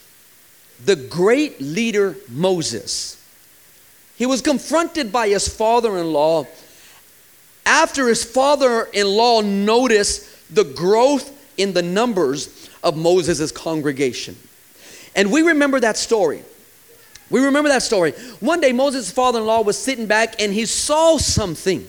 the 0.84 0.96
great 0.96 1.60
leader 1.60 2.16
Moses, 2.28 3.22
he 4.16 4.26
was 4.26 4.40
confronted 4.40 5.12
by 5.12 5.28
his 5.28 5.48
father 5.48 5.96
in 5.98 6.12
law 6.12 6.46
after 7.66 8.08
his 8.08 8.24
father 8.24 8.88
in 8.92 9.06
law 9.06 9.42
noticed 9.42 10.26
the 10.54 10.64
growth 10.64 11.30
in 11.56 11.72
the 11.72 11.82
numbers 11.82 12.68
of 12.82 12.96
Moses' 12.96 13.52
congregation. 13.52 14.36
And 15.14 15.30
we 15.30 15.42
remember 15.42 15.78
that 15.80 15.96
story. 15.96 16.42
We 17.30 17.40
remember 17.44 17.68
that 17.68 17.82
story. 17.82 18.12
One 18.40 18.60
day, 18.60 18.72
Moses' 18.72 19.10
father 19.10 19.38
in 19.38 19.46
law 19.46 19.62
was 19.62 19.78
sitting 19.78 20.06
back 20.06 20.40
and 20.42 20.52
he 20.52 20.66
saw 20.66 21.16
something. 21.16 21.86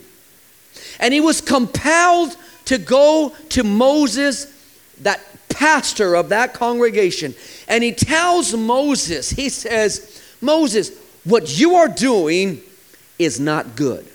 And 0.99 1.13
he 1.13 1.19
was 1.19 1.41
compelled 1.41 2.37
to 2.65 2.77
go 2.77 3.33
to 3.49 3.63
Moses, 3.63 4.53
that 5.01 5.19
pastor 5.49 6.15
of 6.15 6.29
that 6.29 6.53
congregation. 6.53 7.33
And 7.67 7.83
he 7.83 7.91
tells 7.91 8.55
Moses, 8.55 9.31
he 9.31 9.49
says, 9.49 10.21
Moses, 10.41 10.91
what 11.23 11.59
you 11.59 11.75
are 11.75 11.87
doing 11.87 12.61
is 13.19 13.39
not 13.39 13.75
good. 13.75 14.05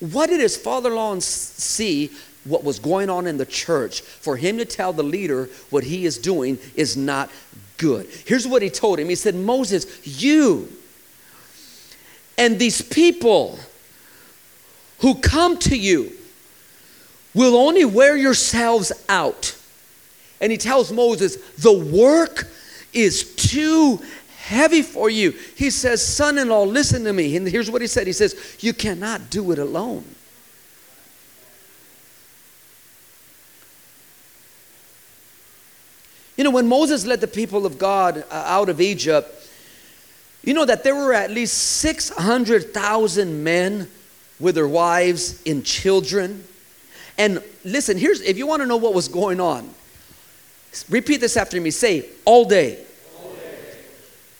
What 0.00 0.28
did 0.28 0.40
his 0.40 0.56
father 0.56 0.90
in 0.90 0.96
law 0.96 1.18
see 1.20 2.10
what 2.44 2.62
was 2.62 2.78
going 2.78 3.08
on 3.08 3.26
in 3.26 3.38
the 3.38 3.46
church 3.46 4.02
for 4.02 4.36
him 4.36 4.58
to 4.58 4.64
tell 4.64 4.92
the 4.92 5.02
leader 5.02 5.48
what 5.70 5.84
he 5.84 6.04
is 6.04 6.18
doing 6.18 6.58
is 6.74 6.96
not 6.96 7.30
good? 7.76 8.06
Here's 8.24 8.46
what 8.46 8.62
he 8.62 8.70
told 8.70 8.98
him 8.98 9.08
He 9.08 9.14
said, 9.14 9.34
Moses, 9.34 9.86
you 10.20 10.68
and 12.36 12.58
these 12.58 12.82
people 12.82 13.58
who 14.98 15.14
come 15.16 15.58
to 15.58 15.76
you 15.76 16.12
will 17.34 17.56
only 17.56 17.84
wear 17.84 18.16
yourselves 18.16 18.92
out. 19.08 19.56
And 20.40 20.50
he 20.52 20.58
tells 20.58 20.92
Moses, 20.92 21.36
the 21.56 21.72
work 21.72 22.48
is 22.92 23.34
too 23.34 24.00
heavy 24.36 24.82
for 24.82 25.10
you. 25.10 25.32
He 25.56 25.70
says, 25.70 26.04
Son 26.04 26.38
in 26.38 26.48
law, 26.48 26.62
listen 26.62 27.04
to 27.04 27.12
me. 27.12 27.36
And 27.36 27.46
here's 27.46 27.70
what 27.70 27.80
he 27.80 27.88
said 27.88 28.06
He 28.06 28.12
says, 28.12 28.56
You 28.60 28.72
cannot 28.72 29.30
do 29.30 29.52
it 29.52 29.58
alone. 29.58 30.04
You 36.36 36.44
know, 36.44 36.50
when 36.50 36.68
Moses 36.68 37.06
led 37.06 37.20
the 37.20 37.28
people 37.28 37.66
of 37.66 37.78
God 37.78 38.24
uh, 38.30 38.44
out 38.46 38.68
of 38.68 38.80
Egypt, 38.80 39.28
you 40.42 40.52
know 40.52 40.64
that 40.64 40.84
there 40.84 40.94
were 40.94 41.14
at 41.14 41.30
least 41.30 41.54
600,000 41.54 43.44
men 43.44 43.88
with 44.40 44.56
their 44.56 44.68
wives 44.68 45.40
and 45.46 45.64
children. 45.64 46.44
And 47.16 47.42
listen, 47.64 47.96
here's 47.96 48.20
if 48.20 48.36
you 48.36 48.46
want 48.46 48.62
to 48.62 48.66
know 48.66 48.76
what 48.76 48.94
was 48.94 49.08
going 49.08 49.40
on, 49.40 49.70
repeat 50.90 51.20
this 51.20 51.36
after 51.36 51.60
me. 51.60 51.70
Say, 51.70 52.08
all 52.24 52.44
day 52.44 52.84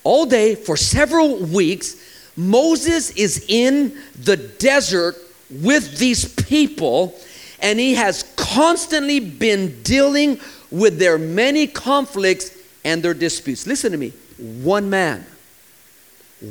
all 0.05 0.27
day 0.27 0.55
for 0.55 0.77
several 0.77 1.39
weeks, 1.39 1.97
Moses 2.37 3.11
is 3.13 3.47
in 3.49 3.99
the 4.21 4.37
desert 4.37 5.17
with 5.51 5.99
these 5.99 6.33
people, 6.35 7.19
and 7.61 7.81
he 7.81 7.95
has 7.95 8.23
constantly 8.37 9.19
been 9.19 9.83
dealing 9.83 10.39
with 10.75 10.99
their 10.99 11.19
many 11.19 11.69
conflicts 11.69 12.51
and 12.85 13.01
their 13.01 13.15
disputes. 13.15 13.65
Listen 13.65 13.93
to 13.93 13.99
me 13.99 14.13
one 14.39 14.91
man. 14.91 15.25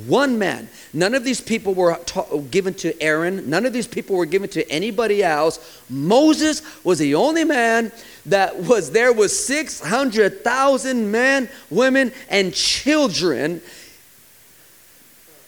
One 0.07 0.39
man. 0.39 0.69
None 0.93 1.13
of 1.13 1.25
these 1.25 1.41
people 1.41 1.73
were 1.73 1.99
ta- 2.05 2.37
given 2.49 2.73
to 2.75 2.99
Aaron. 3.01 3.49
None 3.49 3.65
of 3.65 3.73
these 3.73 3.85
people 3.85 4.15
were 4.15 4.25
given 4.25 4.49
to 4.51 4.67
anybody 4.71 5.21
else. 5.21 5.81
Moses 5.89 6.61
was 6.85 6.99
the 6.99 7.15
only 7.15 7.43
man 7.43 7.91
that 8.25 8.55
was 8.63 8.91
there 8.91 9.11
was 9.11 9.37
600,000 9.45 11.11
men, 11.11 11.49
women, 11.69 12.13
and 12.29 12.53
children 12.53 13.61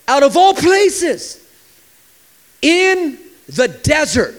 out 0.06 0.22
of 0.22 0.36
all 0.36 0.54
places 0.54 1.42
in 2.62 3.18
the 3.48 3.70
desert. 3.70 4.36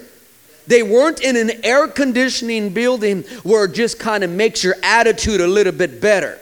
They 0.66 0.82
weren't 0.82 1.20
in 1.20 1.36
an 1.36 1.64
air 1.64 1.86
conditioning 1.88 2.70
building 2.70 3.22
where 3.42 3.64
it 3.64 3.72
just 3.72 3.98
kind 3.98 4.24
of 4.24 4.30
makes 4.30 4.64
your 4.64 4.74
attitude 4.82 5.40
a 5.40 5.46
little 5.46 5.72
bit 5.72 6.00
better. 6.00 6.38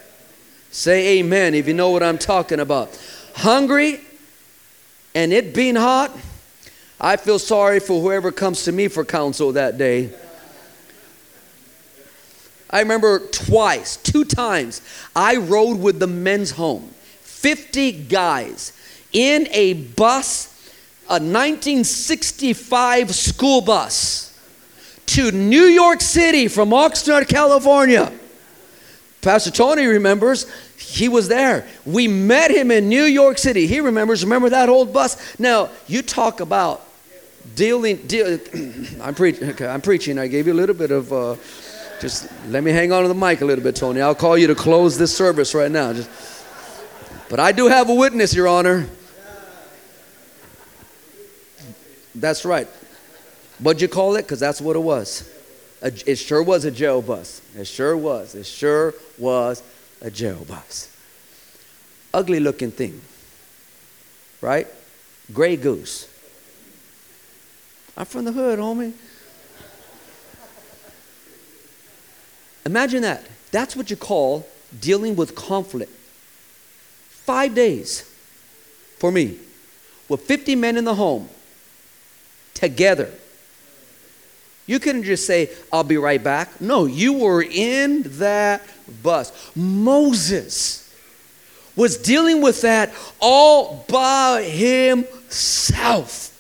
Say 0.70 1.18
amen 1.18 1.54
if 1.54 1.68
you 1.68 1.74
know 1.74 1.90
what 1.90 2.02
I'm 2.02 2.18
talking 2.18 2.60
about. 2.60 2.98
Hungry 3.34 4.00
and 5.14 5.32
it 5.32 5.54
being 5.54 5.76
hot, 5.76 6.10
I 7.00 7.16
feel 7.16 7.38
sorry 7.38 7.80
for 7.80 8.00
whoever 8.00 8.32
comes 8.32 8.64
to 8.64 8.72
me 8.72 8.88
for 8.88 9.04
counsel 9.04 9.52
that 9.52 9.78
day. 9.78 10.10
I 12.70 12.80
remember 12.80 13.20
twice, 13.28 13.96
two 13.98 14.24
times, 14.24 14.82
I 15.14 15.36
rode 15.36 15.78
with 15.78 16.00
the 16.00 16.08
men's 16.08 16.52
home. 16.52 16.90
50 17.22 17.92
guys 18.04 18.72
in 19.12 19.46
a 19.52 19.74
bus, 19.74 20.53
a 21.08 21.20
1965 21.20 23.14
school 23.14 23.60
bus, 23.60 24.24
to 25.06 25.30
New 25.30 25.64
York 25.64 26.00
City 26.00 26.48
from 26.48 26.70
Oxnard, 26.70 27.28
California. 27.28 28.10
Pastor 29.20 29.50
Tony 29.50 29.86
remembers 29.86 30.46
he 30.76 31.08
was 31.08 31.28
there. 31.28 31.66
We 31.86 32.08
met 32.08 32.50
him 32.50 32.70
in 32.70 32.88
New 32.88 33.04
York 33.04 33.38
City. 33.38 33.66
He 33.66 33.80
remembers. 33.80 34.22
Remember 34.22 34.50
that 34.50 34.68
old 34.68 34.92
bus? 34.92 35.38
Now 35.38 35.70
you 35.86 36.02
talk 36.02 36.40
about 36.40 36.86
dealing. 37.54 37.96
Deal, 38.06 38.38
I'm 39.02 39.14
preaching. 39.14 39.50
Okay, 39.50 39.66
I'm 39.66 39.80
preaching. 39.80 40.18
I 40.18 40.26
gave 40.26 40.46
you 40.46 40.52
a 40.52 40.60
little 40.60 40.74
bit 40.74 40.90
of. 40.90 41.12
Uh, 41.12 41.36
just 42.00 42.28
let 42.48 42.62
me 42.62 42.70
hang 42.70 42.92
on 42.92 43.02
to 43.02 43.08
the 43.08 43.14
mic 43.14 43.40
a 43.40 43.44
little 43.44 43.64
bit, 43.64 43.76
Tony. 43.76 44.00
I'll 44.00 44.14
call 44.14 44.36
you 44.36 44.46
to 44.48 44.54
close 44.54 44.98
this 44.98 45.16
service 45.16 45.54
right 45.54 45.70
now. 45.70 45.92
Just, 45.92 46.10
but 47.30 47.40
I 47.40 47.52
do 47.52 47.68
have 47.68 47.88
a 47.88 47.94
witness, 47.94 48.34
Your 48.34 48.48
Honor. 48.48 48.86
That's 52.14 52.44
right. 52.44 52.68
What'd 53.58 53.82
you 53.82 53.88
call 53.88 54.16
it? 54.16 54.22
Because 54.22 54.40
that's 54.40 54.60
what 54.60 54.76
it 54.76 54.80
was. 54.80 55.30
It 55.82 56.16
sure 56.16 56.42
was 56.42 56.64
a 56.64 56.70
jail 56.70 57.02
bus. 57.02 57.42
It 57.56 57.66
sure 57.66 57.96
was. 57.96 58.34
It 58.34 58.46
sure 58.46 58.94
was 59.18 59.62
a 60.00 60.10
jail 60.10 60.44
bus. 60.48 60.88
Ugly 62.12 62.40
looking 62.40 62.70
thing. 62.70 63.00
Right? 64.40 64.66
Gray 65.32 65.56
goose. 65.56 66.08
I'm 67.96 68.06
from 68.06 68.24
the 68.24 68.32
hood, 68.32 68.58
homie. 68.58 68.92
Imagine 72.66 73.02
that. 73.02 73.26
That's 73.50 73.76
what 73.76 73.90
you 73.90 73.96
call 73.96 74.48
dealing 74.80 75.16
with 75.16 75.34
conflict. 75.34 75.92
Five 77.08 77.54
days 77.54 78.02
for 78.98 79.12
me 79.12 79.38
with 80.08 80.22
50 80.22 80.56
men 80.56 80.76
in 80.76 80.84
the 80.84 80.94
home 80.94 81.28
together. 82.54 83.10
You 84.66 84.80
couldn't 84.80 85.02
just 85.02 85.26
say, 85.26 85.50
I'll 85.72 85.84
be 85.84 85.98
right 85.98 86.22
back. 86.22 86.60
No, 86.60 86.86
you 86.86 87.12
were 87.12 87.42
in 87.42 88.02
that 88.18 88.62
bus. 89.02 89.52
Moses 89.54 90.80
was 91.76 91.98
dealing 91.98 92.40
with 92.40 92.62
that 92.62 92.94
all 93.20 93.84
by 93.88 94.42
himself. 94.42 96.30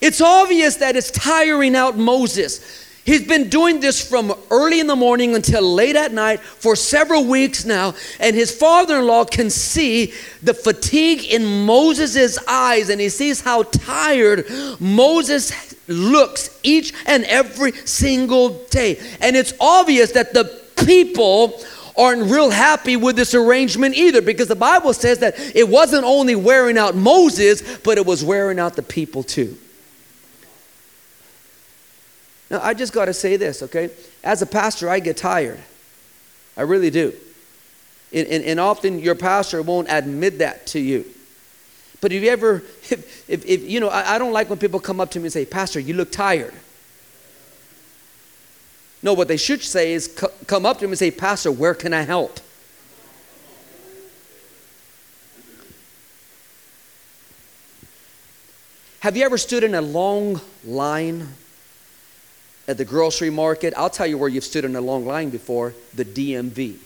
It's 0.00 0.20
obvious 0.20 0.76
that 0.76 0.96
it's 0.96 1.10
tiring 1.10 1.74
out 1.74 1.96
Moses. 1.96 2.83
He's 3.04 3.26
been 3.26 3.50
doing 3.50 3.80
this 3.80 4.06
from 4.06 4.32
early 4.50 4.80
in 4.80 4.86
the 4.86 4.96
morning 4.96 5.34
until 5.34 5.62
late 5.62 5.94
at 5.94 6.12
night 6.12 6.40
for 6.40 6.74
several 6.74 7.26
weeks 7.26 7.66
now, 7.66 7.94
and 8.18 8.34
his 8.34 8.50
father 8.50 8.98
in 8.98 9.06
law 9.06 9.24
can 9.26 9.50
see 9.50 10.14
the 10.42 10.54
fatigue 10.54 11.24
in 11.24 11.66
Moses' 11.66 12.38
eyes, 12.48 12.88
and 12.88 13.00
he 13.00 13.10
sees 13.10 13.42
how 13.42 13.64
tired 13.64 14.46
Moses 14.80 15.74
looks 15.86 16.58
each 16.62 16.94
and 17.06 17.24
every 17.24 17.72
single 17.72 18.64
day. 18.70 18.98
And 19.20 19.36
it's 19.36 19.52
obvious 19.60 20.12
that 20.12 20.32
the 20.32 20.44
people 20.84 21.62
aren't 21.96 22.30
real 22.30 22.50
happy 22.50 22.96
with 22.96 23.16
this 23.16 23.34
arrangement 23.34 23.94
either 23.94 24.20
because 24.20 24.48
the 24.48 24.56
Bible 24.56 24.92
says 24.92 25.18
that 25.18 25.34
it 25.54 25.68
wasn't 25.68 26.04
only 26.04 26.34
wearing 26.34 26.78
out 26.78 26.96
Moses, 26.96 27.78
but 27.78 27.98
it 27.98 28.06
was 28.06 28.24
wearing 28.24 28.58
out 28.58 28.76
the 28.76 28.82
people 28.82 29.22
too. 29.22 29.56
Now, 32.54 32.60
I 32.62 32.72
just 32.72 32.92
got 32.92 33.06
to 33.06 33.12
say 33.12 33.36
this, 33.36 33.64
okay? 33.64 33.90
As 34.22 34.40
a 34.40 34.46
pastor, 34.46 34.88
I 34.88 35.00
get 35.00 35.16
tired. 35.16 35.58
I 36.56 36.62
really 36.62 36.88
do. 36.88 37.12
And, 38.12 38.28
and, 38.28 38.44
and, 38.44 38.60
often 38.60 39.00
your 39.00 39.16
pastor 39.16 39.60
won't 39.60 39.88
admit 39.90 40.38
that 40.38 40.64
to 40.68 40.78
you. 40.78 41.04
But 42.00 42.12
if 42.12 42.22
you 42.22 42.30
ever, 42.30 42.62
if, 42.90 43.28
if, 43.28 43.44
if 43.44 43.68
you 43.68 43.80
know, 43.80 43.88
I, 43.88 44.14
I, 44.14 44.18
don't 44.18 44.32
like 44.32 44.50
when 44.50 44.60
people 44.60 44.78
come 44.78 45.00
up 45.00 45.10
to 45.10 45.18
me 45.18 45.24
and 45.24 45.32
say, 45.32 45.44
Pastor, 45.44 45.80
you 45.80 45.94
look 45.94 46.12
tired. 46.12 46.54
No, 49.02 49.14
what 49.14 49.26
they 49.26 49.36
should 49.36 49.60
say 49.60 49.92
is 49.92 50.06
co- 50.06 50.30
come 50.46 50.64
up 50.64 50.78
to 50.78 50.84
me 50.84 50.92
and 50.92 50.98
say, 50.98 51.10
Pastor, 51.10 51.50
where 51.50 51.74
can 51.74 51.92
I 51.92 52.02
help? 52.02 52.38
Have 59.00 59.16
you 59.16 59.24
ever 59.24 59.38
stood 59.38 59.64
in 59.64 59.74
a 59.74 59.82
long 59.82 60.40
line 60.64 61.34
at 62.66 62.78
the 62.78 62.84
grocery 62.84 63.30
market. 63.30 63.74
I'll 63.76 63.90
tell 63.90 64.06
you 64.06 64.18
where 64.18 64.28
you've 64.28 64.44
stood 64.44 64.64
in 64.64 64.76
a 64.76 64.80
long 64.80 65.06
line 65.06 65.30
before 65.30 65.74
the 65.94 66.04
DMV. 66.04 66.78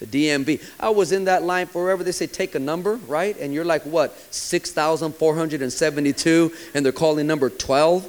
the 0.00 0.06
DMV. 0.06 0.60
I 0.80 0.88
was 0.88 1.12
in 1.12 1.26
that 1.26 1.42
line 1.42 1.66
forever. 1.66 2.02
They 2.02 2.12
say 2.12 2.26
take 2.26 2.54
a 2.54 2.58
number, 2.58 2.94
right? 3.06 3.36
And 3.38 3.52
you're 3.54 3.66
like, 3.66 3.82
what, 3.82 4.18
6,472, 4.34 6.52
and 6.74 6.84
they're 6.84 6.92
calling 6.92 7.26
number 7.26 7.50
12? 7.50 8.08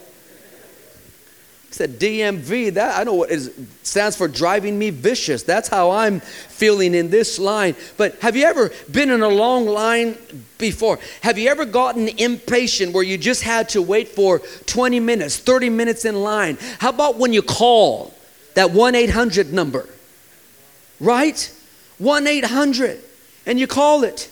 He 1.71 1.75
said 1.75 2.01
DMV, 2.01 2.73
that 2.73 2.99
I 2.99 3.05
know 3.05 3.13
what 3.13 3.31
it 3.31 3.49
stands 3.83 4.17
for 4.17 4.27
driving 4.27 4.77
me 4.77 4.89
vicious. 4.89 5.43
That's 5.43 5.69
how 5.69 5.91
I'm 5.91 6.19
feeling 6.19 6.93
in 6.93 7.09
this 7.09 7.39
line. 7.39 7.77
But 7.95 8.19
have 8.19 8.35
you 8.35 8.43
ever 8.43 8.73
been 8.91 9.09
in 9.09 9.21
a 9.21 9.29
long 9.29 9.65
line 9.65 10.17
before? 10.57 10.99
Have 11.21 11.37
you 11.37 11.49
ever 11.49 11.63
gotten 11.63 12.09
impatient 12.09 12.93
where 12.93 13.05
you 13.05 13.17
just 13.17 13.43
had 13.43 13.69
to 13.69 13.81
wait 13.81 14.09
for 14.09 14.39
20 14.65 14.99
minutes, 14.99 15.37
30 15.37 15.69
minutes 15.69 16.03
in 16.03 16.15
line? 16.15 16.57
How 16.79 16.89
about 16.89 17.15
when 17.15 17.31
you 17.31 17.41
call 17.41 18.13
that 18.55 18.71
1 18.71 18.93
800 18.93 19.53
number? 19.53 19.87
Right? 20.99 21.55
1 21.99 22.27
800, 22.27 22.99
and 23.45 23.57
you 23.57 23.67
call 23.67 24.03
it, 24.03 24.29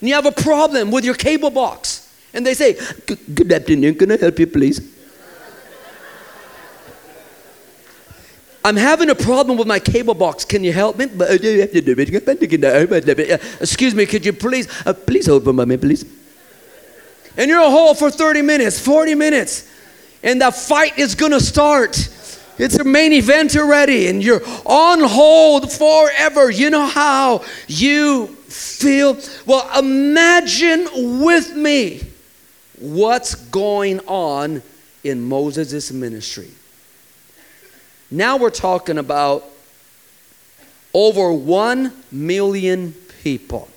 and 0.00 0.08
you 0.10 0.14
have 0.16 0.26
a 0.26 0.32
problem 0.32 0.90
with 0.90 1.06
your 1.06 1.14
cable 1.14 1.48
box, 1.48 2.14
and 2.34 2.44
they 2.44 2.52
say, 2.52 2.78
Good 3.06 3.50
afternoon, 3.50 3.94
can 3.94 4.12
I 4.12 4.18
help 4.18 4.38
you, 4.38 4.46
please? 4.46 4.93
I'm 8.64 8.76
having 8.76 9.10
a 9.10 9.14
problem 9.14 9.58
with 9.58 9.66
my 9.66 9.78
cable 9.78 10.14
box. 10.14 10.46
Can 10.46 10.64
you 10.64 10.72
help 10.72 10.96
me? 10.96 11.04
Excuse 13.60 13.94
me, 13.94 14.06
could 14.06 14.24
you 14.24 14.32
please, 14.32 14.68
uh, 14.86 14.94
please 14.94 15.28
a 15.28 15.38
moment, 15.38 15.82
please? 15.82 16.06
And 17.36 17.50
you're 17.50 17.60
a 17.60 17.70
hole 17.70 17.94
for 17.94 18.10
30 18.10 18.40
minutes, 18.40 18.80
40 18.80 19.14
minutes, 19.16 19.68
and 20.22 20.40
the 20.40 20.50
fight 20.50 20.98
is 20.98 21.14
gonna 21.14 21.40
start. 21.40 22.08
It's 22.56 22.76
a 22.76 22.84
main 22.84 23.12
event 23.12 23.54
already, 23.54 24.06
and 24.06 24.22
you're 24.22 24.40
on 24.64 25.00
hold 25.00 25.70
forever. 25.70 26.50
You 26.50 26.70
know 26.70 26.86
how 26.86 27.44
you 27.66 28.28
feel? 28.48 29.18
Well, 29.44 29.68
imagine 29.78 31.20
with 31.20 31.54
me 31.54 32.00
what's 32.78 33.34
going 33.34 34.00
on 34.06 34.62
in 35.02 35.22
Moses' 35.22 35.92
ministry. 35.92 36.50
Now 38.14 38.36
we're 38.36 38.50
talking 38.50 38.96
about 38.96 39.44
over 40.94 41.32
one 41.32 41.92
million 42.12 42.92
people. 43.24 43.68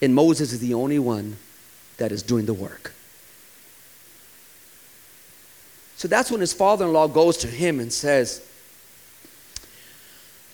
And 0.00 0.14
Moses 0.14 0.54
is 0.54 0.60
the 0.60 0.72
only 0.72 0.98
one 0.98 1.36
that 1.98 2.12
is 2.12 2.22
doing 2.22 2.46
the 2.46 2.54
work. 2.54 2.94
So 5.96 6.08
that's 6.08 6.30
when 6.30 6.40
his 6.40 6.54
father 6.54 6.86
in 6.86 6.94
law 6.94 7.08
goes 7.08 7.36
to 7.38 7.46
him 7.46 7.78
and 7.78 7.92
says, 7.92 8.42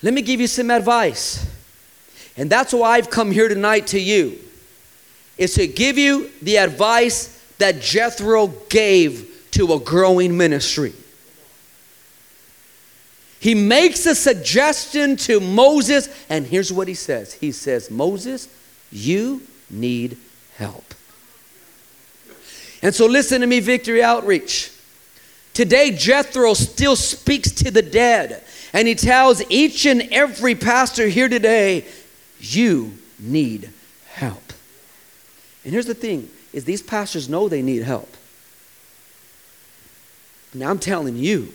Let 0.03 0.13
me 0.13 0.21
give 0.21 0.41
you 0.41 0.49
some 0.49 0.73
advice. 0.73 1.49
And 2.37 2.51
that's 2.51 2.73
why 2.73 2.97
I've 2.97 3.11
come 3.11 3.31
here 3.31 3.49
tonight 3.49 3.87
to 3.89 4.01
you, 4.01 4.41
is 5.39 5.55
to 5.55 5.69
give 5.69 5.99
you 5.99 6.33
the 6.43 6.59
advice 6.59 7.41
that 7.59 7.81
Jethro 7.81 8.49
gave 8.69 9.47
to 9.53 9.73
a 9.75 9.79
growing 9.79 10.37
ministry. 10.37 10.93
He 13.39 13.55
makes 13.55 14.07
a 14.07 14.15
suggestion 14.15 15.17
to 15.17 15.41
Moses, 15.41 16.09
and 16.29 16.47
here's 16.47 16.73
what 16.73 16.89
he 16.89 16.95
says 16.95 17.35
He 17.35 17.53
says, 17.53 17.91
Moses, 17.91 18.49
you 18.91 19.43
need 19.71 20.17
help. 20.57 20.95
And 22.83 22.95
so, 22.95 23.07
listen 23.07 23.41
to 23.41 23.47
me, 23.47 23.61
Victory 23.61 24.03
Outreach. 24.03 24.73
Today, 25.55 25.91
Jethro 25.91 26.53
still 26.55 26.97
speaks 26.97 27.51
to 27.51 27.71
the 27.71 27.83
dead, 27.83 28.45
and 28.73 28.87
he 28.87 28.95
tells 28.95 29.43
each 29.51 29.87
and 29.87 30.03
every 30.13 30.55
pastor 30.55 31.09
here 31.09 31.29
today, 31.29 31.87
you 32.39 32.93
need 33.19 33.71
help. 34.09 34.53
And 35.65 35.73
here's 35.73 35.87
the 35.87 35.95
thing 35.95 36.29
is 36.53 36.65
these 36.65 36.83
pastors 36.83 37.29
know 37.29 37.49
they 37.49 37.63
need 37.63 37.83
help. 37.83 38.09
Now 40.55 40.71
I'm 40.71 40.79
telling 40.79 41.17
you, 41.17 41.53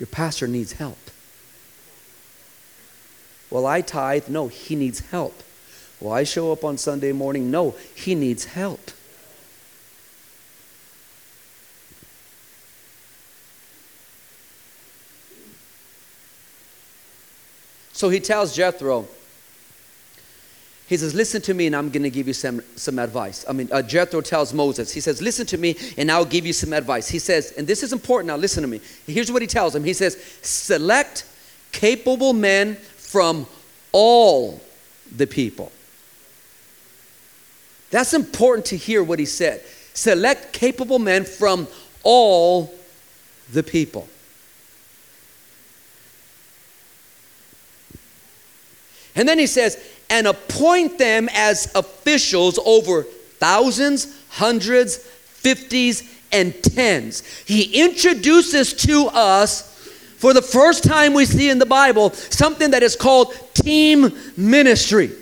your 0.00 0.06
pastor 0.08 0.48
needs 0.48 0.72
help. 0.72 0.98
Well, 3.50 3.66
I 3.66 3.82
tithe. 3.82 4.28
No, 4.28 4.48
he 4.48 4.74
needs 4.74 5.00
help. 5.00 5.42
Well, 6.00 6.12
I 6.14 6.24
show 6.24 6.50
up 6.50 6.64
on 6.64 6.78
Sunday 6.78 7.12
morning. 7.12 7.50
No, 7.50 7.74
he 7.94 8.14
needs 8.14 8.46
help. 8.46 8.90
So 17.92 18.08
he 18.08 18.18
tells 18.18 18.56
Jethro, 18.56 19.06
he 20.90 20.96
says, 20.96 21.14
Listen 21.14 21.40
to 21.42 21.54
me, 21.54 21.68
and 21.68 21.76
I'm 21.76 21.88
going 21.88 22.02
to 22.02 22.10
give 22.10 22.26
you 22.26 22.32
some, 22.32 22.60
some 22.74 22.98
advice. 22.98 23.44
I 23.48 23.52
mean, 23.52 23.68
uh, 23.70 23.80
Jethro 23.80 24.20
tells 24.20 24.52
Moses, 24.52 24.92
He 24.92 25.00
says, 25.00 25.22
Listen 25.22 25.46
to 25.46 25.56
me, 25.56 25.76
and 25.96 26.10
I'll 26.10 26.24
give 26.24 26.44
you 26.44 26.52
some 26.52 26.72
advice. 26.72 27.08
He 27.08 27.20
says, 27.20 27.52
and 27.56 27.64
this 27.64 27.84
is 27.84 27.92
important 27.92 28.26
now, 28.26 28.36
listen 28.36 28.62
to 28.62 28.68
me. 28.68 28.80
Here's 29.06 29.30
what 29.30 29.40
he 29.40 29.46
tells 29.46 29.72
him 29.76 29.84
He 29.84 29.92
says, 29.92 30.16
Select 30.42 31.26
capable 31.70 32.32
men 32.32 32.74
from 32.74 33.46
all 33.92 34.60
the 35.14 35.28
people. 35.28 35.70
That's 37.92 38.12
important 38.12 38.66
to 38.66 38.76
hear 38.76 39.04
what 39.04 39.20
he 39.20 39.26
said. 39.26 39.62
Select 39.94 40.52
capable 40.52 40.98
men 40.98 41.24
from 41.24 41.68
all 42.02 42.74
the 43.52 43.62
people. 43.62 44.08
And 49.14 49.28
then 49.28 49.38
he 49.38 49.46
says, 49.46 49.78
and 50.10 50.26
appoint 50.26 50.98
them 50.98 51.28
as 51.32 51.72
officials 51.74 52.58
over 52.66 53.04
thousands, 53.04 54.20
hundreds, 54.28 54.96
fifties, 54.96 56.18
and 56.32 56.62
tens. 56.62 57.22
He 57.46 57.82
introduces 57.82 58.74
to 58.74 59.08
us, 59.12 59.68
for 60.18 60.34
the 60.34 60.42
first 60.42 60.84
time 60.84 61.14
we 61.14 61.24
see 61.24 61.48
in 61.48 61.58
the 61.58 61.66
Bible, 61.66 62.10
something 62.10 62.72
that 62.72 62.82
is 62.82 62.96
called 62.96 63.34
team 63.54 64.12
ministry. 64.36 65.12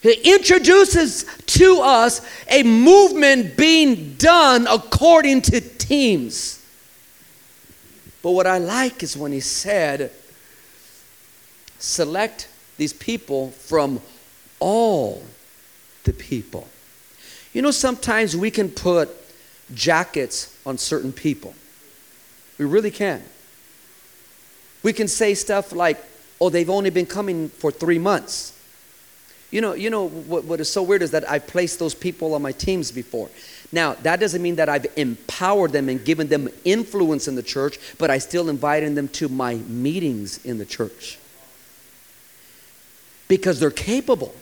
He 0.00 0.34
introduces 0.34 1.24
to 1.46 1.80
us 1.82 2.20
a 2.48 2.62
movement 2.62 3.56
being 3.56 4.14
done 4.14 4.66
according 4.68 5.42
to 5.42 5.60
teams. 5.60 6.62
But 8.22 8.32
what 8.32 8.46
I 8.46 8.58
like 8.58 9.02
is 9.02 9.16
when 9.16 9.32
he 9.32 9.40
said, 9.40 10.10
select 11.78 12.48
these 12.76 12.92
people 12.92 13.50
from 13.50 14.00
all 14.60 15.22
the 16.04 16.12
people. 16.12 16.68
You 17.52 17.62
know, 17.62 17.70
sometimes 17.70 18.36
we 18.36 18.50
can 18.50 18.68
put 18.68 19.10
jackets 19.74 20.56
on 20.66 20.78
certain 20.78 21.12
people. 21.12 21.54
We 22.58 22.64
really 22.64 22.90
can. 22.90 23.22
We 24.82 24.92
can 24.92 25.08
say 25.08 25.34
stuff 25.34 25.72
like, 25.72 26.02
oh, 26.40 26.50
they've 26.50 26.68
only 26.68 26.90
been 26.90 27.06
coming 27.06 27.48
for 27.48 27.70
three 27.70 27.98
months. 27.98 28.52
You 29.50 29.60
know, 29.60 29.74
you 29.74 29.88
know 29.88 30.08
what, 30.08 30.44
what 30.44 30.60
is 30.60 30.68
so 30.68 30.82
weird 30.82 31.02
is 31.02 31.12
that 31.12 31.30
I've 31.30 31.46
placed 31.46 31.78
those 31.78 31.94
people 31.94 32.34
on 32.34 32.42
my 32.42 32.52
teams 32.52 32.90
before. 32.90 33.30
Now, 33.70 33.94
that 34.02 34.18
doesn't 34.18 34.42
mean 34.42 34.56
that 34.56 34.68
I've 34.68 34.86
empowered 34.96 35.72
them 35.72 35.88
and 35.88 36.04
given 36.04 36.28
them 36.28 36.48
influence 36.64 37.28
in 37.28 37.36
the 37.36 37.42
church, 37.42 37.78
but 37.98 38.10
I 38.10 38.18
still 38.18 38.48
invited 38.48 38.94
them 38.96 39.08
to 39.08 39.28
my 39.28 39.54
meetings 39.54 40.44
in 40.44 40.58
the 40.58 40.66
church 40.66 41.18
because 43.28 43.60
they're 43.60 43.70
capable. 43.70 44.34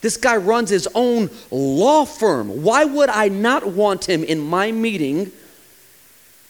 This 0.00 0.16
guy 0.16 0.36
runs 0.36 0.68
his 0.68 0.86
own 0.94 1.30
law 1.50 2.04
firm. 2.04 2.62
Why 2.62 2.84
would 2.84 3.08
I 3.08 3.28
not 3.28 3.66
want 3.66 4.04
him 4.04 4.22
in 4.22 4.38
my 4.38 4.70
meeting 4.70 5.32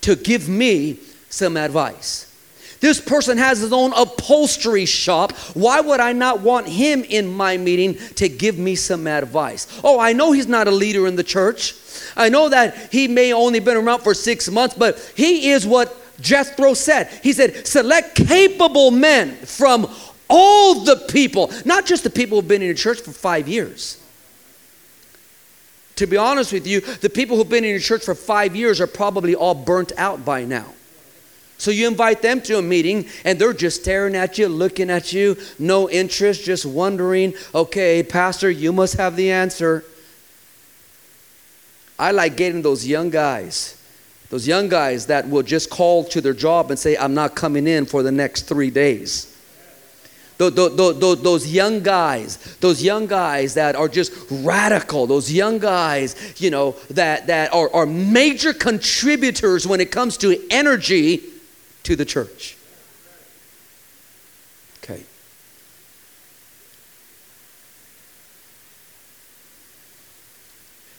to 0.01 0.17
give 0.17 0.49
me 0.49 0.99
some 1.29 1.57
advice? 1.57 2.31
This 2.81 3.01
person 3.01 3.39
has 3.39 3.61
his 3.61 3.73
own 3.73 3.93
upholstery 3.97 4.85
shop. 4.85 5.33
Why 5.55 5.81
would 5.81 6.01
I 6.01 6.13
not 6.13 6.41
want 6.41 6.69
him 6.69 7.03
in 7.05 7.33
my 7.33 7.57
meeting 7.57 7.95
to 8.17 8.29
give 8.29 8.59
me 8.59 8.75
some 8.75 9.07
advice? 9.07 9.67
Oh, 9.83 9.99
I 9.99 10.13
know 10.13 10.33
he's 10.33 10.49
not 10.49 10.69
a 10.69 10.73
leader 10.73 11.07
in 11.07 11.17
the 11.17 11.23
church. 11.23 11.75
I 12.17 12.29
know 12.29 12.49
that 12.49 12.93
he 12.93 13.09
may 13.09 13.33
only 13.33 13.61
been 13.61 13.77
around 13.77 14.01
for 14.01 14.15
six 14.15 14.51
months, 14.51 14.75
but 14.75 14.99
he 15.17 15.51
is 15.51 15.67
what 15.67 15.97
Jethro 16.21 16.75
said. 16.75 17.09
He 17.23 17.33
said, 17.33 17.67
select 17.67 18.17
capable 18.17 18.91
men 18.91 19.35
from 19.37 19.87
all 20.29 20.85
the 20.85 20.97
people, 20.97 21.53
not 21.65 21.87
just 21.87 22.05
the 22.05 22.11
people 22.11 22.39
who've 22.41 22.49
been 22.49 22.63
in 22.63 22.67
your 22.67 22.75
church 22.75 23.01
for 23.01 23.13
five 23.13 23.49
years. 23.49 24.01
To 25.97 26.07
be 26.07 26.17
honest 26.17 26.53
with 26.53 26.67
you, 26.67 26.81
the 26.81 27.11
people 27.11 27.37
who've 27.37 27.49
been 27.49 27.65
in 27.65 27.71
your 27.71 27.79
church 27.79 28.05
for 28.05 28.15
five 28.15 28.57
years 28.57 28.81
are 28.81 28.87
probably 28.87 29.35
all 29.35 29.55
burnt 29.55 29.93
out 29.97 30.25
by 30.25 30.45
now. 30.45 30.67
So 31.57 31.71
you 31.71 31.87
invite 31.87 32.21
them 32.21 32.41
to 32.43 32.59
a 32.59 32.63
meeting 32.63 33.07
and 33.25 33.39
they're 33.39 33.53
just 33.53 33.83
staring 33.83 34.17
at 34.17 34.39
you, 34.39 34.49
looking 34.49 34.91
at 34.91 35.13
you, 35.13 35.37
no 35.59 35.89
interest, 35.89 36.45
just 36.45 36.67
wondering, 36.67 37.35
okay, 37.55 38.03
Pastor, 38.03 38.51
you 38.51 38.73
must 38.73 38.97
have 38.97 39.15
the 39.15 39.31
answer. 39.31 39.85
I 41.97 42.11
like 42.11 42.37
getting 42.37 42.63
those 42.63 42.85
young 42.87 43.09
guys, 43.09 43.81
those 44.31 44.49
young 44.49 44.69
guys 44.69 45.07
that 45.07 45.29
will 45.29 45.45
just 45.45 45.71
call 45.71 46.03
to 46.07 46.21
their 46.21 46.35
job 46.35 46.71
and 46.71 46.79
say, 46.79 46.97
I'm 46.97 47.15
not 47.15 47.37
coming 47.37 47.69
in 47.69 47.87
for 47.87 48.03
the 48.03 48.11
next 48.11 48.43
three 48.43 48.71
days. 48.71 49.34
Those 50.39 51.47
young 51.47 51.81
guys, 51.81 52.57
those 52.61 52.83
young 52.83 53.07
guys 53.07 53.55
that 53.55 53.77
are 53.77 53.89
just 53.89 54.13
radical, 54.31 55.07
those 55.07 55.33
young 55.33 55.59
guys, 55.59 56.17
you 56.41 56.51
know, 56.51 56.73
that, 56.91 57.29
that 57.29 57.53
are, 57.53 57.73
are 57.75 57.87
major 57.87 58.53
contributors 58.53 59.67
when 59.67 59.81
it 59.81 59.91
comes 59.91 60.17
to 60.19 60.45
energy 60.51 61.23
to 61.85 61.95
the 61.95 62.05
church. 62.05 62.57
Okay. 64.83 65.05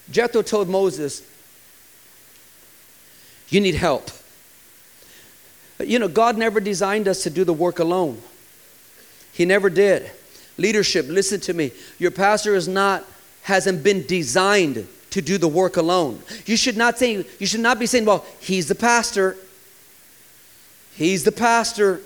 Jethro 0.10 0.42
told 0.42 0.70
Moses, 0.70 1.22
You 3.50 3.60
need 3.60 3.76
help. 3.76 4.10
You 5.80 6.00
know, 6.00 6.08
God 6.08 6.38
never 6.38 6.62
designed 6.62 7.08
us 7.08 7.24
to 7.24 7.30
do 7.30 7.44
the 7.44 7.54
work 7.54 7.80
alone. 7.80 8.22
He 9.36 9.44
never 9.44 9.70
did. 9.70 10.10
Leadership, 10.58 11.08
listen 11.10 11.42
to 11.42 11.54
me. 11.54 11.72
Your 12.00 12.12
pastor 12.12 12.56
is 12.56 12.70
not, 12.70 13.04
hasn't 13.44 13.84
been 13.84 14.06
designed 14.08 14.88
to 15.12 15.22
do 15.22 15.38
the 15.38 15.48
work 15.48 15.76
alone. 15.76 16.22
You 16.46 16.56
should 16.56 16.78
not 16.78 16.98
say, 16.98 17.26
you 17.40 17.46
should 17.46 17.60
not 17.60 17.78
be 17.78 17.86
saying, 17.86 18.06
well, 18.06 18.26
he's 18.40 18.70
the 18.70 18.76
pastor. 18.76 19.36
He's 20.96 21.26
the 21.26 21.34
pastor. 21.34 22.00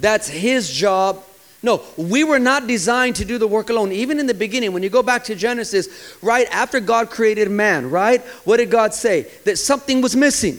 That's 0.00 0.28
his 0.28 0.72
job. 0.72 1.22
No, 1.62 1.82
we 1.98 2.24
were 2.24 2.38
not 2.38 2.66
designed 2.66 3.16
to 3.16 3.26
do 3.26 3.36
the 3.36 3.46
work 3.46 3.68
alone. 3.68 3.92
Even 3.92 4.18
in 4.18 4.26
the 4.26 4.34
beginning, 4.34 4.72
when 4.72 4.82
you 4.82 4.88
go 4.88 5.02
back 5.02 5.24
to 5.24 5.34
Genesis, 5.34 6.16
right 6.22 6.46
after 6.50 6.80
God 6.80 7.10
created 7.10 7.50
man, 7.50 7.90
right? 7.90 8.22
What 8.44 8.56
did 8.58 8.70
God 8.70 8.94
say? 8.94 9.26
That 9.44 9.58
something 9.58 10.00
was 10.00 10.16
missing. 10.16 10.58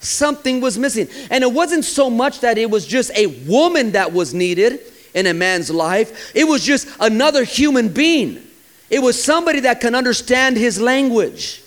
Something 0.00 0.60
was 0.60 0.78
missing. 0.78 1.08
And 1.30 1.42
it 1.42 1.52
wasn't 1.52 1.84
so 1.84 2.10
much 2.10 2.40
that 2.40 2.58
it 2.58 2.70
was 2.70 2.86
just 2.86 3.10
a 3.16 3.26
woman 3.48 3.92
that 3.92 4.12
was 4.12 4.32
needed, 4.34 4.80
in 5.16 5.26
a 5.26 5.34
man's 5.34 5.70
life. 5.70 6.30
It 6.36 6.44
was 6.44 6.62
just 6.62 6.86
another 7.00 7.42
human 7.42 7.88
being. 7.88 8.46
It 8.88 9.00
was 9.00 9.20
somebody 9.20 9.60
that 9.60 9.80
can 9.80 9.96
understand 9.96 10.56
his 10.56 10.80
language. 10.80 11.62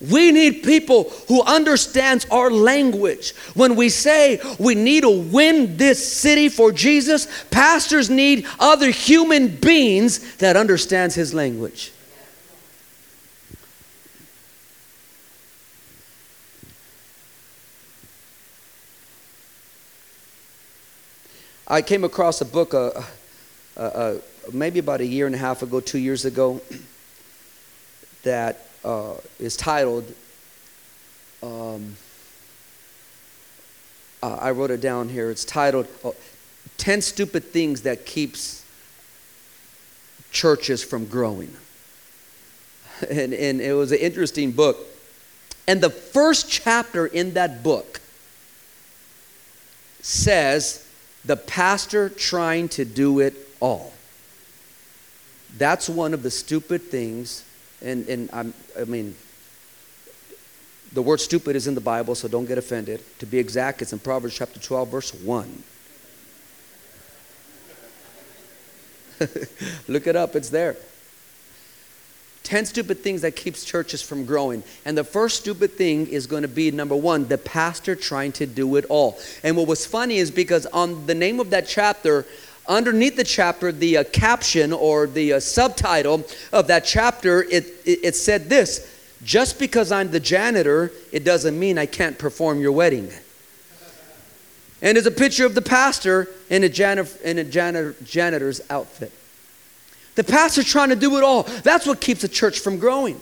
We 0.00 0.30
need 0.30 0.62
people 0.62 1.10
who 1.26 1.42
understands 1.42 2.24
our 2.30 2.52
language. 2.52 3.32
When 3.54 3.74
we 3.74 3.88
say 3.88 4.40
we 4.60 4.76
need 4.76 5.00
to 5.00 5.10
win 5.10 5.76
this 5.76 6.16
city 6.16 6.48
for 6.48 6.70
Jesus, 6.70 7.26
pastors 7.50 8.08
need 8.08 8.46
other 8.60 8.90
human 8.90 9.48
beings 9.56 10.36
that 10.36 10.56
understands 10.56 11.16
his 11.16 11.34
language. 11.34 11.90
I 21.70 21.82
came 21.82 22.02
across 22.02 22.40
a 22.40 22.46
book 22.46 22.72
uh, 22.72 23.02
uh, 23.76 23.80
uh, 23.80 24.14
maybe 24.54 24.78
about 24.78 25.02
a 25.02 25.06
year 25.06 25.26
and 25.26 25.34
a 25.34 25.38
half 25.38 25.60
ago, 25.60 25.80
two 25.80 25.98
years 25.98 26.24
ago, 26.24 26.62
that 28.22 28.68
uh, 28.82 29.16
is 29.38 29.54
titled, 29.54 30.10
um, 31.42 31.94
uh, 34.22 34.38
I 34.40 34.52
wrote 34.52 34.70
it 34.70 34.80
down 34.80 35.10
here. 35.10 35.30
It's 35.30 35.44
titled 35.44 35.86
uh, 36.02 36.12
10 36.78 37.02
Stupid 37.02 37.44
Things 37.44 37.82
That 37.82 38.06
Keeps 38.06 38.64
Churches 40.32 40.82
from 40.82 41.04
Growing. 41.04 41.54
And, 43.08 43.32
and 43.32 43.60
it 43.60 43.74
was 43.74 43.92
an 43.92 43.98
interesting 43.98 44.50
book. 44.50 44.76
And 45.68 45.80
the 45.80 45.90
first 45.90 46.50
chapter 46.50 47.06
in 47.06 47.34
that 47.34 47.62
book 47.62 48.00
says, 50.00 50.87
the 51.24 51.36
pastor 51.36 52.08
trying 52.08 52.68
to 52.70 52.84
do 52.84 53.20
it 53.20 53.34
all. 53.60 53.92
That's 55.56 55.88
one 55.88 56.14
of 56.14 56.22
the 56.22 56.30
stupid 56.30 56.82
things, 56.82 57.44
and, 57.82 58.08
and 58.08 58.30
I'm, 58.32 58.54
I 58.78 58.84
mean, 58.84 59.16
the 60.92 61.02
word 61.02 61.20
stupid 61.20 61.56
is 61.56 61.66
in 61.66 61.74
the 61.74 61.80
Bible, 61.80 62.14
so 62.14 62.28
don't 62.28 62.46
get 62.46 62.58
offended. 62.58 63.02
To 63.18 63.26
be 63.26 63.38
exact, 63.38 63.82
it's 63.82 63.92
in 63.92 63.98
Proverbs 63.98 64.34
chapter 64.36 64.60
12, 64.60 64.88
verse 64.88 65.14
1. 65.14 65.62
Look 69.88 70.06
it 70.06 70.16
up, 70.16 70.36
it's 70.36 70.48
there. 70.48 70.76
10 72.48 72.64
stupid 72.64 73.00
things 73.00 73.20
that 73.20 73.36
keeps 73.36 73.62
churches 73.62 74.00
from 74.00 74.24
growing. 74.24 74.62
And 74.86 74.96
the 74.96 75.04
first 75.04 75.36
stupid 75.36 75.72
thing 75.72 76.06
is 76.06 76.26
going 76.26 76.40
to 76.40 76.48
be 76.48 76.70
number 76.70 76.96
1, 76.96 77.28
the 77.28 77.36
pastor 77.36 77.94
trying 77.94 78.32
to 78.32 78.46
do 78.46 78.76
it 78.76 78.86
all. 78.88 79.18
And 79.42 79.54
what 79.54 79.68
was 79.68 79.84
funny 79.84 80.16
is 80.16 80.30
because 80.30 80.64
on 80.64 81.04
the 81.04 81.14
name 81.14 81.40
of 81.40 81.50
that 81.50 81.68
chapter, 81.68 82.24
underneath 82.66 83.16
the 83.16 83.24
chapter, 83.24 83.70
the 83.70 83.98
uh, 83.98 84.04
caption 84.04 84.72
or 84.72 85.06
the 85.06 85.34
uh, 85.34 85.40
subtitle 85.40 86.24
of 86.50 86.68
that 86.68 86.86
chapter, 86.86 87.42
it, 87.42 87.66
it, 87.84 87.98
it 88.02 88.16
said 88.16 88.48
this 88.48 88.96
Just 89.22 89.58
because 89.58 89.92
I'm 89.92 90.10
the 90.10 90.18
janitor, 90.18 90.90
it 91.12 91.24
doesn't 91.24 91.58
mean 91.58 91.76
I 91.76 91.84
can't 91.84 92.18
perform 92.18 92.60
your 92.60 92.72
wedding. 92.72 93.10
And 94.80 94.96
it's 94.96 95.06
a 95.06 95.10
picture 95.10 95.44
of 95.44 95.54
the 95.54 95.60
pastor 95.60 96.30
in 96.48 96.64
a, 96.64 96.70
janitor, 96.70 97.10
in 97.22 97.36
a 97.36 97.44
janitor, 97.44 97.94
janitor's 98.04 98.62
outfit. 98.70 99.12
The 100.18 100.24
pastor's 100.24 100.64
trying 100.64 100.88
to 100.88 100.96
do 100.96 101.16
it 101.16 101.22
all. 101.22 101.44
That's 101.44 101.86
what 101.86 102.00
keeps 102.00 102.22
the 102.22 102.28
church 102.28 102.58
from 102.58 102.80
growing. 102.80 103.20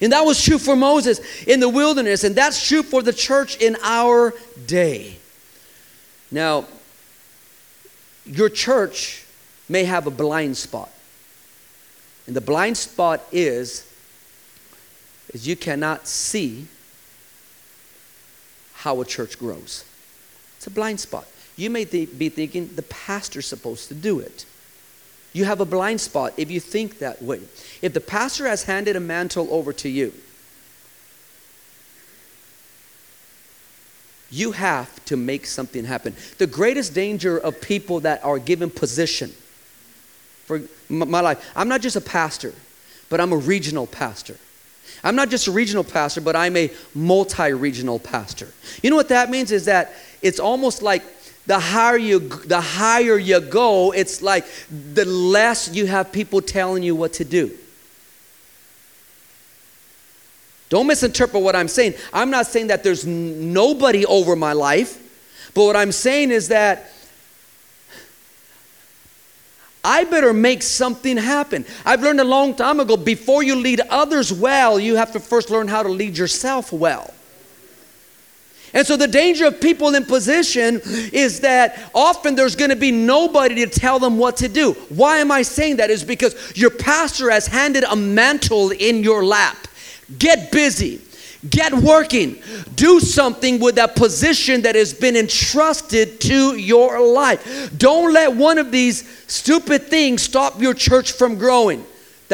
And 0.00 0.10
that 0.10 0.22
was 0.22 0.42
true 0.42 0.58
for 0.58 0.74
Moses 0.74 1.20
in 1.44 1.60
the 1.60 1.68
wilderness, 1.68 2.24
and 2.24 2.34
that's 2.34 2.66
true 2.66 2.82
for 2.82 3.00
the 3.00 3.12
church 3.12 3.56
in 3.58 3.76
our 3.84 4.34
day. 4.66 5.18
Now, 6.32 6.66
your 8.26 8.48
church 8.48 9.24
may 9.68 9.84
have 9.84 10.08
a 10.08 10.10
blind 10.10 10.56
spot. 10.56 10.90
And 12.26 12.34
the 12.34 12.40
blind 12.40 12.76
spot 12.76 13.22
is 13.30 13.88
is 15.32 15.46
you 15.46 15.54
cannot 15.54 16.08
see 16.08 16.66
how 18.72 19.00
a 19.00 19.04
church 19.04 19.38
grows. 19.38 19.84
It's 20.56 20.66
a 20.66 20.70
blind 20.70 20.98
spot. 20.98 21.28
You 21.54 21.70
may 21.70 21.84
th- 21.84 22.18
be 22.18 22.28
thinking 22.28 22.74
the 22.74 22.82
pastor's 22.82 23.46
supposed 23.46 23.86
to 23.86 23.94
do 23.94 24.18
it. 24.18 24.46
You 25.34 25.44
have 25.44 25.60
a 25.60 25.66
blind 25.66 26.00
spot 26.00 26.32
if 26.36 26.50
you 26.50 26.60
think 26.60 27.00
that 27.00 27.20
way. 27.20 27.40
If 27.82 27.92
the 27.92 28.00
pastor 28.00 28.46
has 28.46 28.62
handed 28.62 28.96
a 28.96 29.00
mantle 29.00 29.48
over 29.50 29.72
to 29.74 29.88
you, 29.88 30.14
you 34.30 34.52
have 34.52 35.04
to 35.06 35.16
make 35.16 35.44
something 35.46 35.84
happen. 35.84 36.14
The 36.38 36.46
greatest 36.46 36.94
danger 36.94 37.36
of 37.36 37.60
people 37.60 38.00
that 38.00 38.24
are 38.24 38.38
given 38.38 38.70
position 38.70 39.32
for 40.46 40.62
my 40.88 41.20
life, 41.20 41.52
I'm 41.56 41.68
not 41.68 41.80
just 41.80 41.96
a 41.96 42.00
pastor, 42.00 42.54
but 43.10 43.20
I'm 43.20 43.32
a 43.32 43.36
regional 43.36 43.86
pastor. 43.86 44.36
I'm 45.02 45.16
not 45.16 45.30
just 45.30 45.48
a 45.48 45.52
regional 45.52 45.84
pastor, 45.84 46.20
but 46.20 46.36
I'm 46.36 46.56
a 46.56 46.70
multi 46.94 47.52
regional 47.52 47.98
pastor. 47.98 48.48
You 48.82 48.90
know 48.90 48.96
what 48.96 49.08
that 49.08 49.30
means? 49.30 49.50
Is 49.50 49.64
that 49.64 49.94
it's 50.22 50.38
almost 50.38 50.82
like 50.82 51.02
the 51.46 51.58
higher 51.58 51.96
you 51.96 52.20
the 52.20 52.60
higher 52.60 53.18
you 53.18 53.40
go 53.40 53.92
it's 53.92 54.22
like 54.22 54.46
the 54.70 55.04
less 55.04 55.74
you 55.74 55.86
have 55.86 56.10
people 56.12 56.40
telling 56.40 56.82
you 56.82 56.94
what 56.94 57.12
to 57.12 57.24
do 57.24 57.50
don't 60.68 60.86
misinterpret 60.86 61.42
what 61.42 61.54
i'm 61.54 61.68
saying 61.68 61.94
i'm 62.12 62.30
not 62.30 62.46
saying 62.46 62.68
that 62.68 62.82
there's 62.82 63.06
nobody 63.06 64.06
over 64.06 64.34
my 64.36 64.52
life 64.52 65.00
but 65.54 65.64
what 65.64 65.76
i'm 65.76 65.92
saying 65.92 66.30
is 66.30 66.48
that 66.48 66.90
I 69.86 70.04
better 70.04 70.32
make 70.32 70.62
something 70.62 71.18
happen. 71.18 71.66
I've 71.84 72.02
learned 72.02 72.18
a 72.20 72.24
long 72.24 72.54
time 72.54 72.80
ago 72.80 72.96
before 72.96 73.42
you 73.42 73.54
lead 73.54 73.82
others 73.90 74.32
well, 74.32 74.80
you 74.80 74.96
have 74.96 75.12
to 75.12 75.20
first 75.20 75.50
learn 75.50 75.68
how 75.68 75.82
to 75.82 75.90
lead 75.90 76.16
yourself 76.16 76.72
well. 76.72 77.12
And 78.74 78.84
so 78.84 78.96
the 78.96 79.06
danger 79.06 79.46
of 79.46 79.60
people 79.60 79.94
in 79.94 80.04
position 80.04 80.80
is 81.12 81.40
that 81.40 81.90
often 81.94 82.34
there's 82.34 82.56
going 82.56 82.70
to 82.70 82.76
be 82.76 82.90
nobody 82.90 83.54
to 83.64 83.66
tell 83.66 84.00
them 84.00 84.18
what 84.18 84.36
to 84.38 84.48
do. 84.48 84.72
Why 84.88 85.18
am 85.18 85.30
I 85.30 85.42
saying 85.42 85.76
that? 85.76 85.90
Is 85.90 86.02
because 86.02 86.34
your 86.56 86.70
pastor 86.70 87.30
has 87.30 87.46
handed 87.46 87.84
a 87.84 87.94
mantle 87.94 88.72
in 88.72 89.04
your 89.04 89.24
lap. 89.24 89.56
Get 90.18 90.50
busy. 90.50 91.00
Get 91.48 91.72
working. 91.74 92.42
Do 92.74 93.00
something 93.00 93.60
with 93.60 93.76
that 93.76 93.94
position 93.94 94.62
that 94.62 94.74
has 94.74 94.92
been 94.92 95.14
entrusted 95.14 96.20
to 96.22 96.56
your 96.56 97.00
life. 97.00 97.70
Don't 97.76 98.12
let 98.12 98.34
one 98.34 98.58
of 98.58 98.72
these 98.72 99.08
stupid 99.28 99.84
things 99.84 100.22
stop 100.22 100.60
your 100.60 100.74
church 100.74 101.12
from 101.12 101.36
growing. 101.36 101.84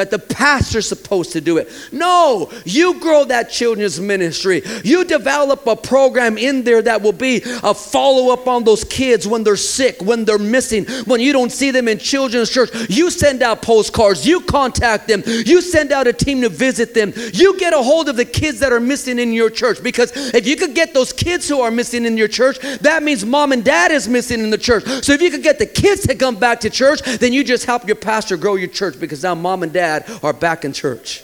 That 0.00 0.10
the 0.10 0.18
pastor's 0.18 0.88
supposed 0.88 1.32
to 1.32 1.42
do 1.42 1.58
it. 1.58 1.68
No, 1.92 2.50
you 2.64 2.98
grow 3.00 3.26
that 3.26 3.50
children's 3.50 4.00
ministry. 4.00 4.62
You 4.82 5.04
develop 5.04 5.66
a 5.66 5.76
program 5.76 6.38
in 6.38 6.64
there 6.64 6.80
that 6.80 7.02
will 7.02 7.12
be 7.12 7.42
a 7.62 7.74
follow 7.74 8.32
up 8.32 8.48
on 8.48 8.64
those 8.64 8.82
kids 8.82 9.28
when 9.28 9.44
they're 9.44 9.56
sick, 9.56 10.00
when 10.00 10.24
they're 10.24 10.38
missing, 10.38 10.86
when 11.04 11.20
you 11.20 11.34
don't 11.34 11.52
see 11.52 11.70
them 11.70 11.86
in 11.86 11.98
children's 11.98 12.48
church. 12.48 12.70
You 12.88 13.10
send 13.10 13.42
out 13.42 13.60
postcards, 13.60 14.26
you 14.26 14.40
contact 14.40 15.06
them, 15.06 15.22
you 15.26 15.60
send 15.60 15.92
out 15.92 16.06
a 16.06 16.14
team 16.14 16.40
to 16.40 16.48
visit 16.48 16.94
them. 16.94 17.12
You 17.34 17.58
get 17.58 17.74
a 17.74 17.82
hold 17.82 18.08
of 18.08 18.16
the 18.16 18.24
kids 18.24 18.60
that 18.60 18.72
are 18.72 18.80
missing 18.80 19.18
in 19.18 19.34
your 19.34 19.50
church 19.50 19.82
because 19.82 20.12
if 20.32 20.46
you 20.46 20.56
could 20.56 20.74
get 20.74 20.94
those 20.94 21.12
kids 21.12 21.46
who 21.46 21.60
are 21.60 21.70
missing 21.70 22.06
in 22.06 22.16
your 22.16 22.28
church, 22.28 22.58
that 22.78 23.02
means 23.02 23.22
mom 23.26 23.52
and 23.52 23.62
dad 23.62 23.90
is 23.90 24.08
missing 24.08 24.40
in 24.40 24.48
the 24.48 24.58
church. 24.58 24.86
So 25.04 25.12
if 25.12 25.20
you 25.20 25.30
could 25.30 25.42
get 25.42 25.58
the 25.58 25.66
kids 25.66 26.06
to 26.06 26.14
come 26.14 26.36
back 26.36 26.60
to 26.60 26.70
church, 26.70 27.02
then 27.02 27.34
you 27.34 27.44
just 27.44 27.66
help 27.66 27.86
your 27.86 27.96
pastor 27.96 28.38
grow 28.38 28.54
your 28.54 28.70
church 28.70 28.98
because 28.98 29.22
now 29.22 29.34
mom 29.34 29.62
and 29.62 29.72
dad 29.74 29.89
are 30.22 30.32
back 30.32 30.64
in 30.64 30.72
church. 30.72 31.22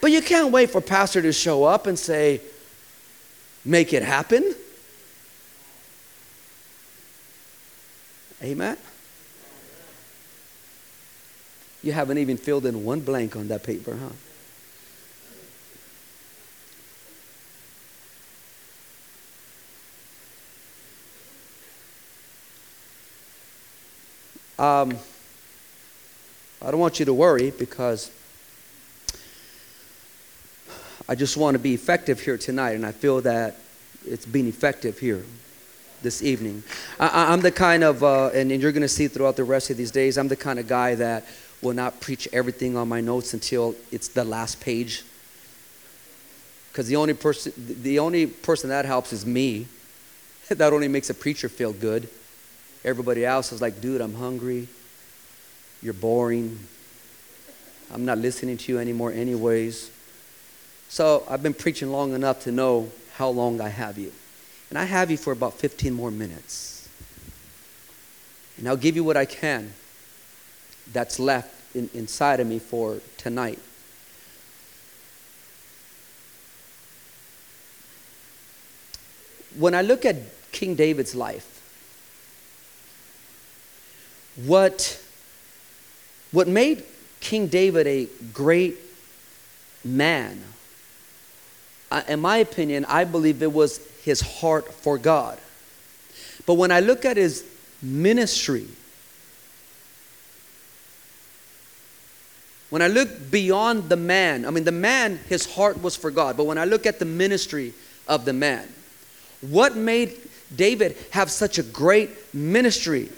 But 0.00 0.10
you 0.10 0.20
can't 0.20 0.52
wait 0.52 0.70
for 0.70 0.80
pastor 0.80 1.22
to 1.22 1.32
show 1.32 1.64
up 1.64 1.86
and 1.86 1.98
say, 1.98 2.40
make 3.64 3.92
it 3.92 4.02
happen. 4.02 4.54
Amen. 8.42 8.76
You 11.82 11.92
haven't 11.92 12.18
even 12.18 12.36
filled 12.36 12.66
in 12.66 12.84
one 12.84 13.00
blank 13.00 13.36
on 13.36 13.48
that 13.48 13.62
paper, 13.62 13.96
huh? 13.96 14.10
Um, 24.58 24.98
I 26.64 26.70
don't 26.70 26.80
want 26.80 26.98
you 26.98 27.04
to 27.04 27.12
worry 27.12 27.50
because 27.50 28.10
I 31.06 31.14
just 31.14 31.36
want 31.36 31.56
to 31.56 31.58
be 31.58 31.74
effective 31.74 32.20
here 32.20 32.38
tonight, 32.38 32.70
and 32.70 32.86
I 32.86 32.92
feel 32.92 33.20
that 33.20 33.56
it's 34.06 34.24
been 34.24 34.48
effective 34.48 34.98
here 34.98 35.24
this 36.00 36.22
evening. 36.22 36.62
I, 36.98 37.34
am 37.34 37.42
the 37.42 37.52
kind 37.52 37.84
of, 37.84 38.02
uh, 38.02 38.28
and, 38.28 38.50
and 38.50 38.62
you're 38.62 38.72
going 38.72 38.80
to 38.80 38.88
see 38.88 39.08
throughout 39.08 39.36
the 39.36 39.44
rest 39.44 39.68
of 39.68 39.76
these 39.76 39.90
days, 39.90 40.16
I'm 40.16 40.28
the 40.28 40.36
kind 40.36 40.58
of 40.58 40.66
guy 40.66 40.94
that 40.94 41.26
will 41.60 41.74
not 41.74 42.00
preach 42.00 42.26
everything 42.32 42.78
on 42.78 42.88
my 42.88 43.02
notes 43.02 43.34
until 43.34 43.74
it's 43.92 44.08
the 44.08 44.24
last 44.24 44.58
page. 44.62 45.04
Because 46.72 46.88
the 46.88 46.96
only 46.96 47.14
person, 47.14 47.52
the 47.58 47.98
only 47.98 48.26
person 48.26 48.70
that 48.70 48.86
helps 48.86 49.12
is 49.12 49.26
me. 49.26 49.66
that 50.48 50.72
only 50.72 50.88
makes 50.88 51.10
a 51.10 51.14
preacher 51.14 51.50
feel 51.50 51.74
good. 51.74 52.08
Everybody 52.86 53.26
else 53.26 53.52
is 53.52 53.60
like, 53.60 53.82
dude, 53.82 54.00
I'm 54.00 54.14
hungry. 54.14 54.68
You're 55.84 55.92
boring. 55.92 56.58
I'm 57.92 58.06
not 58.06 58.16
listening 58.16 58.56
to 58.56 58.72
you 58.72 58.78
anymore, 58.78 59.12
anyways. 59.12 59.90
So 60.88 61.24
I've 61.28 61.42
been 61.42 61.52
preaching 61.52 61.92
long 61.92 62.14
enough 62.14 62.42
to 62.44 62.52
know 62.52 62.90
how 63.16 63.28
long 63.28 63.60
I 63.60 63.68
have 63.68 63.98
you. 63.98 64.10
And 64.70 64.78
I 64.78 64.84
have 64.84 65.10
you 65.10 65.18
for 65.18 65.30
about 65.30 65.52
15 65.52 65.92
more 65.92 66.10
minutes. 66.10 66.88
And 68.56 68.66
I'll 68.66 68.78
give 68.78 68.96
you 68.96 69.04
what 69.04 69.18
I 69.18 69.26
can 69.26 69.74
that's 70.90 71.18
left 71.18 71.76
in, 71.76 71.90
inside 71.92 72.40
of 72.40 72.46
me 72.46 72.58
for 72.58 73.00
tonight. 73.18 73.58
When 79.58 79.74
I 79.74 79.82
look 79.82 80.06
at 80.06 80.16
King 80.50 80.74
David's 80.76 81.14
life, 81.14 81.50
what 84.36 85.03
what 86.34 86.48
made 86.48 86.82
King 87.20 87.46
David 87.46 87.86
a 87.86 88.08
great 88.32 88.76
man, 89.84 90.42
uh, 91.90 92.02
in 92.08 92.20
my 92.20 92.38
opinion, 92.38 92.84
I 92.86 93.04
believe 93.04 93.42
it 93.42 93.52
was 93.52 93.80
his 94.02 94.20
heart 94.20 94.72
for 94.72 94.98
God. 94.98 95.38
But 96.44 96.54
when 96.54 96.72
I 96.72 96.80
look 96.80 97.04
at 97.04 97.16
his 97.16 97.44
ministry, 97.80 98.66
when 102.68 102.82
I 102.82 102.88
look 102.88 103.30
beyond 103.30 103.88
the 103.88 103.96
man, 103.96 104.44
I 104.44 104.50
mean, 104.50 104.64
the 104.64 104.72
man, 104.72 105.20
his 105.28 105.54
heart 105.54 105.80
was 105.80 105.94
for 105.94 106.10
God. 106.10 106.36
But 106.36 106.46
when 106.46 106.58
I 106.58 106.64
look 106.64 106.84
at 106.84 106.98
the 106.98 107.04
ministry 107.04 107.72
of 108.08 108.24
the 108.24 108.32
man, 108.32 108.68
what 109.40 109.76
made 109.76 110.16
David 110.54 110.96
have 111.12 111.30
such 111.30 111.58
a 111.58 111.62
great 111.62 112.10
ministry? 112.34 113.08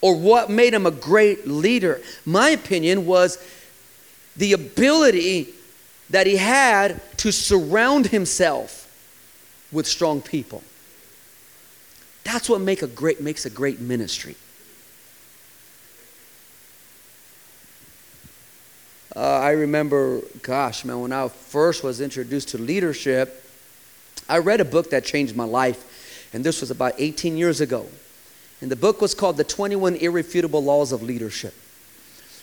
Or 0.00 0.14
what 0.16 0.50
made 0.50 0.72
him 0.72 0.86
a 0.86 0.90
great 0.90 1.46
leader, 1.46 2.00
my 2.24 2.50
opinion 2.50 3.06
was 3.06 3.38
the 4.36 4.52
ability 4.52 5.48
that 6.10 6.26
he 6.26 6.36
had 6.36 7.00
to 7.18 7.32
surround 7.32 8.06
himself 8.06 8.86
with 9.70 9.86
strong 9.86 10.20
people. 10.20 10.62
That's 12.24 12.48
what 12.48 12.60
make 12.60 12.82
a 12.82 12.86
great, 12.86 13.20
makes 13.20 13.46
a 13.46 13.50
great 13.50 13.80
ministry. 13.80 14.36
Uh, 19.14 19.20
I 19.20 19.50
remember, 19.50 20.20
gosh, 20.42 20.84
man, 20.84 21.00
when 21.00 21.12
I 21.12 21.28
first 21.28 21.82
was 21.82 22.00
introduced 22.00 22.50
to 22.50 22.58
leadership, 22.58 23.44
I 24.28 24.38
read 24.38 24.60
a 24.60 24.64
book 24.64 24.90
that 24.90 25.04
changed 25.04 25.34
my 25.34 25.44
life, 25.44 26.28
and 26.32 26.44
this 26.44 26.60
was 26.60 26.70
about 26.70 26.94
18 26.98 27.36
years 27.36 27.60
ago. 27.60 27.86
And 28.60 28.70
the 28.70 28.76
book 28.76 29.00
was 29.00 29.14
called 29.14 29.36
The 29.36 29.44
21 29.44 29.96
Irrefutable 29.96 30.62
Laws 30.62 30.92
of 30.92 31.02
Leadership. 31.02 31.54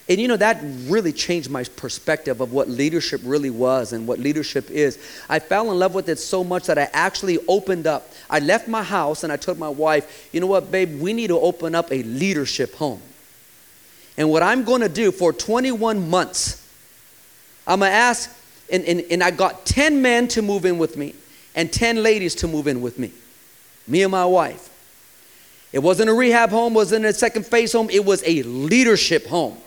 And 0.09 0.22
you 0.22 0.28
know, 0.28 0.38
that 0.38 0.61
really 0.86 1.11
changed 1.11 1.49
my 1.49 1.63
perspective 1.65 2.39
of 2.39 2.53
what 2.53 2.70
leadership 2.70 3.20
really 3.26 3.49
was 3.49 3.91
and 3.91 4.07
what 4.07 4.20
leadership 4.20 4.72
is. 4.72 4.97
I 5.28 5.39
fell 5.39 5.70
in 5.70 5.80
love 5.80 5.93
with 5.93 6.07
it 6.07 6.18
so 6.18 6.45
much 6.45 6.68
that 6.68 6.78
I 6.78 6.89
actually 6.93 7.39
opened 7.47 7.88
up. 7.88 8.09
I 8.30 8.39
left 8.39 8.70
my 8.70 8.84
house 8.84 9.24
and 9.24 9.34
I 9.34 9.38
told 9.38 9.59
my 9.59 9.68
wife, 9.68 10.30
you 10.32 10.39
know 10.39 10.47
what, 10.47 10.72
babe, 10.72 11.01
we 11.01 11.11
need 11.11 11.28
to 11.28 11.39
open 11.39 11.76
up 11.76 11.91
a 11.91 12.03
leadership 12.03 12.74
home. 12.76 13.01
And 14.18 14.30
what 14.30 14.43
I'm 14.43 14.63
going 14.63 14.82
to 14.82 14.89
do 14.89 15.11
for 15.11 15.34
21 15.34 16.09
months, 16.09 16.65
I'm 17.68 17.80
going 17.80 17.91
to 17.91 17.95
ask, 17.95 18.34
and, 18.72 18.86
and, 18.86 19.03
and 19.11 19.22
I 19.22 19.32
got 19.32 19.65
10 19.65 20.01
men 20.01 20.30
to 20.30 20.41
move 20.41 20.65
in 20.65 20.78
with 20.78 20.95
me 20.95 21.15
and 21.53 21.72
10 21.72 22.01
ladies 22.01 22.34
to 22.36 22.47
move 22.47 22.68
in 22.68 22.82
with 22.82 22.97
me, 22.97 23.11
me 23.88 24.03
and 24.03 24.11
my 24.11 24.26
wife. 24.26 24.66
It 25.72 25.80
wasn't 25.80 26.09
a 26.09 26.13
rehab 26.13 26.49
home, 26.49 26.74
it 26.74 26.76
wasn't 26.76 27.05
a 27.05 27.13
second 27.13 27.45
phase 27.45 27.74
home, 27.74 27.89
it 27.89 28.05
was 28.05 28.24
a 28.26 28.43
leadership 28.43 29.28
home. 29.28 29.57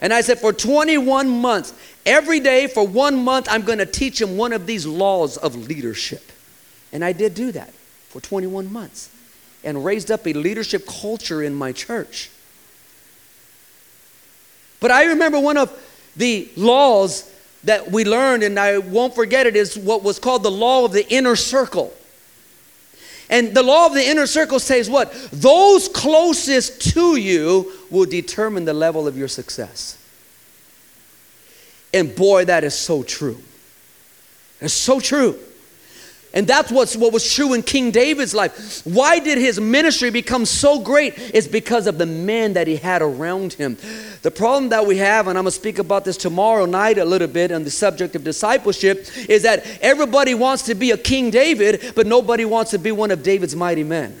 And 0.00 0.12
I 0.12 0.20
said, 0.20 0.38
for 0.38 0.52
21 0.52 1.28
months, 1.28 1.72
every 2.06 2.40
day 2.40 2.66
for 2.68 2.86
one 2.86 3.16
month, 3.16 3.48
I'm 3.50 3.62
going 3.62 3.78
to 3.78 3.86
teach 3.86 4.20
him 4.20 4.36
one 4.36 4.52
of 4.52 4.66
these 4.66 4.86
laws 4.86 5.36
of 5.36 5.56
leadership. 5.56 6.30
And 6.92 7.04
I 7.04 7.12
did 7.12 7.34
do 7.34 7.50
that 7.52 7.72
for 8.08 8.20
21 8.20 8.72
months 8.72 9.10
and 9.64 9.84
raised 9.84 10.10
up 10.10 10.26
a 10.26 10.32
leadership 10.32 10.86
culture 10.86 11.42
in 11.42 11.54
my 11.54 11.72
church. 11.72 12.30
But 14.80 14.92
I 14.92 15.06
remember 15.06 15.40
one 15.40 15.56
of 15.56 15.76
the 16.16 16.48
laws 16.56 17.32
that 17.64 17.90
we 17.90 18.04
learned, 18.04 18.44
and 18.44 18.58
I 18.58 18.78
won't 18.78 19.14
forget 19.14 19.46
it, 19.46 19.56
is 19.56 19.76
what 19.76 20.04
was 20.04 20.18
called 20.18 20.44
the 20.44 20.50
law 20.50 20.84
of 20.84 20.92
the 20.92 21.06
inner 21.12 21.34
circle. 21.34 21.92
And 23.30 23.54
the 23.54 23.62
law 23.62 23.86
of 23.86 23.94
the 23.94 24.06
inner 24.06 24.26
circle 24.26 24.58
says 24.58 24.88
what? 24.88 25.12
Those 25.32 25.88
closest 25.88 26.92
to 26.94 27.16
you 27.16 27.72
will 27.90 28.06
determine 28.06 28.64
the 28.64 28.74
level 28.74 29.06
of 29.06 29.16
your 29.18 29.28
success. 29.28 29.98
And 31.92 32.14
boy, 32.14 32.46
that 32.46 32.64
is 32.64 32.74
so 32.74 33.02
true. 33.02 33.38
It's 34.60 34.74
so 34.74 35.00
true. 35.00 35.38
And 36.34 36.46
that's 36.46 36.70
what's, 36.70 36.94
what 36.94 37.12
was 37.12 37.32
true 37.32 37.54
in 37.54 37.62
King 37.62 37.90
David's 37.90 38.34
life. 38.34 38.82
Why 38.84 39.18
did 39.18 39.38
his 39.38 39.58
ministry 39.58 40.10
become 40.10 40.44
so 40.44 40.78
great? 40.78 41.14
It's 41.16 41.48
because 41.48 41.86
of 41.86 41.96
the 41.96 42.04
men 42.04 42.52
that 42.52 42.66
he 42.66 42.76
had 42.76 43.00
around 43.00 43.54
him. 43.54 43.78
The 44.20 44.30
problem 44.30 44.68
that 44.68 44.86
we 44.86 44.98
have, 44.98 45.26
and 45.26 45.38
I'm 45.38 45.44
going 45.44 45.52
to 45.52 45.58
speak 45.58 45.78
about 45.78 46.04
this 46.04 46.18
tomorrow 46.18 46.66
night 46.66 46.98
a 46.98 47.04
little 47.04 47.28
bit 47.28 47.50
on 47.50 47.64
the 47.64 47.70
subject 47.70 48.14
of 48.14 48.24
discipleship, 48.24 49.08
is 49.28 49.42
that 49.44 49.66
everybody 49.80 50.34
wants 50.34 50.64
to 50.64 50.74
be 50.74 50.90
a 50.90 50.98
King 50.98 51.30
David, 51.30 51.92
but 51.96 52.06
nobody 52.06 52.44
wants 52.44 52.72
to 52.72 52.78
be 52.78 52.92
one 52.92 53.10
of 53.10 53.22
David's 53.22 53.56
mighty 53.56 53.84
men. 53.84 54.20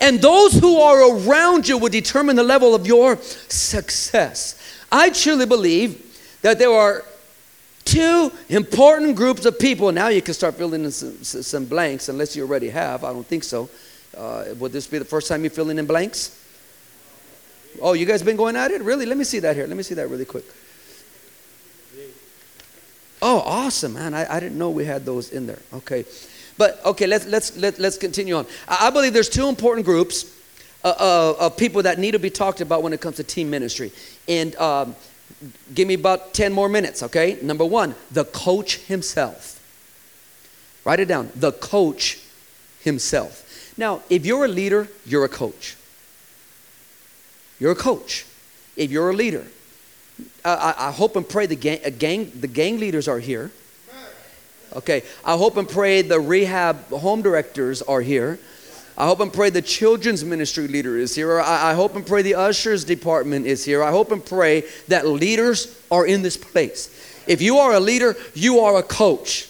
And 0.00 0.20
those 0.20 0.54
who 0.54 0.80
are 0.80 1.08
around 1.08 1.68
you 1.68 1.78
will 1.78 1.88
determine 1.88 2.34
the 2.34 2.42
level 2.42 2.74
of 2.74 2.84
your 2.84 3.16
success. 3.22 4.60
I 4.90 5.10
truly 5.10 5.46
believe 5.46 6.00
that 6.42 6.58
there 6.58 6.72
are 6.72 7.04
two 7.84 8.32
important 8.48 9.16
groups 9.16 9.44
of 9.44 9.58
people. 9.58 9.92
Now 9.92 10.08
you 10.08 10.22
can 10.22 10.34
start 10.34 10.54
filling 10.54 10.84
in 10.84 10.90
some, 10.90 11.22
some 11.22 11.64
blanks, 11.64 12.08
unless 12.08 12.34
you 12.34 12.42
already 12.42 12.70
have. 12.70 13.04
I 13.04 13.12
don't 13.12 13.26
think 13.26 13.44
so. 13.44 13.68
Uh, 14.16 14.46
would 14.58 14.72
this 14.72 14.86
be 14.86 14.98
the 14.98 15.04
first 15.04 15.28
time 15.28 15.42
you're 15.42 15.50
filling 15.50 15.78
in 15.78 15.86
blanks? 15.86 16.40
Oh, 17.80 17.92
you 17.92 18.06
guys 18.06 18.22
been 18.22 18.36
going 18.36 18.56
at 18.56 18.70
it? 18.70 18.82
Really? 18.82 19.06
Let 19.06 19.18
me 19.18 19.24
see 19.24 19.40
that 19.40 19.56
here. 19.56 19.66
Let 19.66 19.76
me 19.76 19.82
see 19.82 19.94
that 19.94 20.08
really 20.08 20.24
quick. 20.24 20.44
Oh, 23.20 23.40
awesome, 23.40 23.94
man. 23.94 24.14
I, 24.14 24.36
I 24.36 24.38
didn't 24.38 24.58
know 24.58 24.70
we 24.70 24.84
had 24.84 25.04
those 25.04 25.30
in 25.30 25.46
there. 25.46 25.60
Okay. 25.72 26.04
But 26.56 26.84
okay, 26.84 27.06
let's 27.06 27.26
let's 27.26 27.56
let, 27.56 27.78
let's 27.78 27.96
continue 27.96 28.36
on. 28.36 28.46
I, 28.68 28.88
I 28.88 28.90
believe 28.90 29.12
there's 29.12 29.30
two 29.30 29.48
important 29.48 29.86
groups 29.86 30.26
uh, 30.84 30.94
uh, 30.98 31.46
of 31.46 31.56
people 31.56 31.82
that 31.82 31.98
need 31.98 32.12
to 32.12 32.18
be 32.18 32.30
talked 32.30 32.60
about 32.60 32.82
when 32.82 32.92
it 32.92 33.00
comes 33.00 33.16
to 33.16 33.24
team 33.24 33.50
ministry. 33.50 33.92
And 34.28 34.54
um, 34.56 34.94
give 35.74 35.88
me 35.88 35.94
about 35.94 36.34
10 36.34 36.52
more 36.52 36.68
minutes, 36.68 37.02
okay? 37.02 37.38
Number 37.42 37.64
one, 37.64 37.94
the 38.10 38.24
coach 38.24 38.76
himself. 38.78 39.60
Write 40.84 41.00
it 41.00 41.06
down 41.06 41.30
the 41.34 41.52
coach 41.52 42.20
himself. 42.80 43.72
Now, 43.76 44.02
if 44.10 44.24
you're 44.26 44.44
a 44.44 44.48
leader, 44.48 44.88
you're 45.06 45.24
a 45.24 45.28
coach. 45.28 45.76
You're 47.58 47.72
a 47.72 47.76
coach. 47.76 48.26
If 48.76 48.90
you're 48.90 49.10
a 49.10 49.14
leader, 49.14 49.46
I, 50.44 50.74
I 50.76 50.92
hope 50.92 51.16
and 51.16 51.28
pray 51.28 51.46
the 51.46 51.56
gang, 51.56 51.80
gang, 51.98 52.30
the 52.38 52.48
gang 52.48 52.78
leaders 52.78 53.08
are 53.08 53.18
here. 53.18 53.50
Okay, 54.76 55.02
I 55.24 55.36
hope 55.36 55.56
and 55.56 55.68
pray 55.68 56.02
the 56.02 56.18
rehab 56.18 56.88
home 56.88 57.22
directors 57.22 57.80
are 57.82 58.00
here. 58.00 58.40
I 58.96 59.06
hope 59.06 59.20
and 59.20 59.32
pray 59.32 59.50
the 59.50 59.62
children's 59.62 60.24
ministry 60.24 60.68
leader 60.68 60.96
is 60.96 61.14
here. 61.14 61.40
I, 61.40 61.70
I 61.70 61.74
hope 61.74 61.96
and 61.96 62.06
pray 62.06 62.22
the 62.22 62.36
ushers 62.36 62.84
department 62.84 63.46
is 63.46 63.64
here. 63.64 63.82
I 63.82 63.90
hope 63.90 64.12
and 64.12 64.24
pray 64.24 64.64
that 64.88 65.06
leaders 65.06 65.80
are 65.90 66.06
in 66.06 66.22
this 66.22 66.36
place. 66.36 66.88
If 67.26 67.42
you 67.42 67.58
are 67.58 67.74
a 67.74 67.80
leader, 67.80 68.14
you 68.34 68.60
are 68.60 68.78
a 68.78 68.82
coach. 68.82 69.48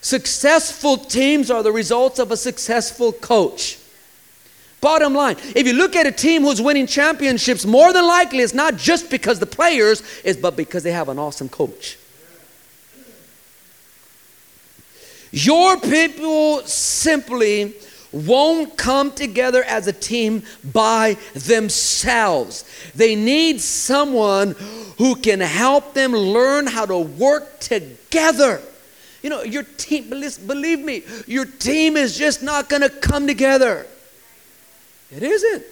Successful 0.00 0.96
teams 0.96 1.50
are 1.50 1.62
the 1.62 1.72
results 1.72 2.18
of 2.18 2.32
a 2.32 2.36
successful 2.36 3.12
coach. 3.12 3.78
Bottom 4.80 5.12
line, 5.12 5.36
if 5.56 5.66
you 5.66 5.72
look 5.72 5.96
at 5.96 6.06
a 6.06 6.12
team 6.12 6.42
who's 6.42 6.62
winning 6.62 6.86
championships, 6.86 7.66
more 7.66 7.92
than 7.92 8.06
likely 8.06 8.40
it's 8.40 8.54
not 8.54 8.76
just 8.76 9.10
because 9.10 9.38
the 9.38 9.46
players, 9.46 10.02
is 10.22 10.36
but 10.36 10.56
because 10.56 10.84
they 10.84 10.92
have 10.92 11.08
an 11.08 11.18
awesome 11.18 11.48
coach. 11.48 11.98
Your 15.30 15.78
people 15.78 16.62
simply 16.62 17.74
won't 18.12 18.76
come 18.76 19.12
together 19.12 19.62
as 19.64 19.86
a 19.86 19.92
team 19.92 20.42
by 20.64 21.16
themselves. 21.34 22.64
They 22.94 23.14
need 23.14 23.60
someone 23.60 24.52
who 24.96 25.14
can 25.16 25.40
help 25.40 25.94
them 25.94 26.12
learn 26.12 26.66
how 26.66 26.86
to 26.86 26.98
work 26.98 27.60
together. 27.60 28.62
You 29.22 29.30
know, 29.30 29.42
your 29.42 29.64
team, 29.64 30.08
believe 30.08 30.80
me, 30.80 31.02
your 31.26 31.44
team 31.44 31.96
is 31.96 32.16
just 32.16 32.42
not 32.42 32.68
going 32.68 32.82
to 32.82 32.88
come 32.88 33.26
together. 33.26 33.86
It 35.10 35.22
isn't. 35.22 35.64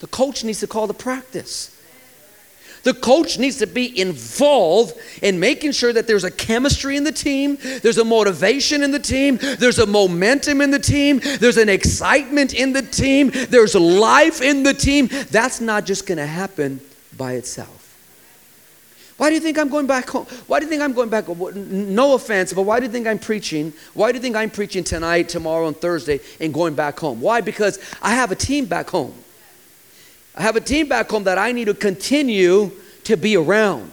The 0.00 0.06
coach 0.06 0.44
needs 0.44 0.60
to 0.60 0.66
call 0.66 0.86
the 0.86 0.94
practice. 0.94 1.74
The 2.84 2.94
coach 2.94 3.38
needs 3.38 3.58
to 3.58 3.66
be 3.66 3.98
involved 4.00 4.94
in 5.22 5.38
making 5.40 5.72
sure 5.72 5.92
that 5.92 6.06
there's 6.06 6.24
a 6.24 6.30
chemistry 6.30 6.96
in 6.96 7.04
the 7.04 7.12
team, 7.12 7.58
there's 7.82 7.98
a 7.98 8.04
motivation 8.04 8.82
in 8.82 8.90
the 8.90 8.98
team, 8.98 9.38
there's 9.58 9.78
a 9.78 9.86
momentum 9.86 10.60
in 10.60 10.70
the 10.70 10.78
team, 10.78 11.20
there's 11.40 11.56
an 11.56 11.68
excitement 11.68 12.54
in 12.54 12.72
the 12.72 12.82
team, 12.82 13.30
there's 13.48 13.74
life 13.74 14.40
in 14.40 14.62
the 14.62 14.74
team. 14.74 15.08
That's 15.30 15.60
not 15.60 15.86
just 15.86 16.06
going 16.06 16.18
to 16.18 16.26
happen 16.26 16.80
by 17.16 17.34
itself. 17.34 17.78
Why 19.18 19.30
do 19.30 19.34
you 19.34 19.40
think 19.40 19.58
I'm 19.58 19.68
going 19.68 19.88
back 19.88 20.08
home? 20.08 20.26
Why 20.46 20.60
do 20.60 20.66
you 20.66 20.70
think 20.70 20.80
I'm 20.80 20.92
going 20.92 21.08
back? 21.08 21.26
No 21.28 22.14
offense, 22.14 22.52
but 22.52 22.62
why 22.62 22.78
do 22.78 22.86
you 22.86 22.92
think 22.92 23.08
I'm 23.08 23.18
preaching? 23.18 23.72
Why 23.92 24.12
do 24.12 24.18
you 24.18 24.22
think 24.22 24.36
I'm 24.36 24.48
preaching 24.48 24.84
tonight, 24.84 25.28
tomorrow, 25.28 25.66
and 25.66 25.76
Thursday 25.76 26.20
and 26.38 26.54
going 26.54 26.76
back 26.76 27.00
home? 27.00 27.20
Why? 27.20 27.40
Because 27.40 27.80
I 28.00 28.14
have 28.14 28.30
a 28.30 28.36
team 28.36 28.66
back 28.66 28.88
home. 28.88 29.12
I 30.38 30.42
have 30.42 30.54
a 30.54 30.60
team 30.60 30.88
back 30.88 31.10
home 31.10 31.24
that 31.24 31.36
I 31.36 31.50
need 31.50 31.64
to 31.64 31.74
continue 31.74 32.70
to 33.04 33.16
be 33.16 33.36
around. 33.36 33.90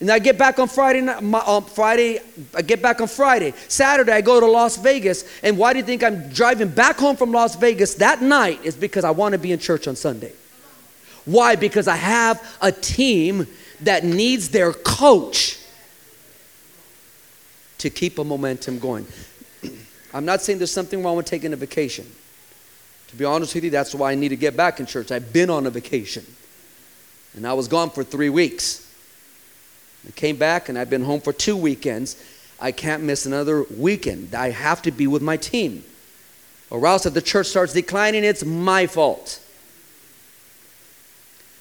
And 0.00 0.10
I 0.10 0.18
get 0.18 0.36
back 0.36 0.58
on 0.58 0.68
Friday 0.68 1.00
night, 1.00 1.22
on 1.22 1.34
um, 1.34 1.64
Friday, 1.64 2.20
I 2.54 2.60
get 2.60 2.82
back 2.82 3.00
on 3.00 3.08
Friday. 3.08 3.54
Saturday, 3.66 4.12
I 4.12 4.20
go 4.20 4.38
to 4.38 4.46
Las 4.46 4.76
Vegas. 4.76 5.24
And 5.42 5.56
why 5.56 5.72
do 5.72 5.78
you 5.78 5.84
think 5.84 6.04
I'm 6.04 6.28
driving 6.28 6.68
back 6.68 6.98
home 6.98 7.16
from 7.16 7.32
Las 7.32 7.56
Vegas 7.56 7.94
that 7.94 8.20
night? 8.20 8.60
Is 8.64 8.76
because 8.76 9.04
I 9.04 9.10
want 9.10 9.32
to 9.32 9.38
be 9.38 9.50
in 9.50 9.58
church 9.58 9.88
on 9.88 9.96
Sunday. 9.96 10.32
Why? 11.24 11.56
Because 11.56 11.88
I 11.88 11.96
have 11.96 12.56
a 12.60 12.70
team 12.70 13.46
that 13.80 14.04
needs 14.04 14.50
their 14.50 14.74
coach 14.74 15.58
to 17.78 17.88
keep 17.88 18.18
a 18.18 18.24
momentum 18.24 18.78
going. 18.78 19.06
I'm 20.14 20.26
not 20.26 20.42
saying 20.42 20.58
there's 20.58 20.70
something 20.70 21.02
wrong 21.02 21.16
with 21.16 21.26
taking 21.26 21.54
a 21.54 21.56
vacation. 21.56 22.06
To 23.08 23.16
be 23.16 23.24
honest 23.24 23.54
with 23.54 23.64
you, 23.64 23.70
that's 23.70 23.94
why 23.94 24.12
I 24.12 24.14
need 24.14 24.30
to 24.30 24.36
get 24.36 24.56
back 24.56 24.80
in 24.80 24.86
church. 24.86 25.12
I've 25.12 25.32
been 25.32 25.50
on 25.50 25.66
a 25.66 25.70
vacation. 25.70 26.24
And 27.34 27.46
I 27.46 27.52
was 27.52 27.68
gone 27.68 27.90
for 27.90 28.02
three 28.02 28.30
weeks. 28.30 28.82
I 30.06 30.10
came 30.12 30.36
back 30.36 30.68
and 30.68 30.78
I've 30.78 30.90
been 30.90 31.04
home 31.04 31.20
for 31.20 31.32
two 31.32 31.56
weekends. 31.56 32.16
I 32.58 32.72
can't 32.72 33.02
miss 33.02 33.26
another 33.26 33.64
weekend. 33.64 34.34
I 34.34 34.50
have 34.50 34.82
to 34.82 34.90
be 34.90 35.06
with 35.06 35.22
my 35.22 35.36
team. 35.36 35.84
Or 36.70 36.84
else 36.86 37.06
if 37.06 37.14
the 37.14 37.22
church 37.22 37.46
starts 37.46 37.72
declining, 37.72 38.24
it's 38.24 38.44
my 38.44 38.86
fault. 38.86 39.40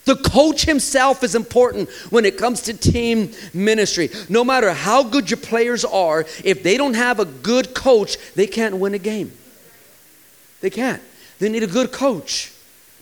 The 0.05 0.15
coach 0.15 0.65
himself 0.65 1.23
is 1.23 1.33
important 1.33 1.89
when 2.11 2.25
it 2.25 2.37
comes 2.37 2.61
to 2.61 2.73
team 2.73 3.31
ministry. 3.53 4.09
No 4.29 4.43
matter 4.43 4.71
how 4.71 5.03
good 5.03 5.29
your 5.29 5.39
players 5.39 5.83
are, 5.83 6.25
if 6.43 6.61
they 6.61 6.77
don't 6.77 6.93
have 6.93 7.19
a 7.19 7.25
good 7.25 7.73
coach, 7.73 8.17
they 8.35 8.45
can't 8.45 8.77
win 8.77 8.93
a 8.93 8.99
game. 8.99 9.31
They 10.61 10.69
can't. 10.69 11.01
They 11.39 11.49
need 11.49 11.63
a 11.63 11.67
good 11.67 11.91
coach 11.91 12.51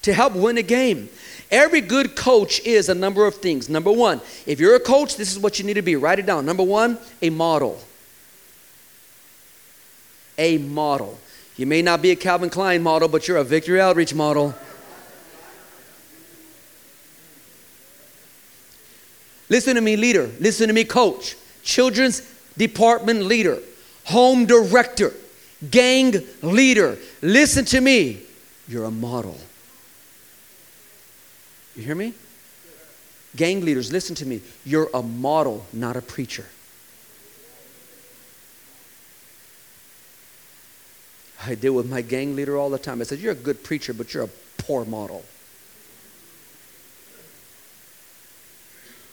to 0.03 0.13
help 0.13 0.34
win 0.34 0.57
a 0.57 0.63
game. 0.63 1.09
Every 1.51 1.81
good 1.81 2.15
coach 2.15 2.59
is 2.61 2.89
a 2.89 2.95
number 2.95 3.25
of 3.25 3.36
things. 3.36 3.69
Number 3.69 3.91
one, 3.91 4.21
if 4.45 4.59
you're 4.59 4.75
a 4.75 4.79
coach, 4.79 5.17
this 5.17 5.31
is 5.31 5.39
what 5.39 5.59
you 5.59 5.65
need 5.65 5.75
to 5.75 5.81
be. 5.81 5.95
Write 5.95 6.19
it 6.19 6.25
down. 6.25 6.45
Number 6.45 6.63
one, 6.63 6.97
a 7.21 7.29
model. 7.29 7.79
A 10.38 10.57
model. 10.57 11.19
You 11.55 11.67
may 11.67 11.84
not 11.84 12.01
be 12.01 12.09
a 12.09 12.15
Calvin 12.15 12.49
Klein 12.49 12.81
model, 12.81 13.07
but 13.07 13.27
you're 13.27 13.38
a 13.38 13.43
Victory 13.43 13.79
Outreach 13.79 14.15
model. 14.15 14.55
Listen 19.47 19.75
to 19.75 19.81
me, 19.81 19.95
leader. 19.95 20.31
Listen 20.39 20.67
to 20.67 20.73
me, 20.73 20.84
coach. 20.84 21.36
Children's 21.61 22.27
department 22.57 23.21
leader, 23.21 23.59
home 24.05 24.47
director, 24.47 25.13
gang 25.69 26.15
leader. 26.41 26.97
Listen 27.21 27.63
to 27.65 27.79
me. 27.79 28.22
You're 28.68 28.86
a 28.86 28.91
model. 28.91 29.38
You 31.76 31.84
hear 31.84 31.95
me? 31.95 32.14
Gang 33.36 33.66
leaders, 33.66 33.91
listen 33.91 34.16
to 34.16 34.26
me. 34.26 34.41
You're 34.64 34.89
a 34.93 35.01
model, 35.01 35.66
not 35.74 35.95
a 35.95 36.01
preacher. 36.01 36.45
I 41.45 41.55
deal 41.55 41.74
with 41.74 41.89
my 41.89 42.01
gang 42.01 42.36
leader 42.36 42.57
all 42.57 42.70
the 42.70 42.78
time. 42.78 43.01
I 43.01 43.03
said, 43.03 43.20
You're 43.20 43.34
a 43.34 43.36
good 43.36 43.64
preacher, 43.64 43.93
but 43.93 44.14
you're 44.14 44.24
a 44.24 44.30
poor 44.57 44.86
model. 44.86 45.26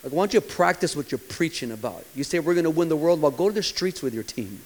Like, 0.03 0.13
why 0.13 0.23
don't 0.23 0.35
you 0.35 0.41
practice 0.41 0.97
what 0.97 1.11
you're 1.11 1.19
preaching 1.19 1.73
about? 1.73 2.05
You 2.15 2.25
say 2.25 2.39
we're 2.39 2.55
going 2.55 2.65
to 2.65 2.71
win 2.71 2.89
the 2.89 2.97
world. 2.97 3.21
Well, 3.21 3.31
go 3.31 3.49
to 3.49 3.55
the 3.55 3.63
streets 3.63 4.01
with 4.01 4.15
your 4.15 4.23
team. 4.23 4.61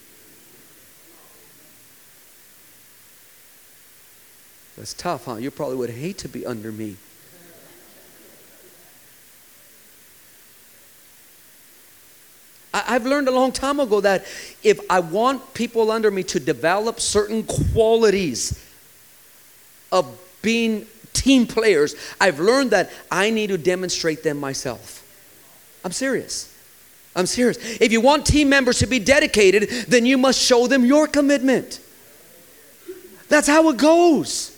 That's 4.76 4.94
tough, 4.94 5.26
huh? 5.26 5.36
You 5.36 5.50
probably 5.50 5.76
would 5.76 5.90
hate 5.90 6.18
to 6.18 6.28
be 6.28 6.44
under 6.44 6.72
me. 6.72 6.96
I've 12.74 13.06
learned 13.06 13.28
a 13.28 13.30
long 13.30 13.52
time 13.52 13.78
ago 13.78 14.00
that 14.00 14.24
if 14.64 14.80
I 14.90 14.98
want 14.98 15.54
people 15.54 15.92
under 15.92 16.10
me 16.10 16.24
to 16.24 16.40
develop 16.40 16.98
certain 16.98 17.44
qualities 17.44 18.60
of 19.92 20.20
being 20.42 20.86
team 21.12 21.46
players, 21.46 21.94
I've 22.20 22.40
learned 22.40 22.72
that 22.72 22.90
I 23.12 23.30
need 23.30 23.46
to 23.48 23.58
demonstrate 23.58 24.24
them 24.24 24.38
myself. 24.38 25.02
I'm 25.84 25.92
serious. 25.92 26.52
I'm 27.14 27.26
serious. 27.26 27.58
If 27.80 27.92
you 27.92 28.00
want 28.00 28.26
team 28.26 28.48
members 28.48 28.80
to 28.80 28.88
be 28.88 28.98
dedicated, 28.98 29.70
then 29.86 30.04
you 30.04 30.18
must 30.18 30.40
show 30.40 30.66
them 30.66 30.84
your 30.84 31.06
commitment. 31.06 31.78
That's 33.28 33.46
how 33.46 33.68
it 33.68 33.76
goes. 33.76 34.53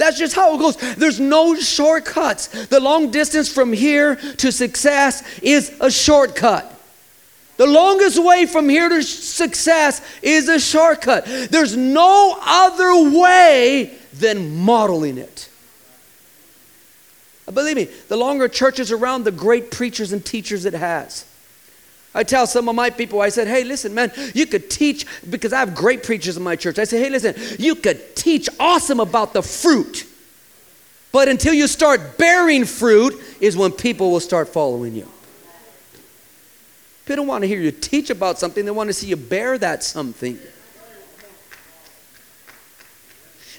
That's 0.00 0.18
just 0.18 0.34
how 0.34 0.54
it 0.54 0.58
goes. 0.58 0.76
There's 0.94 1.20
no 1.20 1.54
shortcuts. 1.54 2.46
The 2.66 2.80
long 2.80 3.10
distance 3.10 3.52
from 3.52 3.70
here 3.70 4.16
to 4.16 4.50
success 4.50 5.22
is 5.40 5.76
a 5.78 5.90
shortcut. 5.90 6.74
The 7.58 7.66
longest 7.66 8.18
way 8.24 8.46
from 8.46 8.70
here 8.70 8.88
to 8.88 9.02
success 9.02 10.00
is 10.22 10.48
a 10.48 10.58
shortcut. 10.58 11.26
There's 11.50 11.76
no 11.76 12.38
other 12.40 13.18
way 13.20 13.94
than 14.14 14.56
modeling 14.56 15.18
it. 15.18 15.50
Believe 17.52 17.76
me, 17.76 17.84
the 18.08 18.16
longer 18.16 18.48
church 18.48 18.78
is 18.78 18.90
around, 18.92 19.24
the 19.24 19.30
great 19.30 19.70
preachers 19.70 20.12
and 20.12 20.24
teachers 20.24 20.64
it 20.64 20.72
has. 20.72 21.26
I 22.12 22.24
tell 22.24 22.46
some 22.46 22.68
of 22.68 22.74
my 22.74 22.90
people, 22.90 23.20
I 23.20 23.28
said, 23.28 23.46
hey, 23.46 23.62
listen, 23.62 23.94
man, 23.94 24.12
you 24.34 24.46
could 24.46 24.68
teach, 24.68 25.06
because 25.28 25.52
I 25.52 25.60
have 25.60 25.74
great 25.74 26.02
preachers 26.02 26.36
in 26.36 26.42
my 26.42 26.56
church. 26.56 26.78
I 26.78 26.84
say, 26.84 26.98
hey, 27.00 27.08
listen, 27.08 27.34
you 27.58 27.76
could 27.76 28.16
teach 28.16 28.48
awesome 28.58 28.98
about 28.98 29.32
the 29.32 29.42
fruit. 29.42 30.06
But 31.12 31.28
until 31.28 31.54
you 31.54 31.66
start 31.66 32.18
bearing 32.18 32.64
fruit, 32.64 33.14
is 33.40 33.56
when 33.56 33.72
people 33.72 34.10
will 34.10 34.20
start 34.20 34.48
following 34.48 34.94
you. 34.94 35.08
People 37.04 37.16
don't 37.16 37.26
want 37.26 37.42
to 37.42 37.48
hear 37.48 37.60
you 37.60 37.70
teach 37.70 38.10
about 38.10 38.38
something, 38.38 38.64
they 38.64 38.70
want 38.70 38.88
to 38.88 38.94
see 38.94 39.06
you 39.06 39.16
bear 39.16 39.56
that 39.58 39.82
something. 39.82 40.38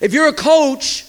If 0.02 0.14
you're 0.14 0.28
a 0.28 0.34
coach, 0.34 1.06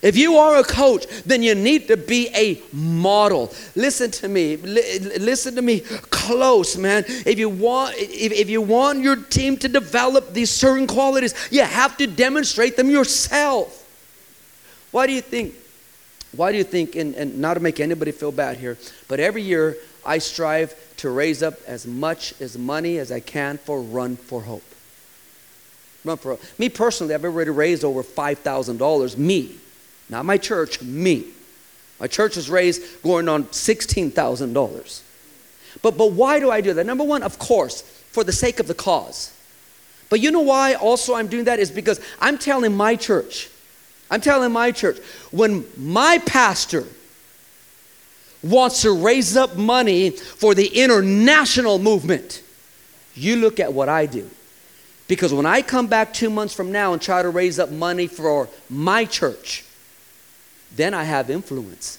if 0.00 0.16
you 0.16 0.36
are 0.36 0.58
a 0.58 0.64
coach, 0.64 1.06
then 1.24 1.42
you 1.42 1.56
need 1.56 1.88
to 1.88 1.96
be 1.96 2.28
a 2.34 2.62
model. 2.72 3.52
Listen 3.74 4.10
to 4.12 4.28
me. 4.28 4.56
listen 4.56 5.56
to 5.56 5.62
me 5.62 5.80
close, 5.80 6.76
man. 6.76 7.04
If 7.08 7.38
you 7.38 7.48
want 7.48 7.96
if, 7.98 8.32
if 8.32 8.48
you 8.48 8.62
want 8.62 9.00
your 9.00 9.16
team 9.16 9.56
to 9.58 9.68
develop 9.68 10.32
these 10.32 10.50
certain 10.50 10.86
qualities, 10.86 11.34
you 11.50 11.62
have 11.62 11.96
to 11.96 12.06
demonstrate 12.06 12.76
them 12.76 12.90
yourself. 12.90 13.84
Why 14.92 15.06
do 15.08 15.12
you 15.12 15.20
think 15.20 15.54
why 16.32 16.52
do 16.52 16.58
you 16.58 16.64
think 16.64 16.94
and, 16.94 17.14
and 17.16 17.38
not 17.38 17.54
to 17.54 17.60
make 17.60 17.80
anybody 17.80 18.12
feel 18.12 18.30
bad 18.30 18.58
here, 18.58 18.78
but 19.08 19.18
every 19.18 19.42
year 19.42 19.76
I 20.06 20.18
strive 20.18 20.76
to 20.98 21.10
raise 21.10 21.42
up 21.42 21.54
as 21.66 21.86
much 21.86 22.40
as 22.40 22.56
money 22.56 22.98
as 22.98 23.10
I 23.10 23.18
can 23.18 23.58
for 23.58 23.80
Run 23.80 24.16
for 24.16 24.42
Hope. 24.42 24.62
Run 26.04 26.18
for 26.18 26.32
Hope. 26.32 26.42
Me 26.58 26.68
personally, 26.68 27.14
I've 27.14 27.24
already 27.24 27.50
raised 27.50 27.84
over 27.84 28.02
$5,000. 28.02 29.16
Me 29.16 29.56
not 30.08 30.24
my 30.24 30.38
church, 30.38 30.80
me. 30.82 31.24
My 32.00 32.06
church 32.06 32.36
is 32.36 32.48
raised 32.48 33.02
going 33.02 33.28
on 33.28 33.44
$16,000. 33.44 35.02
But, 35.82 35.96
but 35.96 36.12
why 36.12 36.40
do 36.40 36.50
I 36.50 36.60
do 36.60 36.72
that? 36.74 36.86
Number 36.86 37.04
one, 37.04 37.22
of 37.22 37.38
course, 37.38 37.82
for 38.12 38.24
the 38.24 38.32
sake 38.32 38.60
of 38.60 38.66
the 38.66 38.74
cause. 38.74 39.32
But 40.08 40.20
you 40.20 40.30
know 40.30 40.40
why 40.40 40.74
also 40.74 41.14
I'm 41.14 41.26
doing 41.26 41.44
that 41.44 41.58
is 41.58 41.70
because 41.70 42.00
I'm 42.20 42.38
telling 42.38 42.74
my 42.74 42.96
church, 42.96 43.50
I'm 44.10 44.20
telling 44.20 44.52
my 44.52 44.72
church, 44.72 44.98
when 45.30 45.66
my 45.76 46.18
pastor 46.24 46.84
wants 48.42 48.82
to 48.82 48.92
raise 48.92 49.36
up 49.36 49.56
money 49.56 50.10
for 50.10 50.54
the 50.54 50.66
international 50.66 51.78
movement, 51.78 52.42
you 53.14 53.36
look 53.36 53.60
at 53.60 53.72
what 53.72 53.88
I 53.88 54.06
do. 54.06 54.30
Because 55.08 55.32
when 55.32 55.46
I 55.46 55.62
come 55.62 55.86
back 55.86 56.12
two 56.12 56.30
months 56.30 56.54
from 56.54 56.70
now 56.70 56.92
and 56.92 57.02
try 57.02 57.22
to 57.22 57.30
raise 57.30 57.58
up 57.58 57.70
money 57.70 58.06
for 58.06 58.48
my 58.70 59.04
church, 59.04 59.64
then 60.74 60.94
I 60.94 61.04
have 61.04 61.30
influence. 61.30 61.98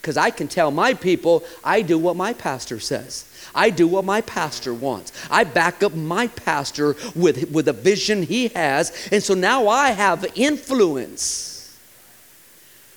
Because 0.00 0.16
I 0.16 0.30
can 0.30 0.48
tell 0.48 0.72
my 0.72 0.94
people, 0.94 1.44
I 1.62 1.82
do 1.82 1.96
what 1.96 2.16
my 2.16 2.32
pastor 2.32 2.80
says. 2.80 3.24
I 3.54 3.70
do 3.70 3.86
what 3.86 4.04
my 4.04 4.20
pastor 4.20 4.74
wants. 4.74 5.12
I 5.30 5.44
back 5.44 5.82
up 5.82 5.94
my 5.94 6.26
pastor 6.26 6.96
with, 7.14 7.52
with 7.52 7.68
a 7.68 7.72
vision 7.72 8.24
he 8.24 8.48
has. 8.48 9.08
And 9.12 9.22
so 9.22 9.34
now 9.34 9.68
I 9.68 9.90
have 9.90 10.26
influence. 10.34 11.78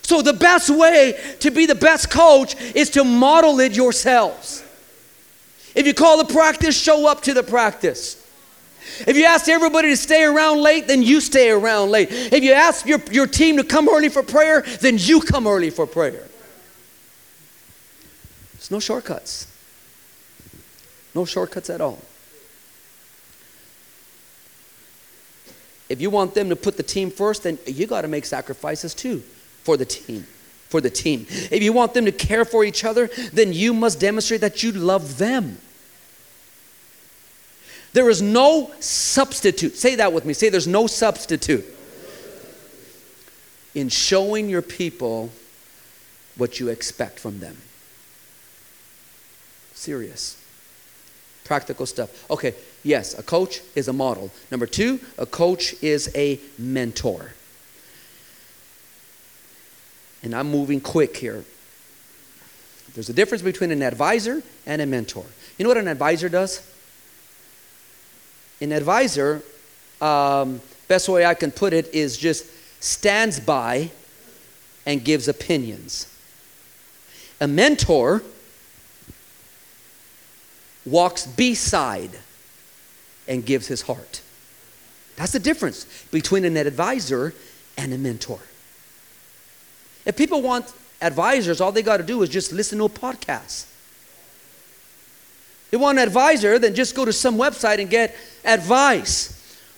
So 0.02 0.20
the 0.22 0.32
best 0.32 0.68
way 0.68 1.36
to 1.40 1.50
be 1.50 1.66
the 1.66 1.76
best 1.76 2.10
coach 2.10 2.56
is 2.74 2.90
to 2.90 3.04
model 3.04 3.60
it 3.60 3.76
yourselves. 3.76 4.64
If 5.76 5.86
you 5.86 5.94
call 5.94 6.24
the 6.24 6.32
practice, 6.32 6.76
show 6.76 7.08
up 7.08 7.22
to 7.22 7.34
the 7.34 7.42
practice. 7.42 8.25
If 9.06 9.16
you 9.16 9.24
ask 9.24 9.48
everybody 9.48 9.88
to 9.88 9.96
stay 9.96 10.24
around 10.24 10.60
late, 10.60 10.86
then 10.86 11.02
you 11.02 11.20
stay 11.20 11.50
around 11.50 11.90
late. 11.90 12.08
If 12.10 12.42
you 12.42 12.52
ask 12.52 12.86
your, 12.86 13.00
your 13.10 13.26
team 13.26 13.56
to 13.56 13.64
come 13.64 13.88
early 13.88 14.08
for 14.08 14.22
prayer, 14.22 14.62
then 14.80 14.96
you 14.98 15.20
come 15.20 15.46
early 15.46 15.70
for 15.70 15.86
prayer. 15.86 16.26
There's 18.54 18.70
no 18.70 18.80
shortcuts. 18.80 19.46
No 21.14 21.24
shortcuts 21.24 21.70
at 21.70 21.80
all. 21.80 21.98
If 25.88 26.00
you 26.00 26.10
want 26.10 26.34
them 26.34 26.48
to 26.48 26.56
put 26.56 26.76
the 26.76 26.82
team 26.82 27.10
first, 27.10 27.44
then 27.44 27.58
you 27.66 27.86
got 27.86 28.02
to 28.02 28.08
make 28.08 28.24
sacrifices 28.24 28.94
too 28.94 29.22
for 29.62 29.76
the 29.76 29.84
team. 29.84 30.26
For 30.68 30.80
the 30.80 30.90
team. 30.90 31.26
If 31.28 31.62
you 31.62 31.72
want 31.72 31.94
them 31.94 32.06
to 32.06 32.12
care 32.12 32.44
for 32.44 32.64
each 32.64 32.84
other, 32.84 33.08
then 33.32 33.52
you 33.52 33.72
must 33.72 34.00
demonstrate 34.00 34.40
that 34.40 34.62
you 34.62 34.72
love 34.72 35.18
them. 35.18 35.58
There 37.96 38.10
is 38.10 38.20
no 38.20 38.70
substitute. 38.78 39.74
Say 39.74 39.94
that 39.94 40.12
with 40.12 40.26
me. 40.26 40.34
Say 40.34 40.50
there's 40.50 40.66
no 40.66 40.86
substitute 40.86 41.64
in 43.74 43.88
showing 43.88 44.50
your 44.50 44.60
people 44.60 45.30
what 46.36 46.60
you 46.60 46.68
expect 46.68 47.18
from 47.18 47.40
them. 47.40 47.56
Serious. 49.72 50.36
Practical 51.44 51.86
stuff. 51.86 52.30
Okay, 52.30 52.54
yes, 52.82 53.18
a 53.18 53.22
coach 53.22 53.62
is 53.74 53.88
a 53.88 53.94
model. 53.94 54.30
Number 54.50 54.66
two, 54.66 55.00
a 55.16 55.24
coach 55.24 55.74
is 55.82 56.12
a 56.14 56.38
mentor. 56.58 57.32
And 60.22 60.34
I'm 60.34 60.50
moving 60.50 60.82
quick 60.82 61.16
here. 61.16 61.44
There's 62.92 63.08
a 63.08 63.14
difference 63.14 63.40
between 63.40 63.70
an 63.70 63.80
advisor 63.80 64.42
and 64.66 64.82
a 64.82 64.86
mentor. 64.86 65.24
You 65.56 65.62
know 65.62 65.70
what 65.70 65.78
an 65.78 65.88
advisor 65.88 66.28
does? 66.28 66.75
An 68.60 68.72
advisor, 68.72 69.42
um, 70.00 70.60
best 70.88 71.08
way 71.08 71.26
I 71.26 71.34
can 71.34 71.50
put 71.50 71.72
it 71.72 71.92
is 71.94 72.16
just 72.16 72.46
stands 72.82 73.40
by 73.40 73.90
and 74.84 75.04
gives 75.04 75.28
opinions. 75.28 76.06
A 77.40 77.46
mentor 77.46 78.22
walks 80.86 81.26
beside 81.26 82.10
and 83.28 83.44
gives 83.44 83.66
his 83.66 83.82
heart. 83.82 84.22
That's 85.16 85.32
the 85.32 85.40
difference 85.40 85.84
between 86.10 86.44
an 86.44 86.56
advisor 86.56 87.34
and 87.76 87.92
a 87.92 87.98
mentor. 87.98 88.38
If 90.04 90.16
people 90.16 90.40
want 90.40 90.72
advisors, 91.02 91.60
all 91.60 91.72
they 91.72 91.82
got 91.82 91.96
to 91.98 92.02
do 92.04 92.22
is 92.22 92.28
just 92.28 92.52
listen 92.52 92.78
to 92.78 92.84
a 92.84 92.88
podcast. 92.88 93.66
They 95.70 95.76
want 95.76 95.98
an 95.98 96.04
advisor, 96.04 96.58
then 96.58 96.74
just 96.74 96.94
go 96.94 97.04
to 97.04 97.12
some 97.12 97.36
website 97.36 97.80
and 97.80 97.90
get 97.90 98.14
advice. 98.44 99.32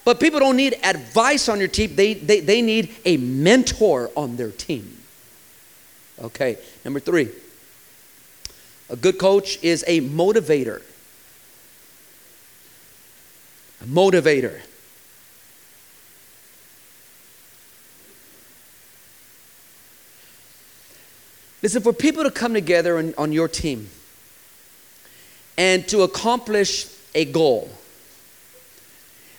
But 0.04 0.20
people 0.20 0.40
don't 0.40 0.56
need 0.56 0.78
advice 0.82 1.48
on 1.48 1.58
your 1.58 1.68
team, 1.68 1.94
they, 1.94 2.14
they, 2.14 2.40
they 2.40 2.62
need 2.62 2.94
a 3.04 3.16
mentor 3.16 4.10
on 4.16 4.36
their 4.36 4.50
team. 4.50 4.96
Okay, 6.20 6.58
number 6.84 7.00
three 7.00 7.30
a 8.90 8.96
good 8.96 9.18
coach 9.18 9.62
is 9.62 9.84
a 9.86 10.00
motivator. 10.00 10.82
A 13.82 13.84
motivator. 13.84 14.62
Listen, 21.62 21.82
for 21.82 21.92
people 21.92 22.22
to 22.24 22.30
come 22.30 22.54
together 22.54 22.98
on, 22.98 23.14
on 23.18 23.32
your 23.32 23.48
team, 23.48 23.90
and 25.58 25.86
to 25.88 26.02
accomplish 26.02 26.86
a 27.14 27.24
goal. 27.26 27.68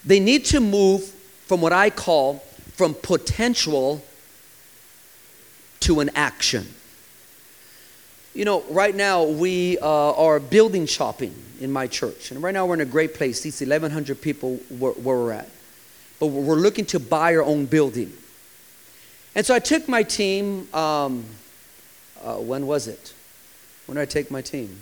They 0.06 0.20
need 0.20 0.46
to 0.46 0.60
move 0.60 1.04
from 1.48 1.62
what 1.62 1.74
I 1.74 1.90
call 1.90 2.44
from 2.76 2.94
potential 2.94 4.04
to 5.80 6.02
an 6.02 6.12
action. 6.16 6.68
You 8.36 8.46
know, 8.46 8.64
right 8.70 8.94
now 8.94 9.24
we 9.24 9.80
uh, 9.80 10.14
are 10.14 10.40
building 10.40 10.86
shopping 10.86 11.34
in 11.60 11.72
my 11.72 11.88
church, 11.88 12.32
and 12.32 12.44
right 12.44 12.54
now 12.54 12.66
we're 12.66 12.76
in 12.76 12.82
a 12.82 12.86
great 12.86 13.14
place. 13.14 13.42
These 13.42 13.62
1,100 13.62 14.22
people 14.22 14.58
where, 14.70 14.92
where 14.94 15.18
we're 15.18 15.32
at, 15.32 15.50
but 16.20 16.28
we're 16.28 16.56
looking 16.56 16.86
to 16.88 17.00
buy 17.00 17.36
our 17.36 17.44
own 17.44 17.66
building. 17.66 18.14
And 19.36 19.46
so 19.46 19.56
I 19.56 19.60
took 19.60 19.88
my 19.88 20.04
team. 20.04 20.74
Um, 20.74 21.26
uh, 22.22 22.36
when 22.36 22.68
was 22.68 22.88
it? 22.90 23.14
When 23.86 23.96
did 23.96 24.02
I 24.02 24.06
take 24.06 24.30
my 24.30 24.42
team? 24.42 24.82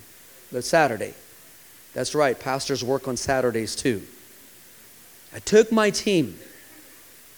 The 0.50 0.60
Saturday. 0.62 1.14
That's 1.98 2.14
right, 2.14 2.38
pastors 2.38 2.84
work 2.84 3.08
on 3.08 3.16
Saturdays 3.16 3.74
too. 3.74 4.02
I 5.34 5.40
took 5.40 5.72
my 5.72 5.90
team 5.90 6.38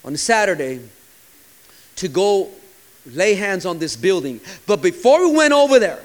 on 0.04 0.12
a 0.12 0.18
Saturday 0.18 0.80
to 1.96 2.08
go 2.08 2.50
lay 3.06 3.36
hands 3.36 3.64
on 3.64 3.78
this 3.78 3.96
building. 3.96 4.38
But 4.66 4.82
before 4.82 5.26
we 5.26 5.34
went 5.34 5.54
over 5.54 5.78
there, 5.78 6.02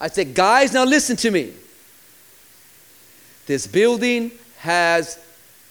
I 0.00 0.06
said, 0.06 0.36
guys, 0.36 0.72
now 0.72 0.84
listen 0.84 1.16
to 1.16 1.32
me. 1.32 1.52
This 3.46 3.66
building 3.66 4.30
has 4.58 5.18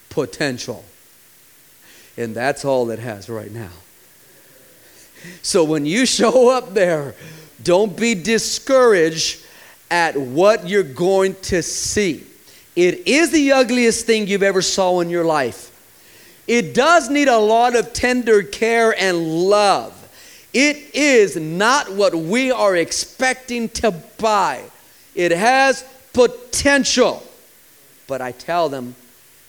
potential. 0.09 0.83
And 2.17 2.35
that's 2.35 2.65
all 2.65 2.89
it 2.89 2.99
has 2.99 3.29
right 3.29 3.49
now. 3.49 3.71
So 5.41 5.63
when 5.63 5.85
you 5.85 6.05
show 6.05 6.49
up 6.49 6.73
there, 6.73 7.15
don't 7.63 7.95
be 7.95 8.13
discouraged 8.13 9.44
at 9.95 10.17
what 10.17 10.67
you're 10.67 10.83
going 10.83 11.33
to 11.35 11.63
see. 11.63 12.21
It 12.75 13.07
is 13.07 13.31
the 13.31 13.53
ugliest 13.53 14.05
thing 14.05 14.27
you've 14.27 14.43
ever 14.43 14.61
saw 14.61 14.99
in 14.99 15.09
your 15.09 15.23
life. 15.23 15.71
It 16.47 16.73
does 16.73 17.09
need 17.09 17.29
a 17.29 17.37
lot 17.37 17.77
of 17.77 17.93
tender 17.93 18.43
care 18.43 18.93
and 18.99 19.47
love. 19.47 19.93
It 20.51 20.93
is 20.93 21.37
not 21.37 21.93
what 21.93 22.13
we 22.13 22.51
are 22.51 22.75
expecting 22.75 23.69
to 23.69 23.91
buy. 24.17 24.63
It 25.15 25.31
has 25.31 25.85
potential. 26.11 27.23
But 28.05 28.19
I 28.19 28.33
tell 28.33 28.67
them, 28.67 28.95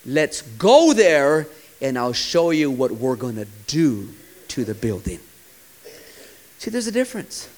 let's 0.04 0.42
go 0.42 0.92
there 0.92 1.48
and 1.80 1.98
I'll 1.98 2.12
show 2.12 2.50
you 2.50 2.70
what 2.70 2.92
we're 2.92 3.16
going 3.16 3.34
to 3.34 3.48
do 3.66 4.10
to 4.48 4.64
the 4.64 4.74
building. 4.74 5.18
See, 6.58 6.70
there's 6.70 6.86
a 6.86 6.92
difference. 6.92 7.48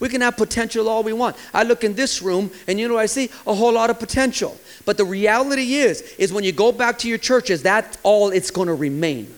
We 0.00 0.08
can 0.08 0.20
have 0.20 0.36
potential 0.36 0.88
all 0.88 1.02
we 1.02 1.12
want. 1.12 1.36
I 1.52 1.64
look 1.64 1.82
in 1.82 1.94
this 1.94 2.22
room 2.22 2.50
and 2.66 2.78
you 2.78 2.88
know 2.88 2.94
what 2.94 3.00
I 3.00 3.06
see? 3.06 3.30
A 3.46 3.54
whole 3.54 3.72
lot 3.72 3.90
of 3.90 3.98
potential. 3.98 4.56
But 4.84 4.96
the 4.96 5.04
reality 5.04 5.74
is, 5.74 6.02
is 6.18 6.32
when 6.32 6.44
you 6.44 6.52
go 6.52 6.70
back 6.70 6.98
to 6.98 7.08
your 7.08 7.18
churches, 7.18 7.62
that's 7.62 7.98
all 8.02 8.30
it's 8.30 8.50
going 8.50 8.68
to 8.68 8.74
remain. 8.74 9.34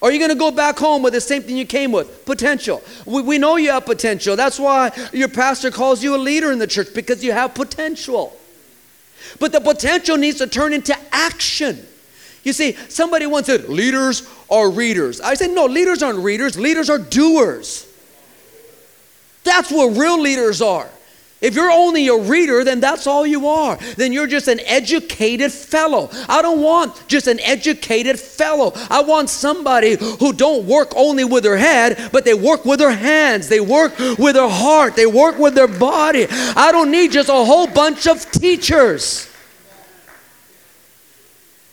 Are 0.00 0.12
you 0.12 0.18
going 0.18 0.30
to 0.30 0.36
go 0.36 0.50
back 0.50 0.78
home 0.78 1.02
with 1.02 1.12
the 1.12 1.20
same 1.20 1.42
thing 1.42 1.56
you 1.56 1.66
came 1.66 1.90
with? 1.90 2.24
Potential. 2.24 2.82
We, 3.04 3.22
we 3.22 3.38
know 3.38 3.56
you 3.56 3.70
have 3.70 3.84
potential. 3.84 4.36
That's 4.36 4.58
why 4.58 4.92
your 5.12 5.28
pastor 5.28 5.70
calls 5.70 6.02
you 6.02 6.14
a 6.14 6.18
leader 6.18 6.52
in 6.52 6.58
the 6.58 6.68
church 6.68 6.94
because 6.94 7.24
you 7.24 7.32
have 7.32 7.54
potential. 7.54 8.36
But 9.40 9.50
the 9.52 9.60
potential 9.60 10.16
needs 10.16 10.38
to 10.38 10.46
turn 10.46 10.72
into 10.72 10.96
action. 11.10 11.84
You 12.44 12.52
see, 12.52 12.74
somebody 12.88 13.26
once 13.26 13.46
said, 13.46 13.68
leaders 13.68 14.28
are 14.50 14.70
readers. 14.70 15.20
I 15.20 15.34
said, 15.34 15.50
no, 15.50 15.66
leaders 15.66 16.02
aren't 16.02 16.20
readers, 16.20 16.58
leaders 16.58 16.88
are 16.90 16.98
doers. 16.98 17.86
That's 19.44 19.70
what 19.70 19.96
real 19.96 20.20
leaders 20.20 20.60
are. 20.60 20.88
If 21.40 21.54
you're 21.54 21.70
only 21.70 22.08
a 22.08 22.16
reader, 22.16 22.64
then 22.64 22.80
that's 22.80 23.06
all 23.06 23.24
you 23.24 23.46
are. 23.46 23.76
Then 23.96 24.12
you're 24.12 24.26
just 24.26 24.48
an 24.48 24.58
educated 24.60 25.52
fellow. 25.52 26.10
I 26.28 26.42
don't 26.42 26.60
want 26.60 27.06
just 27.06 27.28
an 27.28 27.38
educated 27.40 28.18
fellow. 28.18 28.72
I 28.90 29.02
want 29.02 29.30
somebody 29.30 29.96
who 30.18 30.32
don't 30.32 30.66
work 30.66 30.92
only 30.96 31.22
with 31.22 31.44
their 31.44 31.56
head, 31.56 32.10
but 32.10 32.24
they 32.24 32.34
work 32.34 32.64
with 32.64 32.80
their 32.80 32.90
hands. 32.90 33.48
They 33.48 33.60
work 33.60 33.96
with 34.18 34.34
their 34.34 34.48
heart. 34.48 34.96
They 34.96 35.06
work 35.06 35.38
with 35.38 35.54
their 35.54 35.68
body. 35.68 36.26
I 36.28 36.72
don't 36.72 36.90
need 36.90 37.12
just 37.12 37.28
a 37.28 37.32
whole 37.32 37.68
bunch 37.68 38.08
of 38.08 38.28
teachers. 38.32 39.30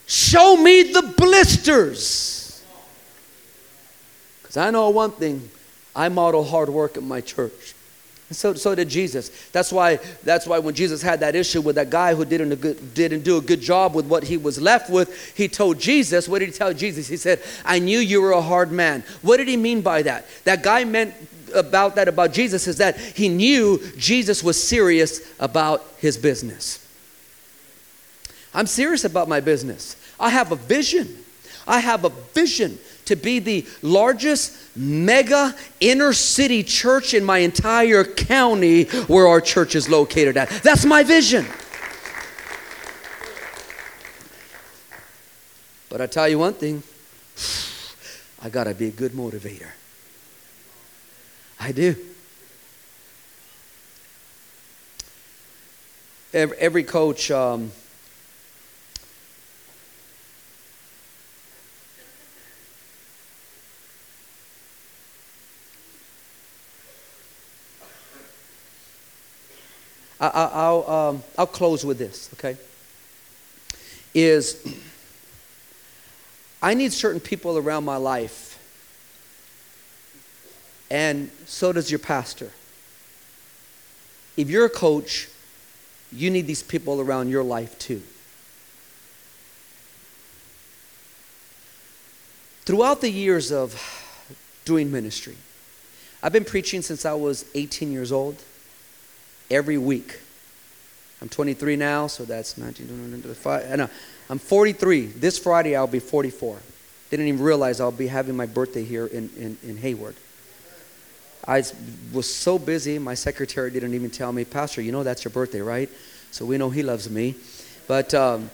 Show 0.06 0.58
me 0.58 0.94
the 0.94 1.14
blisters. 1.18 2.45
Because 4.56 4.68
I 4.68 4.72
know 4.72 4.90
one 4.90 5.12
thing 5.12 5.50
I 5.94 6.08
model 6.08 6.42
hard 6.46 6.70
work 6.70 6.96
at 6.96 7.04
my 7.04 7.20
church. 7.20 7.76
And 8.30 8.38
so, 8.38 8.54
so 8.54 8.74
did 8.74 8.88
Jesus. 8.88 9.28
That's 9.52 9.70
why, 9.70 9.98
that's 10.24 10.48
why 10.48 10.60
when 10.60 10.74
Jesus 10.74 11.02
had 11.02 11.20
that 11.20 11.36
issue 11.36 11.60
with 11.60 11.76
that 11.76 11.90
guy 11.90 12.16
who 12.16 12.24
didn't, 12.24 12.56
good, 12.62 12.94
didn't 12.94 13.24
do 13.24 13.36
a 13.36 13.42
good 13.42 13.60
job 13.60 13.94
with 13.94 14.06
what 14.06 14.24
he 14.24 14.38
was 14.38 14.62
left 14.62 14.90
with, 14.90 15.36
he 15.36 15.50
told 15.50 15.78
Jesus, 15.78 16.30
what 16.30 16.40
did 16.40 16.46
he 16.46 16.52
tell 16.54 16.74
Jesus? 16.74 17.06
He 17.10 17.18
said, 17.18 17.42
I 17.66 17.80
knew 17.80 18.00
you 18.00 18.22
were 18.22 18.32
a 18.32 18.42
hard 18.42 18.72
man. 18.72 19.04
What 19.22 19.38
did 19.38 19.50
he 19.50 19.58
mean 19.58 19.82
by 19.82 20.04
that? 20.04 20.26
That 20.46 20.64
guy 20.64 20.86
meant 20.86 21.14
about 21.54 21.96
that 21.96 22.08
about 22.08 22.32
Jesus 22.32 22.66
is 22.66 22.78
that 22.78 22.98
he 22.98 23.28
knew 23.28 23.82
Jesus 23.98 24.42
was 24.42 24.62
serious 24.62 25.20
about 25.38 25.86
his 25.98 26.18
business. 26.18 26.80
I'm 28.54 28.68
serious 28.68 29.04
about 29.04 29.28
my 29.28 29.42
business. 29.42 29.98
I 30.18 30.30
have 30.30 30.54
a 30.54 30.56
vision. 30.56 31.26
I 31.68 31.80
have 31.80 32.06
a 32.06 32.10
vision 32.10 32.80
to 33.06 33.16
be 33.16 33.40
the 33.40 33.66
largest 33.82 34.76
mega 34.76 35.56
inner 35.80 36.14
city 36.14 36.64
church 36.64 37.14
in 37.14 37.24
my 37.24 37.40
entire 37.40 38.04
county 38.04 38.86
where 39.08 39.28
our 39.28 39.42
church 39.42 39.76
is 39.76 39.90
located 39.90 40.38
at. 40.38 40.50
That's 40.64 40.86
my 40.86 41.04
vision. 41.04 41.46
But 45.90 46.02
I 46.02 46.08
tell 46.08 46.28
you 46.28 46.40
one 46.40 46.54
thing 46.54 46.84
I 48.42 48.50
got 48.50 48.66
to 48.66 48.74
be 48.74 48.88
a 48.88 48.92
good 48.92 49.14
motivator. 49.14 49.70
I 51.60 51.72
do. 51.72 51.96
Every, 56.34 56.84
coach. 56.84 57.32
Um, 57.32 57.72
I, 70.34 70.70
will 70.70 70.90
um, 70.90 71.24
I'll 71.38 71.48
close 71.48 71.86
with 71.86 71.98
this, 71.98 72.30
okay? 72.34 72.58
Is 74.14 74.66
I 76.62 76.74
need 76.74 76.94
certain 76.94 77.20
people 77.20 77.58
around 77.58 77.86
my 77.86 77.98
life, 77.98 78.58
and 80.90 81.30
so 81.46 81.72
does 81.72 81.92
your 81.92 82.00
pastor. 82.00 82.52
If 84.38 84.50
you're 84.50 84.66
a 84.66 84.70
coach, 84.70 85.30
you 86.12 86.30
need 86.30 86.48
these 86.48 86.64
people 86.64 87.02
around 87.02 87.30
your 87.30 87.44
life 87.44 87.78
too. 87.78 88.02
Throughout 92.66 93.02
the 93.02 93.10
years 93.10 93.52
of 93.52 93.80
doing 94.66 94.92
ministry, 94.92 95.36
I've 96.24 96.34
been 96.34 96.46
preaching 96.46 96.82
since 96.82 97.06
I 97.06 97.14
was 97.14 97.46
18 97.54 97.92
years 97.92 98.12
old 98.12 98.42
every 99.50 99.78
week. 99.78 100.20
I'm 101.22 101.30
23 101.30 101.76
now, 101.76 102.08
so 102.08 102.26
that's 102.26 102.58
1925. 102.58 103.72
I 103.72 103.76
know. 103.76 103.90
I'm 104.30 104.40
43. 104.40 105.06
This 105.06 105.38
Friday, 105.38 105.76
I'll 105.76 105.88
be 105.88 106.00
44. 106.00 106.58
Didn't 107.10 107.28
even 107.28 107.42
realize 107.42 107.80
I'll 107.80 107.92
be 107.92 108.08
having 108.08 108.36
my 108.36 108.46
birthday 108.46 108.84
here 108.84 109.06
in, 109.06 109.30
in, 109.38 109.58
in 109.64 109.78
Hayward. 109.78 110.16
I 111.48 111.64
was 112.12 112.34
so 112.34 112.58
busy, 112.58 112.98
my 112.98 113.14
secretary 113.14 113.70
didn't 113.70 113.94
even 113.94 114.10
tell 114.10 114.32
me, 114.32 114.46
Pastor, 114.46 114.82
you 114.82 114.92
know 114.92 115.04
that's 115.04 115.24
your 115.24 115.32
birthday, 115.32 115.62
right? 115.62 115.90
So 116.32 116.44
we 116.44 116.58
know 116.58 116.72
he 116.72 116.82
loves 116.82 117.10
me. 117.10 117.36
But 117.88 118.14
um, 118.16 118.50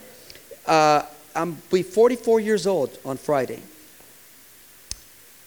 uh, 0.65 1.03
I'm 1.33 1.57
be 1.71 1.83
44 1.83 2.41
years 2.41 2.67
old 2.67 2.97
on 3.05 3.15
Friday. 3.15 3.61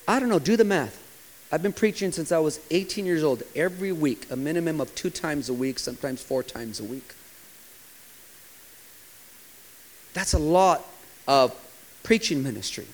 I 0.08 0.18
don't 0.18 0.30
know, 0.30 0.38
do 0.38 0.56
the 0.56 0.64
math. 0.64 1.03
I've 1.54 1.62
been 1.62 1.72
preaching 1.72 2.10
since 2.10 2.32
I 2.32 2.38
was 2.38 2.58
18 2.72 3.06
years 3.06 3.22
old, 3.22 3.44
every 3.54 3.92
week, 3.92 4.26
a 4.28 4.34
minimum 4.34 4.80
of 4.80 4.92
two 4.96 5.08
times 5.08 5.48
a 5.48 5.54
week, 5.54 5.78
sometimes 5.78 6.20
four 6.20 6.42
times 6.42 6.80
a 6.80 6.84
week. 6.84 7.14
That's 10.14 10.32
a 10.32 10.38
lot 10.40 10.84
of 11.28 11.54
preaching 12.02 12.42
ministry. 12.42 12.88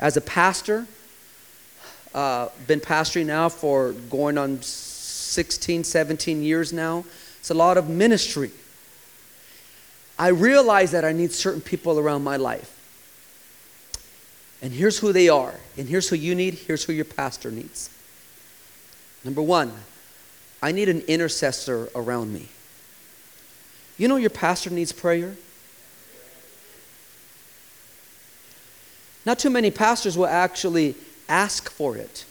As 0.00 0.16
a 0.16 0.20
pastor, 0.20 0.88
uh, 2.12 2.48
been 2.66 2.80
pastoring 2.80 3.26
now 3.26 3.48
for 3.48 3.92
going 4.10 4.36
on 4.36 4.60
16, 4.62 5.84
17 5.84 6.42
years 6.42 6.72
now. 6.72 7.04
It's 7.38 7.50
a 7.50 7.54
lot 7.54 7.78
of 7.78 7.88
ministry. 7.88 8.50
I 10.18 10.30
realize 10.30 10.90
that 10.90 11.04
I 11.04 11.12
need 11.12 11.30
certain 11.30 11.60
people 11.60 12.00
around 12.00 12.24
my 12.24 12.36
life. 12.36 12.75
And 14.62 14.72
here's 14.72 14.98
who 14.98 15.12
they 15.12 15.28
are. 15.28 15.54
And 15.76 15.88
here's 15.88 16.08
who 16.08 16.16
you 16.16 16.34
need. 16.34 16.54
Here's 16.54 16.84
who 16.84 16.92
your 16.92 17.04
pastor 17.04 17.50
needs. 17.50 17.90
Number 19.24 19.42
one, 19.42 19.72
I 20.62 20.72
need 20.72 20.88
an 20.88 21.00
intercessor 21.02 21.88
around 21.94 22.32
me. 22.32 22.48
You 23.98 24.08
know 24.08 24.16
your 24.16 24.30
pastor 24.30 24.70
needs 24.70 24.92
prayer? 24.92 25.34
Not 29.24 29.38
too 29.38 29.50
many 29.50 29.70
pastors 29.70 30.16
will 30.16 30.26
actually 30.26 30.94
ask 31.28 31.68
for 31.70 31.96
it. 31.96 32.24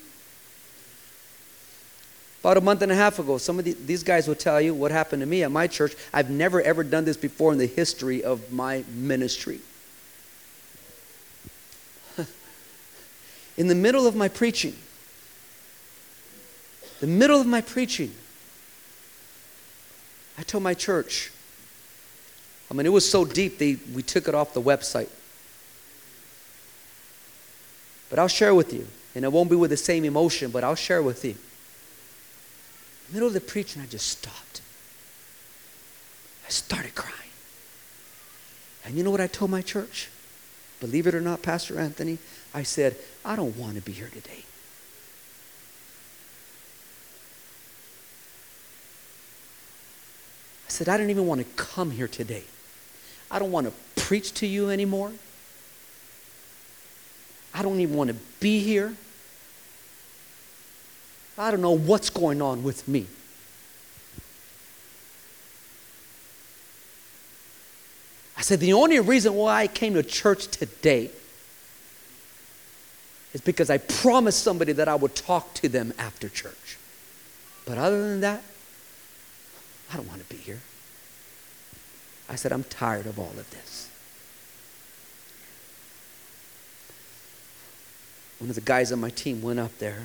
About 2.39 2.57
a 2.57 2.61
month 2.61 2.83
and 2.83 2.91
a 2.91 2.95
half 2.95 3.17
ago, 3.19 3.37
some 3.37 3.57
of 3.57 3.65
the, 3.65 3.73
these 3.73 4.03
guys 4.03 4.27
will 4.27 4.35
tell 4.35 4.61
you 4.61 4.73
what 4.73 4.91
happened 4.91 5.21
to 5.21 5.25
me 5.25 5.43
at 5.43 5.51
my 5.51 5.67
church. 5.67 5.95
I've 6.13 6.29
never 6.29 6.61
ever 6.61 6.83
done 6.83 7.03
this 7.03 7.17
before 7.17 7.51
in 7.51 7.57
the 7.57 7.65
history 7.65 8.23
of 8.23 8.51
my 8.51 8.85
ministry. 8.93 9.59
In 13.57 13.67
the 13.67 13.75
middle 13.75 14.07
of 14.07 14.15
my 14.15 14.27
preaching, 14.27 14.75
the 16.99 17.07
middle 17.07 17.39
of 17.39 17.47
my 17.47 17.61
preaching, 17.61 18.13
I 20.37 20.43
told 20.43 20.63
my 20.63 20.73
church, 20.73 21.31
I 22.69 22.73
mean, 22.73 22.85
it 22.85 22.91
was 22.91 23.09
so 23.09 23.25
deep, 23.25 23.57
they, 23.57 23.77
we 23.93 24.01
took 24.01 24.27
it 24.27 24.35
off 24.35 24.53
the 24.53 24.61
website. 24.61 25.09
But 28.09 28.19
I'll 28.19 28.27
share 28.27 28.53
with 28.55 28.73
you, 28.73 28.87
and 29.13 29.23
it 29.23 29.31
won't 29.31 29.49
be 29.49 29.55
with 29.55 29.69
the 29.69 29.77
same 29.77 30.03
emotion, 30.05 30.51
but 30.51 30.63
I'll 30.63 30.75
share 30.75 31.01
with 31.01 31.23
you. 31.23 31.31
In 31.31 31.37
the 33.07 33.13
middle 33.13 33.27
of 33.27 33.33
the 33.33 33.41
preaching, 33.41 33.81
I 33.81 33.85
just 33.85 34.07
stopped. 34.07 34.61
I 36.45 36.49
started 36.49 36.95
crying. 36.95 37.13
And 38.85 38.95
you 38.95 39.03
know 39.03 39.11
what 39.11 39.21
I 39.21 39.27
told 39.27 39.51
my 39.51 39.61
church? 39.61 40.09
Believe 40.79 41.07
it 41.07 41.15
or 41.15 41.21
not, 41.21 41.41
Pastor 41.41 41.79
Anthony, 41.79 42.17
I 42.55 42.63
said, 42.63 42.95
I 43.25 43.35
don't 43.35 43.57
want 43.57 43.75
to 43.75 43.81
be 43.81 43.91
here 43.91 44.07
today. 44.07 44.45
I 50.65 50.69
said, 50.69 50.87
I 50.87 50.95
don't 50.95 51.09
even 51.09 51.27
want 51.27 51.41
to 51.41 51.47
come 51.61 51.91
here 51.91 52.07
today. 52.07 52.45
I 53.29 53.39
don't 53.39 53.51
want 53.51 53.67
to 53.67 54.01
preach 54.01 54.33
to 54.35 54.47
you 54.47 54.69
anymore. 54.69 55.11
I 57.53 57.61
don't 57.61 57.81
even 57.81 57.93
want 57.93 58.11
to 58.11 58.15
be 58.39 58.61
here. 58.61 58.95
I 61.37 61.51
don't 61.51 61.61
know 61.61 61.75
what's 61.75 62.09
going 62.09 62.41
on 62.41 62.63
with 62.63 62.87
me. 62.87 63.07
I 68.37 68.41
said, 68.43 68.61
the 68.61 68.71
only 68.71 69.01
reason 69.01 69.33
why 69.33 69.63
I 69.63 69.67
came 69.67 69.93
to 69.95 70.03
church 70.03 70.47
today 70.47 71.11
is 73.35 73.41
because 73.41 73.69
I 73.69 73.79
promised 73.79 74.41
somebody 74.41 74.71
that 74.71 74.87
I 74.87 74.95
would 74.95 75.13
talk 75.13 75.53
to 75.55 75.67
them 75.67 75.93
after 75.99 76.29
church. 76.29 76.77
But 77.65 77.77
other 77.77 78.01
than 78.01 78.21
that, 78.21 78.41
I 79.91 79.97
don't 79.97 80.07
want 80.07 80.25
to 80.25 80.33
be 80.33 80.41
here. 80.41 80.61
I 82.29 82.35
said, 82.35 82.53
I'm 82.53 82.63
tired 82.63 83.05
of 83.05 83.19
all 83.19 83.33
of 83.37 83.51
this. 83.51 83.89
One 88.39 88.49
of 88.49 88.55
the 88.55 88.61
guys 88.61 88.93
on 88.93 89.01
my 89.01 89.09
team 89.09 89.41
went 89.41 89.59
up 89.59 89.79
there. 89.79 90.03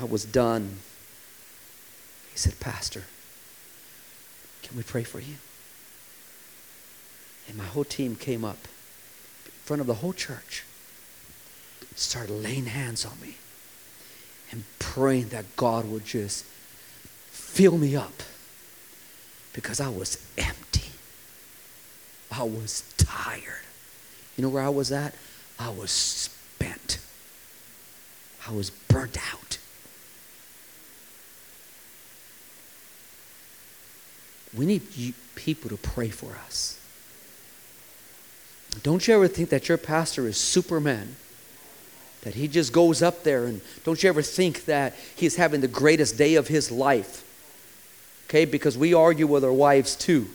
I 0.00 0.04
was 0.04 0.24
done. 0.24 0.78
He 2.32 2.38
said, 2.38 2.58
Pastor, 2.58 3.04
can 4.62 4.78
we 4.78 4.82
pray 4.82 5.04
for 5.04 5.20
you? 5.20 5.36
And 7.48 7.58
my 7.58 7.64
whole 7.64 7.84
team 7.84 8.16
came 8.16 8.46
up 8.46 8.64
in 9.44 9.52
front 9.66 9.82
of 9.82 9.86
the 9.86 9.94
whole 9.94 10.14
church, 10.14 10.64
started 11.98 12.32
laying 12.32 12.66
hands 12.66 13.04
on 13.04 13.20
me 13.20 13.36
and 14.50 14.64
praying 14.78 15.28
that 15.28 15.56
God 15.56 15.90
would 15.90 16.04
just 16.04 16.44
fill 17.30 17.78
me 17.78 17.96
up 17.96 18.22
because 19.52 19.80
I 19.80 19.88
was 19.88 20.24
empty. 20.38 20.90
I 22.30 22.42
was 22.42 22.82
tired. 22.96 23.64
You 24.36 24.42
know 24.42 24.48
where 24.48 24.62
I 24.62 24.68
was 24.68 24.90
at? 24.92 25.14
I 25.58 25.70
was 25.70 25.90
spent. 25.90 26.98
I 28.48 28.52
was 28.52 28.70
burnt 28.70 29.18
out. 29.32 29.58
We 34.54 34.66
need 34.66 35.14
people 35.34 35.70
to 35.70 35.76
pray 35.76 36.08
for 36.08 36.36
us. 36.44 36.78
Don't 38.82 39.06
you 39.06 39.14
ever 39.14 39.28
think 39.28 39.50
that 39.50 39.68
your 39.68 39.78
pastor 39.78 40.26
is 40.26 40.36
Superman? 40.36 41.16
That 42.22 42.34
he 42.34 42.48
just 42.48 42.72
goes 42.72 43.02
up 43.02 43.24
there 43.24 43.44
and 43.46 43.60
don't 43.84 44.02
you 44.02 44.08
ever 44.08 44.22
think 44.22 44.64
that 44.66 44.94
he's 45.16 45.36
having 45.36 45.60
the 45.60 45.68
greatest 45.68 46.16
day 46.16 46.36
of 46.36 46.48
his 46.48 46.70
life? 46.70 47.24
Okay, 48.28 48.44
because 48.44 48.78
we 48.78 48.94
argue 48.94 49.26
with 49.26 49.44
our 49.44 49.52
wives 49.52 49.96
too. 49.96 50.28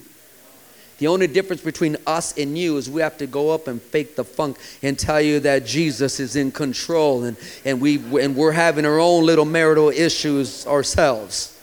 The 1.00 1.08
only 1.08 1.28
difference 1.28 1.62
between 1.62 1.98
us 2.08 2.38
and 2.38 2.58
you 2.58 2.78
is 2.78 2.90
we 2.90 3.02
have 3.02 3.18
to 3.20 3.28
go 3.28 3.52
up 3.52 3.68
and 3.68 3.82
fake 3.82 4.16
the 4.16 4.24
funk 4.24 4.58
and 4.82 4.98
tell 4.98 5.22
you 5.22 5.40
that 5.42 5.66
Jesus 5.66 6.20
is 6.20 6.36
in 6.36 6.52
control 6.52 7.24
and, 7.24 7.38
and, 7.66 7.80
we, 7.80 7.98
and 8.20 8.36
we're 8.36 8.52
having 8.52 8.86
our 8.86 9.00
own 9.00 9.26
little 9.26 9.46
marital 9.46 9.90
issues 9.90 10.66
ourselves. 10.66 11.57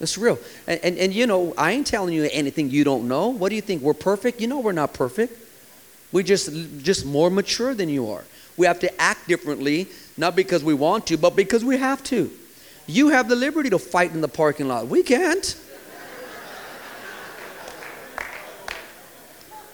It's 0.00 0.16
real. 0.16 0.38
And, 0.66 0.80
and, 0.82 0.98
and, 0.98 1.14
you 1.14 1.26
know, 1.26 1.52
I 1.58 1.72
ain't 1.72 1.86
telling 1.86 2.14
you 2.14 2.28
anything 2.32 2.70
you 2.70 2.84
don't 2.84 3.06
know. 3.06 3.28
What 3.28 3.50
do 3.50 3.54
you 3.54 3.60
think? 3.60 3.82
We're 3.82 3.92
perfect? 3.92 4.40
You 4.40 4.46
know 4.46 4.60
we're 4.60 4.72
not 4.72 4.94
perfect. 4.94 5.36
We're 6.10 6.24
just, 6.24 6.50
just 6.82 7.04
more 7.04 7.30
mature 7.30 7.74
than 7.74 7.88
you 7.88 8.10
are. 8.10 8.24
We 8.56 8.66
have 8.66 8.80
to 8.80 9.00
act 9.00 9.28
differently, 9.28 9.88
not 10.16 10.34
because 10.34 10.64
we 10.64 10.74
want 10.74 11.06
to, 11.08 11.18
but 11.18 11.36
because 11.36 11.64
we 11.64 11.76
have 11.76 12.02
to. 12.04 12.30
You 12.86 13.10
have 13.10 13.28
the 13.28 13.36
liberty 13.36 13.70
to 13.70 13.78
fight 13.78 14.12
in 14.12 14.20
the 14.20 14.28
parking 14.28 14.68
lot. 14.68 14.88
We 14.88 15.02
can't. 15.02 15.56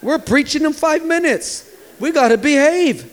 We're 0.02 0.18
preaching 0.18 0.64
in 0.64 0.72
five 0.72 1.04
minutes. 1.04 1.70
We 1.98 2.12
got 2.12 2.28
to 2.28 2.38
behave. 2.38 3.12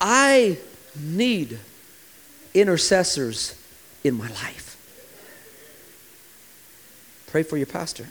I 0.00 0.58
need 1.00 1.58
intercessors 2.54 3.54
in 4.04 4.14
my 4.14 4.28
life. 4.28 4.76
Pray 7.26 7.42
for 7.42 7.56
your 7.56 7.66
pastor. 7.66 8.08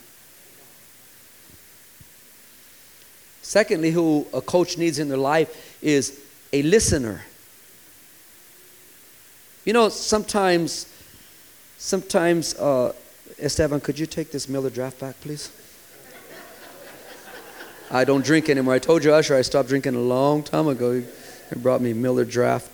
Secondly, 3.42 3.92
who 3.92 4.28
a 4.34 4.42
coach 4.42 4.78
needs 4.78 5.00
in 5.00 5.10
their 5.10 5.18
life 5.18 5.80
is 5.82 6.22
a 6.54 6.62
listener. 6.62 7.26
You 9.66 9.74
know, 9.74 9.90
sometimes, 9.90 10.88
sometimes, 11.78 12.56
uh, 12.56 12.94
Esteban, 13.40 13.82
could 13.82 13.98
you 14.00 14.06
take 14.06 14.32
this 14.32 14.48
Miller 14.48 14.70
draft 14.70 15.00
back, 15.00 15.20
please? 15.22 15.52
I 17.92 18.06
don't 18.06 18.24
drink 18.24 18.50
anymore. 18.50 18.76
I 18.76 18.80
told 18.80 19.04
you, 19.04 19.14
Usher, 19.14 19.36
I 19.36 19.42
stopped 19.42 19.68
drinking 19.68 19.96
a 19.96 20.00
long 20.00 20.44
time 20.44 20.68
ago. 20.68 21.02
He 21.02 21.56
brought 21.56 21.82
me 21.82 21.94
Miller 21.94 22.26
draft. 22.26 22.70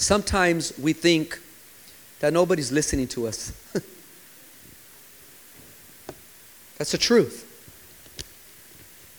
Sometimes 0.00 0.72
we 0.78 0.94
think 0.94 1.38
that 2.20 2.32
nobody's 2.32 2.72
listening 2.72 3.06
to 3.08 3.26
us. 3.26 3.52
That's 6.78 6.92
the 6.92 6.98
truth. 6.98 7.46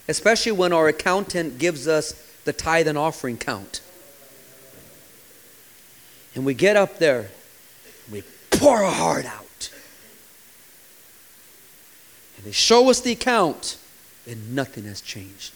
Especially 0.08 0.50
when 0.50 0.72
our 0.72 0.88
accountant 0.88 1.58
gives 1.60 1.86
us 1.86 2.14
the 2.44 2.52
tithe 2.52 2.88
and 2.88 2.98
offering 2.98 3.36
count. 3.36 3.80
And 6.34 6.44
we 6.44 6.52
get 6.52 6.74
up 6.76 6.98
there, 6.98 7.30
we 8.10 8.24
pour 8.50 8.82
our 8.82 8.90
heart 8.90 9.24
out. 9.24 9.70
And 12.36 12.44
they 12.44 12.50
show 12.50 12.90
us 12.90 13.00
the 13.00 13.12
account, 13.12 13.78
and 14.26 14.52
nothing 14.52 14.82
has 14.82 15.00
changed. 15.00 15.52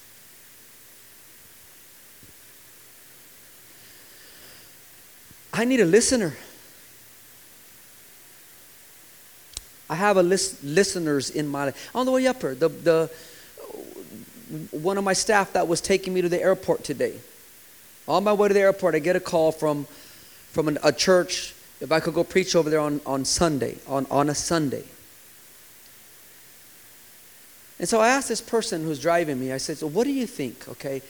I 5.56 5.64
need 5.64 5.80
a 5.80 5.86
listener. 5.86 6.36
I 9.88 9.94
have 9.94 10.16
a 10.16 10.22
list, 10.22 10.62
listeners 10.62 11.30
in 11.30 11.48
my 11.48 11.66
life. 11.66 11.90
on 11.94 12.06
the 12.06 12.12
way 12.12 12.26
up 12.26 12.42
here. 12.42 12.54
The, 12.54 12.68
the 12.68 13.10
one 14.70 14.98
of 14.98 15.04
my 15.04 15.12
staff 15.12 15.52
that 15.54 15.66
was 15.66 15.80
taking 15.80 16.12
me 16.12 16.22
to 16.22 16.28
the 16.28 16.40
airport 16.40 16.84
today. 16.84 17.14
On 18.06 18.22
my 18.22 18.32
way 18.32 18.48
to 18.48 18.54
the 18.54 18.60
airport, 18.60 18.94
I 18.94 18.98
get 18.98 19.16
a 19.16 19.20
call 19.20 19.50
from 19.50 19.86
from 20.52 20.68
an, 20.68 20.78
a 20.82 20.90
church 20.90 21.54
if 21.80 21.92
I 21.92 22.00
could 22.00 22.14
go 22.14 22.24
preach 22.24 22.56
over 22.56 22.70
there 22.70 22.80
on, 22.80 23.02
on 23.04 23.26
Sunday, 23.26 23.76
on, 23.86 24.06
on 24.10 24.30
a 24.30 24.34
Sunday. 24.34 24.84
And 27.78 27.86
so 27.86 28.00
I 28.00 28.08
asked 28.08 28.28
this 28.28 28.40
person 28.40 28.82
who's 28.82 28.98
driving 28.98 29.38
me, 29.38 29.52
I 29.52 29.58
said, 29.58 29.76
So 29.76 29.86
what 29.86 30.04
do 30.04 30.12
you 30.12 30.26
think? 30.26 30.66
Okay. 30.68 31.02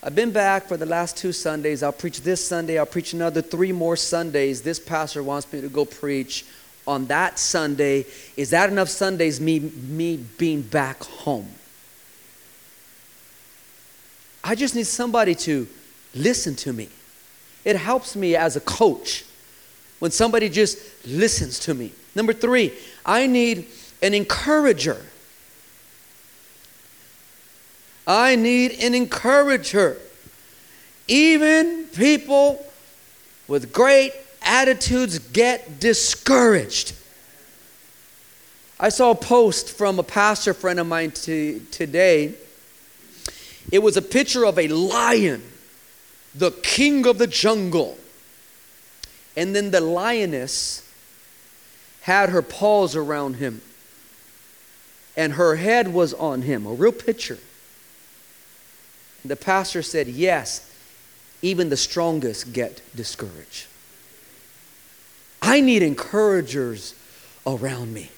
I've 0.00 0.14
been 0.14 0.30
back 0.30 0.68
for 0.68 0.76
the 0.76 0.86
last 0.86 1.16
two 1.16 1.32
Sundays. 1.32 1.82
I'll 1.82 1.92
preach 1.92 2.20
this 2.22 2.46
Sunday. 2.46 2.78
I'll 2.78 2.86
preach 2.86 3.14
another 3.14 3.42
three 3.42 3.72
more 3.72 3.96
Sundays. 3.96 4.62
This 4.62 4.78
pastor 4.78 5.24
wants 5.24 5.52
me 5.52 5.60
to 5.60 5.68
go 5.68 5.84
preach 5.84 6.44
on 6.86 7.06
that 7.06 7.38
Sunday. 7.38 8.06
Is 8.36 8.50
that 8.50 8.70
enough 8.70 8.88
Sundays, 8.88 9.40
me, 9.40 9.58
me 9.58 10.16
being 10.38 10.62
back 10.62 11.02
home? 11.02 11.48
I 14.44 14.54
just 14.54 14.76
need 14.76 14.86
somebody 14.86 15.34
to 15.34 15.66
listen 16.14 16.54
to 16.56 16.72
me. 16.72 16.88
It 17.64 17.74
helps 17.74 18.14
me 18.14 18.36
as 18.36 18.54
a 18.54 18.60
coach 18.60 19.24
when 19.98 20.12
somebody 20.12 20.48
just 20.48 20.78
listens 21.08 21.58
to 21.60 21.74
me. 21.74 21.90
Number 22.14 22.32
three, 22.32 22.72
I 23.04 23.26
need 23.26 23.66
an 24.00 24.14
encourager. 24.14 25.04
I 28.08 28.36
need 28.36 28.82
an 28.82 28.94
encourager. 28.94 29.98
Even 31.06 31.84
people 31.88 32.64
with 33.46 33.70
great 33.70 34.12
attitudes 34.40 35.18
get 35.18 35.78
discouraged. 35.78 36.94
I 38.80 38.88
saw 38.88 39.10
a 39.10 39.14
post 39.14 39.70
from 39.70 39.98
a 39.98 40.02
pastor 40.02 40.54
friend 40.54 40.80
of 40.80 40.86
mine 40.86 41.10
to, 41.10 41.60
today. 41.70 42.32
It 43.70 43.80
was 43.80 43.98
a 43.98 44.02
picture 44.02 44.46
of 44.46 44.58
a 44.58 44.68
lion, 44.68 45.42
the 46.34 46.52
king 46.52 47.06
of 47.06 47.18
the 47.18 47.26
jungle. 47.26 47.98
And 49.36 49.54
then 49.54 49.70
the 49.70 49.82
lioness 49.82 50.82
had 52.02 52.30
her 52.30 52.40
paws 52.40 52.96
around 52.96 53.34
him, 53.34 53.60
and 55.14 55.34
her 55.34 55.56
head 55.56 55.92
was 55.92 56.14
on 56.14 56.42
him, 56.42 56.64
a 56.64 56.72
real 56.72 56.92
picture. 56.92 57.38
The 59.24 59.36
pastor 59.36 59.82
said, 59.82 60.08
Yes, 60.08 60.70
even 61.42 61.68
the 61.68 61.76
strongest 61.76 62.52
get 62.52 62.80
discouraged. 62.94 63.66
I 65.40 65.60
need 65.60 65.82
encouragers 65.82 66.94
around 67.46 67.94
me. 67.94 68.10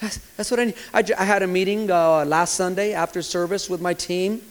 That's, 0.00 0.18
that's 0.36 0.50
what 0.50 0.60
I 0.60 0.64
need. 0.66 0.74
I, 0.92 1.04
I 1.18 1.24
had 1.24 1.42
a 1.42 1.46
meeting 1.46 1.90
uh, 1.90 2.24
last 2.24 2.54
Sunday 2.54 2.92
after 2.92 3.22
service 3.22 3.70
with 3.70 3.80
my 3.80 3.94
team. 3.94 4.42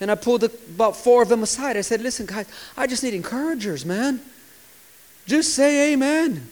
And 0.00 0.12
I 0.12 0.14
pulled 0.14 0.42
the, 0.42 0.52
about 0.74 0.96
four 0.96 1.22
of 1.22 1.28
them 1.28 1.42
aside. 1.42 1.76
I 1.76 1.80
said, 1.80 2.00
Listen, 2.00 2.26
guys, 2.26 2.46
I 2.76 2.86
just 2.86 3.02
need 3.02 3.14
encouragers, 3.14 3.84
man. 3.84 4.20
Just 5.26 5.54
say 5.54 5.92
amen. 5.92 6.48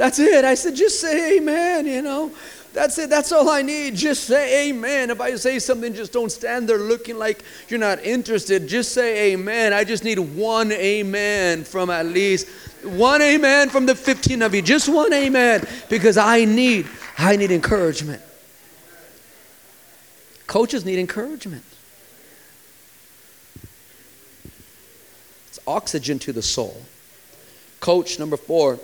That's 0.00 0.18
it. 0.18 0.46
I 0.46 0.54
said, 0.54 0.76
just 0.76 0.98
say 0.98 1.36
amen, 1.36 1.84
you 1.84 2.00
know. 2.00 2.32
That's 2.72 2.98
it. 2.98 3.10
That's 3.10 3.32
all 3.32 3.48
I 3.48 3.62
need. 3.62 3.96
Just 3.96 4.24
say 4.24 4.68
amen. 4.68 5.10
If 5.10 5.20
I 5.20 5.34
say 5.34 5.58
something, 5.58 5.92
just 5.92 6.12
don't 6.12 6.30
stand 6.30 6.68
there 6.68 6.78
looking 6.78 7.18
like 7.18 7.44
you're 7.68 7.80
not 7.80 8.02
interested. 8.04 8.68
Just 8.68 8.92
say 8.92 9.32
amen. 9.32 9.72
I 9.72 9.82
just 9.82 10.04
need 10.04 10.18
one 10.18 10.70
amen 10.70 11.64
from 11.64 11.90
at 11.90 12.06
least 12.06 12.48
one 12.84 13.20
amen 13.22 13.70
from 13.70 13.86
the 13.86 13.94
15 13.94 14.42
of 14.42 14.54
you. 14.54 14.62
Just 14.62 14.88
one 14.88 15.12
amen 15.12 15.66
because 15.88 16.16
I 16.16 16.44
need 16.44 16.86
I 17.18 17.36
need 17.36 17.50
encouragement. 17.50 18.22
Coaches 20.46 20.84
need 20.84 20.98
encouragement. 20.98 21.64
It's 25.48 25.60
oxygen 25.66 26.18
to 26.20 26.32
the 26.32 26.42
soul. 26.42 26.82
Coach 27.80 28.18
number 28.18 28.36
4, 28.36 28.78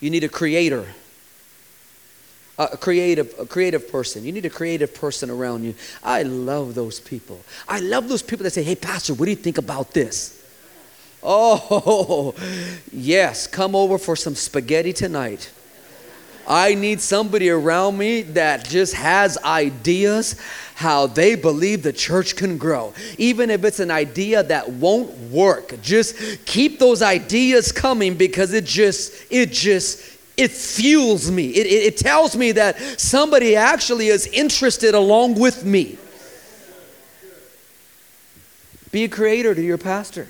you 0.00 0.10
need 0.10 0.24
a 0.24 0.28
creator 0.28 0.86
a 2.60 2.76
creative, 2.76 3.34
a 3.38 3.46
creative 3.46 3.90
person. 3.90 4.24
You 4.24 4.32
need 4.32 4.44
a 4.44 4.50
creative 4.50 4.94
person 4.94 5.30
around 5.30 5.64
you. 5.64 5.74
I 6.02 6.22
love 6.24 6.74
those 6.74 7.00
people. 7.00 7.40
I 7.66 7.80
love 7.80 8.08
those 8.08 8.22
people 8.22 8.44
that 8.44 8.50
say, 8.50 8.62
hey, 8.62 8.74
Pastor, 8.74 9.14
what 9.14 9.24
do 9.24 9.30
you 9.30 9.36
think 9.36 9.56
about 9.56 9.92
this? 9.92 10.44
Oh, 11.22 12.34
yes, 12.92 13.46
come 13.46 13.74
over 13.74 13.96
for 13.96 14.14
some 14.14 14.34
spaghetti 14.34 14.92
tonight. 14.92 15.50
I 16.46 16.74
need 16.74 17.00
somebody 17.00 17.48
around 17.48 17.96
me 17.96 18.22
that 18.22 18.68
just 18.68 18.94
has 18.94 19.38
ideas 19.38 20.36
how 20.74 21.06
they 21.06 21.36
believe 21.36 21.82
the 21.82 21.92
church 21.92 22.34
can 22.34 22.58
grow. 22.58 22.92
Even 23.18 23.50
if 23.50 23.64
it's 23.64 23.80
an 23.80 23.90
idea 23.90 24.42
that 24.42 24.68
won't 24.68 25.16
work, 25.30 25.80
just 25.80 26.44
keep 26.46 26.78
those 26.78 27.02
ideas 27.02 27.70
coming 27.70 28.14
because 28.16 28.52
it 28.52 28.64
just 28.64 29.12
it 29.30 29.52
just 29.52 30.19
it 30.40 30.50
fuels 30.50 31.30
me. 31.30 31.50
It, 31.50 31.66
it, 31.66 31.82
it, 31.84 31.96
tells 31.98 32.34
me 32.34 32.52
that 32.52 32.78
somebody 32.98 33.56
actually 33.56 34.08
is 34.08 34.26
interested 34.26 34.94
along 34.94 35.38
with 35.38 35.64
me. 35.64 35.98
Be 38.90 39.04
a 39.04 39.08
creator 39.08 39.54
to 39.54 39.62
your 39.62 39.78
pastor. 39.78 40.28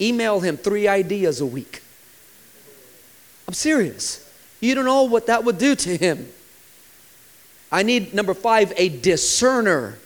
Email 0.00 0.40
him 0.40 0.58
three 0.58 0.86
ideas 0.86 1.40
a 1.40 1.46
week. 1.46 1.82
I'm 3.48 3.54
serious. 3.54 4.20
You 4.60 4.74
don't 4.74 4.84
know 4.84 5.04
what 5.04 5.26
that 5.26 5.44
would 5.44 5.58
do 5.58 5.74
to 5.74 5.96
him. 5.96 6.28
I 7.72 7.82
need, 7.82 8.12
number 8.14 8.34
five, 8.34 8.72
a 8.76 8.90
discerner 8.90 9.98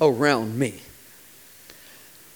around 0.00 0.58
me. 0.58 0.80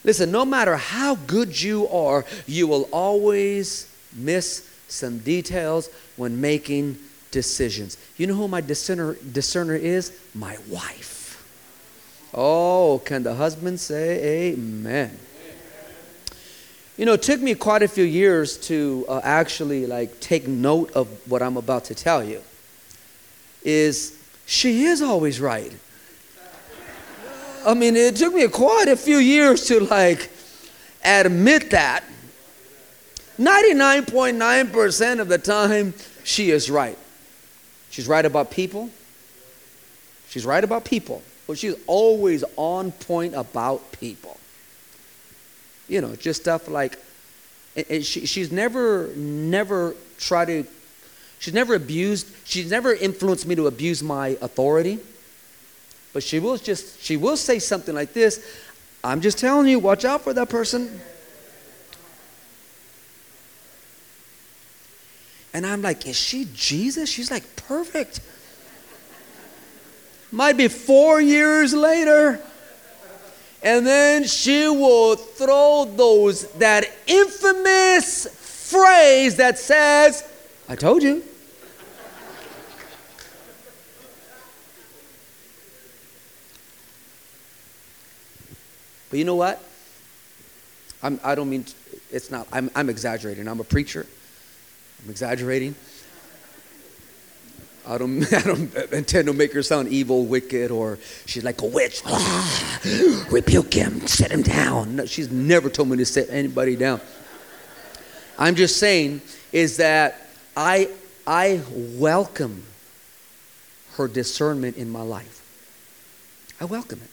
Listen, 0.04 0.30
no 0.30 0.44
matter 0.44 0.76
how 0.76 1.16
good 1.16 1.60
you 1.60 1.88
are, 1.88 2.24
you 2.46 2.68
will 2.68 2.88
always 2.92 3.92
miss 4.14 4.68
some 4.86 5.18
details 5.18 5.90
when 6.18 6.40
making 6.40 6.98
decisions. 7.30 7.96
You 8.16 8.26
know 8.26 8.34
who 8.34 8.48
my 8.48 8.60
discerner, 8.60 9.16
discerner 9.32 9.76
is? 9.76 10.18
My 10.34 10.58
wife. 10.68 11.18
Oh, 12.34 13.00
can 13.04 13.22
the 13.22 13.34
husband 13.34 13.80
say 13.80 14.52
amen? 14.52 15.18
You 16.96 17.06
know, 17.06 17.12
it 17.12 17.22
took 17.22 17.40
me 17.40 17.54
quite 17.54 17.82
a 17.82 17.88
few 17.88 18.04
years 18.04 18.56
to 18.66 19.06
uh, 19.08 19.20
actually 19.22 19.86
like 19.86 20.18
take 20.18 20.48
note 20.48 20.90
of 20.92 21.06
what 21.30 21.42
I'm 21.42 21.56
about 21.56 21.84
to 21.84 21.94
tell 21.94 22.24
you. 22.24 22.42
Is 23.62 24.18
she 24.46 24.84
is 24.84 25.00
always 25.00 25.40
right. 25.40 25.72
I 27.64 27.74
mean, 27.74 27.96
it 27.96 28.16
took 28.16 28.34
me 28.34 28.48
quite 28.48 28.88
a 28.88 28.96
few 28.96 29.18
years 29.18 29.66
to 29.66 29.80
like 29.80 30.30
admit 31.04 31.70
that 31.70 32.02
99.9% 33.38 35.20
of 35.20 35.28
the 35.28 35.38
time, 35.38 35.94
she 36.24 36.50
is 36.50 36.70
right. 36.70 36.98
She's 37.90 38.08
right 38.08 38.24
about 38.24 38.50
people. 38.50 38.90
She's 40.28 40.44
right 40.44 40.62
about 40.62 40.84
people, 40.84 41.22
but 41.46 41.56
she's 41.56 41.74
always 41.86 42.44
on 42.56 42.92
point 42.92 43.34
about 43.34 43.92
people. 43.92 44.36
You 45.88 46.02
know, 46.02 46.16
just 46.16 46.42
stuff 46.42 46.68
like, 46.68 46.98
she, 47.74 48.26
she's 48.26 48.52
never, 48.52 49.08
never 49.16 49.94
tried 50.18 50.46
to, 50.46 50.66
she's 51.38 51.54
never 51.54 51.74
abused, 51.74 52.26
she's 52.44 52.70
never 52.70 52.92
influenced 52.92 53.46
me 53.46 53.54
to 53.54 53.68
abuse 53.68 54.02
my 54.02 54.36
authority. 54.42 54.98
But 56.12 56.22
she 56.22 56.40
will 56.40 56.58
just, 56.58 57.00
she 57.00 57.16
will 57.16 57.36
say 57.36 57.58
something 57.58 57.94
like 57.94 58.12
this 58.12 58.44
I'm 59.02 59.20
just 59.20 59.38
telling 59.38 59.68
you, 59.68 59.78
watch 59.78 60.04
out 60.04 60.22
for 60.22 60.34
that 60.34 60.48
person. 60.48 61.00
And 65.52 65.66
I'm 65.66 65.82
like, 65.82 66.06
is 66.06 66.16
she 66.16 66.46
Jesus? 66.52 67.08
She's 67.08 67.30
like, 67.30 67.56
perfect. 67.56 68.20
Might 70.30 70.56
be 70.56 70.68
four 70.68 71.20
years 71.20 71.72
later. 71.72 72.40
And 73.62 73.86
then 73.86 74.24
she 74.24 74.68
will 74.68 75.16
throw 75.16 75.84
those, 75.96 76.50
that 76.52 76.84
infamous 77.06 78.26
phrase 78.70 79.36
that 79.36 79.58
says, 79.58 80.22
I 80.68 80.76
told 80.76 81.02
you. 81.02 81.24
But 89.10 89.18
you 89.18 89.24
know 89.24 89.36
what? 89.36 89.62
I'm, 91.02 91.18
I 91.24 91.34
do 91.34 91.40
not 91.40 91.48
mean, 91.48 91.64
it's 92.10 92.30
not, 92.30 92.46
I'm, 92.52 92.70
I'm 92.74 92.90
exaggerating. 92.90 93.48
I'm 93.48 93.60
a 93.60 93.64
preacher. 93.64 94.06
I'm 95.02 95.10
exaggerating. 95.10 95.74
I 97.86 97.96
don't, 97.96 98.32
I 98.32 98.42
don't 98.42 98.74
intend 98.92 99.28
to 99.28 99.32
make 99.32 99.52
her 99.54 99.62
sound 99.62 99.88
evil, 99.88 100.26
wicked, 100.26 100.70
or 100.70 100.98
she's 101.26 101.44
like 101.44 101.62
a 101.62 101.66
witch. 101.66 102.02
Ah, 102.06 103.26
rebuke 103.30 103.72
him, 103.72 104.06
set 104.06 104.30
him 104.30 104.42
down. 104.42 104.96
No, 104.96 105.06
she's 105.06 105.30
never 105.30 105.70
told 105.70 105.88
me 105.88 105.96
to 105.96 106.04
set 106.04 106.28
anybody 106.28 106.76
down. 106.76 107.00
I'm 108.38 108.54
just 108.54 108.76
saying 108.76 109.22
is 109.52 109.78
that 109.78 110.28
I, 110.56 110.90
I 111.26 111.62
welcome 111.74 112.62
her 113.96 114.06
discernment 114.06 114.76
in 114.76 114.90
my 114.90 115.02
life. 115.02 115.42
I 116.60 116.66
welcome 116.66 117.00
it. 117.02 117.10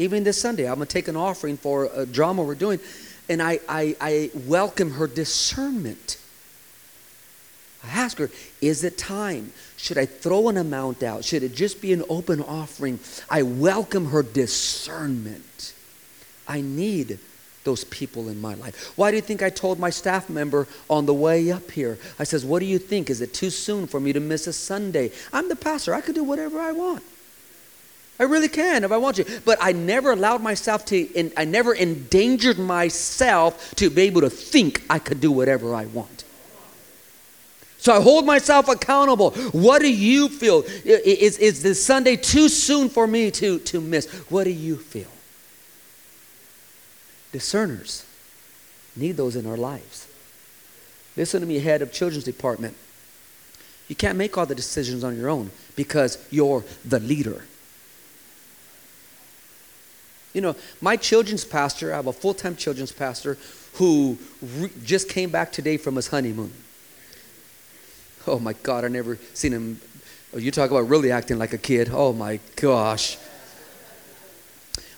Even 0.00 0.22
this 0.22 0.40
Sunday, 0.40 0.68
I'm 0.68 0.76
going 0.76 0.86
to 0.86 0.92
take 0.92 1.08
an 1.08 1.16
offering 1.16 1.56
for 1.56 1.90
a 1.92 2.06
drama 2.06 2.44
we're 2.44 2.54
doing, 2.54 2.78
and 3.28 3.42
I, 3.42 3.58
I, 3.68 3.96
I 4.00 4.30
welcome 4.46 4.92
her 4.92 5.06
discernment. 5.06 6.18
I 7.84 7.88
ask 7.88 8.18
her, 8.18 8.30
is 8.60 8.82
it 8.84 8.98
time? 8.98 9.52
Should 9.76 9.98
I 9.98 10.06
throw 10.06 10.48
an 10.48 10.56
amount 10.56 11.02
out? 11.02 11.24
Should 11.24 11.42
it 11.42 11.54
just 11.54 11.80
be 11.80 11.92
an 11.92 12.02
open 12.08 12.42
offering? 12.42 12.98
I 13.30 13.42
welcome 13.42 14.06
her 14.06 14.22
discernment. 14.22 15.74
I 16.46 16.60
need 16.60 17.18
those 17.64 17.84
people 17.84 18.28
in 18.28 18.40
my 18.40 18.54
life. 18.54 18.92
Why 18.96 19.10
do 19.10 19.16
you 19.16 19.20
think 19.20 19.42
I 19.42 19.50
told 19.50 19.78
my 19.78 19.90
staff 19.90 20.28
member 20.30 20.66
on 20.88 21.06
the 21.06 21.14
way 21.14 21.52
up 21.52 21.70
here? 21.70 21.98
I 22.18 22.24
says, 22.24 22.44
"What 22.44 22.60
do 22.60 22.66
you 22.66 22.78
think? 22.78 23.10
Is 23.10 23.20
it 23.20 23.34
too 23.34 23.50
soon 23.50 23.86
for 23.86 24.00
me 24.00 24.12
to 24.12 24.20
miss 24.20 24.46
a 24.46 24.52
Sunday? 24.52 25.12
I'm 25.32 25.48
the 25.48 25.56
pastor. 25.56 25.94
I 25.94 26.00
could 26.00 26.14
do 26.14 26.24
whatever 26.24 26.60
I 26.60 26.72
want. 26.72 27.02
I 28.18 28.24
really 28.24 28.48
can 28.48 28.84
if 28.84 28.90
I 28.90 28.96
want 28.96 29.16
to. 29.16 29.40
But 29.44 29.58
I 29.60 29.72
never 29.72 30.10
allowed 30.10 30.42
myself 30.42 30.84
to 30.86 31.30
I 31.36 31.44
never 31.44 31.74
endangered 31.74 32.58
myself 32.58 33.74
to 33.76 33.90
be 33.90 34.02
able 34.02 34.22
to 34.22 34.30
think 34.30 34.82
I 34.90 34.98
could 34.98 35.20
do 35.20 35.30
whatever 35.30 35.74
I 35.74 35.86
want. 35.86 36.17
So 37.78 37.94
I 37.94 38.02
hold 38.02 38.26
myself 38.26 38.68
accountable. 38.68 39.30
What 39.52 39.82
do 39.82 39.92
you 39.92 40.28
feel? 40.28 40.64
Is, 40.84 41.38
is 41.38 41.62
this 41.62 41.84
Sunday 41.84 42.16
too 42.16 42.48
soon 42.48 42.88
for 42.88 43.06
me 43.06 43.30
to, 43.30 43.60
to 43.60 43.80
miss? 43.80 44.06
What 44.30 44.44
do 44.44 44.50
you 44.50 44.76
feel? 44.76 45.08
Discerners 47.30 48.04
need 48.96 49.16
those 49.16 49.36
in 49.36 49.46
our 49.46 49.56
lives. 49.56 50.08
Listen 51.16 51.40
to 51.40 51.46
me, 51.46 51.60
head 51.60 51.82
of 51.82 51.92
children's 51.92 52.24
department. 52.24 52.76
You 53.86 53.94
can't 53.94 54.18
make 54.18 54.36
all 54.36 54.46
the 54.46 54.54
decisions 54.54 55.04
on 55.04 55.16
your 55.16 55.28
own 55.28 55.50
because 55.76 56.18
you're 56.30 56.64
the 56.84 57.00
leader. 57.00 57.44
You 60.34 60.40
know, 60.42 60.56
my 60.80 60.96
children's 60.96 61.44
pastor, 61.44 61.92
I 61.92 61.96
have 61.96 62.06
a 62.06 62.12
full 62.12 62.34
time 62.34 62.54
children's 62.54 62.92
pastor 62.92 63.38
who 63.74 64.18
re- 64.42 64.70
just 64.84 65.08
came 65.08 65.30
back 65.30 65.52
today 65.52 65.76
from 65.76 65.96
his 65.96 66.08
honeymoon. 66.08 66.52
Oh 68.26 68.38
my 68.38 68.52
God, 68.52 68.84
I 68.84 68.88
never 68.88 69.18
seen 69.34 69.52
him. 69.52 69.80
Oh, 70.34 70.38
you 70.38 70.50
talk 70.50 70.70
about 70.70 70.88
really 70.88 71.10
acting 71.10 71.38
like 71.38 71.52
a 71.52 71.58
kid. 71.58 71.90
Oh 71.92 72.12
my 72.12 72.40
gosh. 72.56 73.16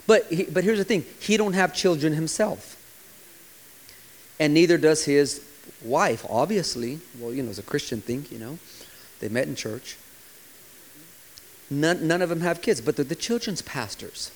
But, 0.07 0.25
he, 0.25 0.43
but 0.43 0.63
here's 0.63 0.79
the 0.79 0.83
thing 0.83 1.05
he 1.19 1.37
don't 1.37 1.53
have 1.53 1.73
children 1.73 2.13
himself. 2.13 2.77
And 4.39 4.53
neither 4.53 4.77
does 4.77 5.05
his 5.05 5.45
wife, 5.83 6.25
obviously. 6.29 6.99
Well, 7.19 7.33
you 7.33 7.43
know, 7.43 7.49
it's 7.49 7.59
a 7.59 7.63
Christian 7.63 8.01
thing, 8.01 8.25
you 8.31 8.39
know. 8.39 8.57
They 9.19 9.29
met 9.29 9.47
in 9.47 9.55
church. 9.55 9.97
None, 11.69 12.07
none 12.07 12.21
of 12.21 12.29
them 12.29 12.41
have 12.41 12.61
kids, 12.61 12.81
but 12.81 12.95
they're 12.95 13.05
the 13.05 13.15
children's 13.15 13.61
pastors. 13.61 14.31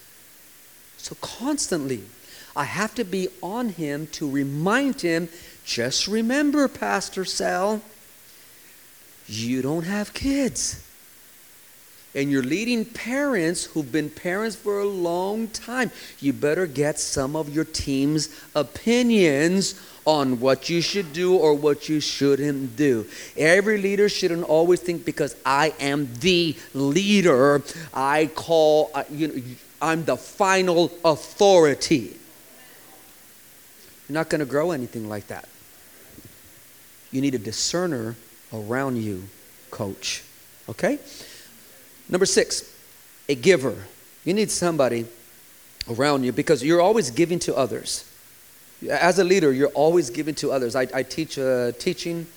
So 0.98 1.18
constantly, 1.22 2.04
I 2.56 2.64
have 2.64 2.96
to 2.96 3.04
be 3.04 3.28
on 3.44 3.70
him 3.70 4.08
to 4.14 4.30
remind 4.30 5.02
him 5.02 5.28
just 5.66 6.08
remember, 6.08 6.68
Pastor 6.68 7.26
Sal, 7.26 7.82
you 9.28 9.62
don't 9.62 9.84
have 9.84 10.14
kids. 10.14 10.82
And 12.14 12.32
you're 12.32 12.44
leading 12.44 12.86
parents 12.86 13.66
who've 13.66 13.92
been 13.92 14.10
parents 14.10 14.56
for 14.56 14.80
a 14.80 14.86
long 14.86 15.50
time. 15.50 15.92
You 16.22 16.32
better 16.32 16.66
get 16.66 16.98
some 16.98 17.36
of 17.36 17.54
your 17.54 17.66
team's 17.66 18.30
opinions 18.56 19.80
on 20.06 20.40
what 20.40 20.70
you 20.70 20.82
should 20.82 21.12
do 21.12 21.36
or 21.36 21.54
what 21.54 21.90
you 21.90 22.00
shouldn't 22.00 22.78
do. 22.78 23.06
Every 23.36 23.82
leader 23.82 24.08
shouldn't 24.08 24.44
always 24.44 24.80
think 24.80 25.04
because 25.04 25.36
I 25.46 25.74
am 25.80 26.08
the 26.20 26.56
leader, 26.74 27.62
I 27.94 28.28
call, 28.34 28.92
uh, 28.94 29.04
you 29.12 29.28
know, 29.28 29.44
I'm 29.82 30.06
the 30.06 30.16
final 30.16 30.92
authority. 31.04 32.16
You're 34.08 34.14
not 34.14 34.30
going 34.30 34.40
to 34.40 34.46
grow 34.46 34.72
anything 34.72 35.10
like 35.10 35.28
that. 35.28 35.50
You 37.12 37.20
need 37.20 37.36
a 37.36 37.40
discerner 37.40 38.16
around 38.56 38.98
you, 38.98 39.24
coach. 39.72 40.24
Okay? 40.70 41.00
Number 42.10 42.26
six, 42.26 42.72
a 43.28 43.36
giver. 43.36 43.76
You 44.24 44.34
need 44.34 44.52
somebody 44.52 45.06
around 45.90 46.24
you 46.24 46.32
because 46.32 46.64
you're 46.64 46.82
always 46.82 47.12
giving 47.12 47.40
to 47.40 47.56
others. 47.56 48.10
As 48.90 49.20
a 49.20 49.24
leader, 49.24 49.52
you're 49.52 49.70
always 49.70 50.10
giving 50.10 50.36
to 50.36 50.52
others. 50.52 50.76
I, 50.76 50.88
I 50.94 51.04
teach 51.04 51.40
uh, 51.40 51.72
teaching, 51.74 52.28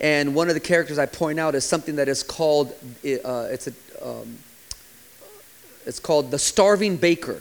and 0.00 0.34
one 0.34 0.48
of 0.48 0.54
the 0.54 0.60
characters 0.60 0.98
I 0.98 1.06
point 1.06 1.40
out 1.40 1.54
is 1.54 1.64
something 1.64 1.96
that 1.96 2.08
is 2.08 2.22
called 2.22 2.68
uh, 2.68 3.48
it's 3.50 3.66
a 3.66 3.72
um, 4.02 4.38
it's 5.84 6.00
called 6.00 6.30
the 6.30 6.38
starving 6.38 6.96
baker. 6.96 7.40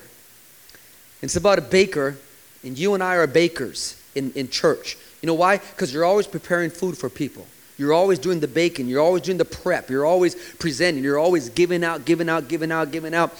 It's 1.22 1.36
about 1.36 1.58
a 1.58 1.62
baker, 1.62 2.18
and 2.64 2.78
you 2.78 2.94
and 2.94 3.04
I 3.04 3.16
are 3.16 3.28
bakers 3.28 4.02
in, 4.14 4.32
in 4.34 4.50
church. 4.50 4.98
You 5.22 5.28
know 5.28 5.34
why? 5.34 5.58
Because 5.58 5.94
you're 5.94 6.06
always 6.06 6.28
preparing 6.28 6.70
food 6.70 6.98
for 6.98 7.10
people. 7.10 7.48
You're 7.78 7.94
always 7.94 8.20
doing 8.20 8.40
the 8.40 8.48
baking. 8.48 8.88
You're 8.88 9.02
always 9.02 9.24
doing 9.24 9.38
the 9.38 9.46
prep. 9.46 9.90
You're 9.90 10.06
always 10.06 10.36
presenting. 10.56 11.04
You're 11.04 11.20
always 11.20 11.50
giving 11.50 11.84
out, 11.84 12.06
giving 12.06 12.30
out, 12.30 12.48
giving 12.48 12.72
out, 12.72 12.92
giving 12.92 13.14
out. 13.14 13.34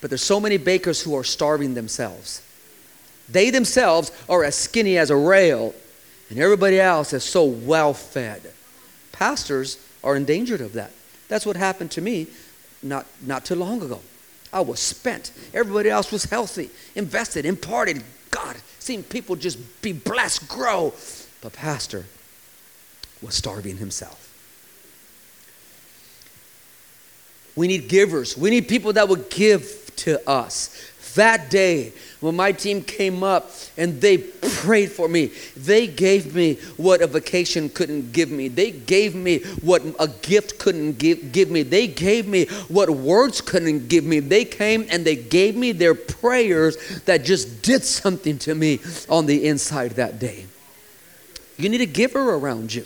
But 0.00 0.10
there's 0.10 0.22
so 0.22 0.40
many 0.40 0.56
bakers 0.56 1.02
who 1.02 1.16
are 1.16 1.24
starving 1.24 1.74
themselves. 1.74 2.42
They 3.28 3.50
themselves 3.50 4.12
are 4.28 4.44
as 4.44 4.54
skinny 4.54 4.98
as 4.98 5.10
a 5.10 5.16
rail, 5.16 5.74
and 6.30 6.38
everybody 6.38 6.80
else 6.80 7.12
is 7.12 7.24
so 7.24 7.44
well 7.44 7.92
fed. 7.92 8.52
Pastors 9.12 9.78
are 10.04 10.16
endangered 10.16 10.60
of 10.60 10.74
that. 10.74 10.92
That's 11.28 11.44
what 11.44 11.56
happened 11.56 11.90
to 11.92 12.00
me 12.00 12.28
not, 12.82 13.06
not 13.22 13.44
too 13.44 13.56
long 13.56 13.82
ago. 13.82 14.00
I 14.52 14.60
was 14.60 14.80
spent. 14.80 15.32
Everybody 15.52 15.90
else 15.90 16.12
was 16.12 16.24
healthy, 16.24 16.70
invested, 16.94 17.44
imparted. 17.44 18.02
God, 18.30 18.56
seeing 18.78 19.02
people 19.02 19.36
just 19.36 19.82
be 19.82 19.92
blessed, 19.92 20.48
grow. 20.48 20.94
But 21.40 21.52
Pastor, 21.52 22.06
was 23.22 23.34
starving 23.34 23.76
himself. 23.78 24.22
We 27.56 27.68
need 27.68 27.88
givers. 27.88 28.36
We 28.36 28.50
need 28.50 28.68
people 28.68 28.92
that 28.92 29.08
would 29.08 29.30
give 29.30 29.90
to 29.96 30.28
us. 30.28 30.92
That 31.14 31.48
day, 31.48 31.94
when 32.20 32.36
my 32.36 32.52
team 32.52 32.82
came 32.82 33.22
up 33.22 33.50
and 33.78 33.98
they 34.02 34.18
prayed 34.18 34.92
for 34.92 35.08
me, 35.08 35.32
they 35.56 35.86
gave 35.86 36.34
me 36.34 36.56
what 36.76 37.00
a 37.00 37.06
vacation 37.06 37.70
couldn't 37.70 38.12
give 38.12 38.30
me. 38.30 38.48
They 38.48 38.70
gave 38.70 39.14
me 39.14 39.38
what 39.62 39.82
a 39.98 40.08
gift 40.08 40.58
couldn't 40.58 40.98
give, 40.98 41.32
give 41.32 41.50
me. 41.50 41.62
They 41.62 41.86
gave 41.86 42.28
me 42.28 42.44
what 42.68 42.90
words 42.90 43.40
couldn't 43.40 43.88
give 43.88 44.04
me. 44.04 44.20
They 44.20 44.44
came 44.44 44.86
and 44.90 45.06
they 45.06 45.16
gave 45.16 45.56
me 45.56 45.72
their 45.72 45.94
prayers 45.94 46.76
that 47.06 47.24
just 47.24 47.62
did 47.62 47.82
something 47.82 48.38
to 48.40 48.54
me 48.54 48.80
on 49.08 49.24
the 49.24 49.46
inside 49.46 49.92
that 49.92 50.18
day. 50.18 50.44
You 51.56 51.70
need 51.70 51.80
a 51.80 51.86
giver 51.86 52.34
around 52.34 52.74
you. 52.74 52.84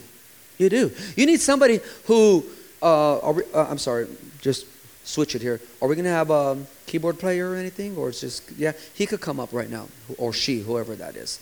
You 0.60 0.68
do. 0.68 0.92
You 1.16 1.24
need 1.24 1.40
somebody 1.40 1.80
who, 2.04 2.44
uh, 2.82 3.32
we, 3.34 3.44
uh, 3.54 3.64
I'm 3.64 3.78
sorry, 3.78 4.06
just 4.42 4.66
switch 5.04 5.34
it 5.34 5.40
here. 5.40 5.58
Are 5.80 5.88
we 5.88 5.94
going 5.94 6.04
to 6.04 6.10
have 6.10 6.28
a 6.28 6.58
keyboard 6.86 7.18
player 7.18 7.52
or 7.52 7.56
anything? 7.56 7.96
Or 7.96 8.10
it's 8.10 8.20
just, 8.20 8.52
yeah, 8.58 8.72
he 8.92 9.06
could 9.06 9.22
come 9.22 9.40
up 9.40 9.54
right 9.54 9.70
now, 9.70 9.88
or 10.18 10.34
she, 10.34 10.60
whoever 10.60 10.94
that 10.96 11.16
is. 11.16 11.40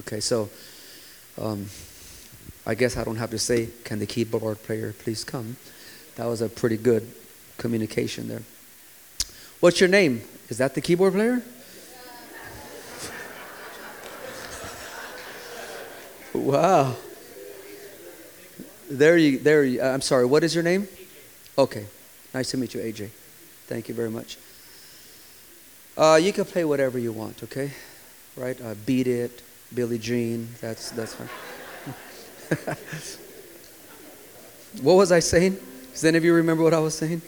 Okay, 0.00 0.20
so 0.20 0.50
um, 1.40 1.64
I 2.66 2.74
guess 2.74 2.98
I 2.98 3.04
don't 3.04 3.16
have 3.16 3.30
to 3.30 3.38
say, 3.38 3.70
can 3.84 4.00
the 4.00 4.06
keyboard 4.06 4.62
player 4.62 4.92
please 4.92 5.24
come? 5.24 5.56
That 6.16 6.26
was 6.26 6.42
a 6.42 6.48
pretty 6.50 6.76
good 6.76 7.10
communication 7.56 8.28
there. 8.28 8.42
What's 9.60 9.80
your 9.80 9.88
name? 9.88 10.20
Is 10.50 10.58
that 10.58 10.74
the 10.74 10.82
keyboard 10.82 11.14
player? 11.14 11.42
wow. 16.34 16.96
There 18.90 19.18
you, 19.18 19.38
there 19.38 19.64
you, 19.64 19.82
I'm 19.82 20.00
sorry, 20.00 20.24
what 20.24 20.42
is 20.44 20.54
your 20.54 20.64
name? 20.64 20.88
Okay. 21.58 21.86
Nice 22.32 22.50
to 22.52 22.56
meet 22.56 22.74
you, 22.74 22.80
AJ. 22.80 23.10
Thank 23.66 23.88
you 23.88 23.94
very 23.94 24.10
much. 24.10 24.38
Uh, 25.96 26.18
you 26.22 26.32
can 26.32 26.44
play 26.44 26.64
whatever 26.64 26.98
you 26.98 27.12
want, 27.12 27.42
okay? 27.42 27.70
Right? 28.36 28.58
Uh, 28.60 28.74
Beat 28.86 29.06
It, 29.06 29.42
Billie 29.74 29.98
Jean, 29.98 30.48
that's, 30.60 30.90
that's 30.92 31.14
fine. 31.14 31.28
what 34.82 34.94
was 34.94 35.12
I 35.12 35.18
saying? 35.18 35.58
Does 35.92 36.04
any 36.04 36.16
of 36.16 36.24
you 36.24 36.32
remember 36.34 36.62
what 36.62 36.72
I 36.72 36.78
was 36.78 36.94
saying? 36.94 37.20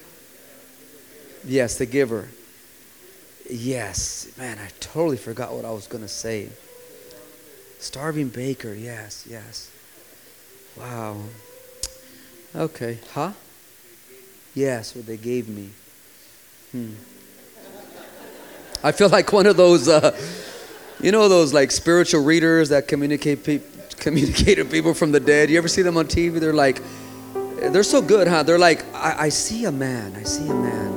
Yes, 1.45 1.77
the 1.77 1.87
giver. 1.87 2.29
Yes, 3.51 4.33
man, 4.39 4.59
I 4.59 4.69
totally 4.81 5.17
forgot 5.17 5.53
what 5.53 5.65
I 5.65 5.73
was 5.73 5.87
going 5.87 6.03
to 6.03 6.09
say. 6.09 6.49
Starving 7.81 8.29
baker, 8.29 8.73
yes, 8.73 9.27
yes. 9.29 9.71
Wow. 10.79 11.17
Okay. 12.55 12.99
Huh? 13.13 13.33
Yes, 14.55 14.95
what 14.95 15.07
they 15.07 15.17
gave 15.17 15.49
me. 15.49 15.71
Hmm. 16.73 16.93
I 18.83 18.93
feel 18.93 19.09
like 19.09 19.33
one 19.33 19.47
of 19.47 19.57
those, 19.57 19.89
uh, 19.89 20.19
you 21.01 21.13
know, 21.13 21.29
those 21.29 21.53
like 21.53 21.71
spiritual 21.71 22.25
readers 22.25 22.71
that 22.71 22.89
communicate 22.89 23.45
pe- 23.45 23.61
communicate 23.99 24.57
to 24.59 24.65
people 24.65 24.95
from 24.95 25.13
the 25.13 25.21
dead. 25.21 25.51
You 25.51 25.59
ever 25.59 25.69
see 25.69 25.83
them 25.83 25.97
on 25.97 26.07
TV? 26.07 26.41
They're 26.41 26.53
like, 26.53 26.83
they're 27.61 27.83
so 27.83 28.01
good, 28.01 28.27
huh? 28.27 28.43
They're 28.43 28.59
like, 28.59 28.85
I, 28.95 29.27
I 29.27 29.29
see 29.29 29.67
a 29.67 29.73
man. 29.73 30.15
I 30.17 30.23
see 30.23 30.49
a 30.49 30.55
man. 30.55 30.97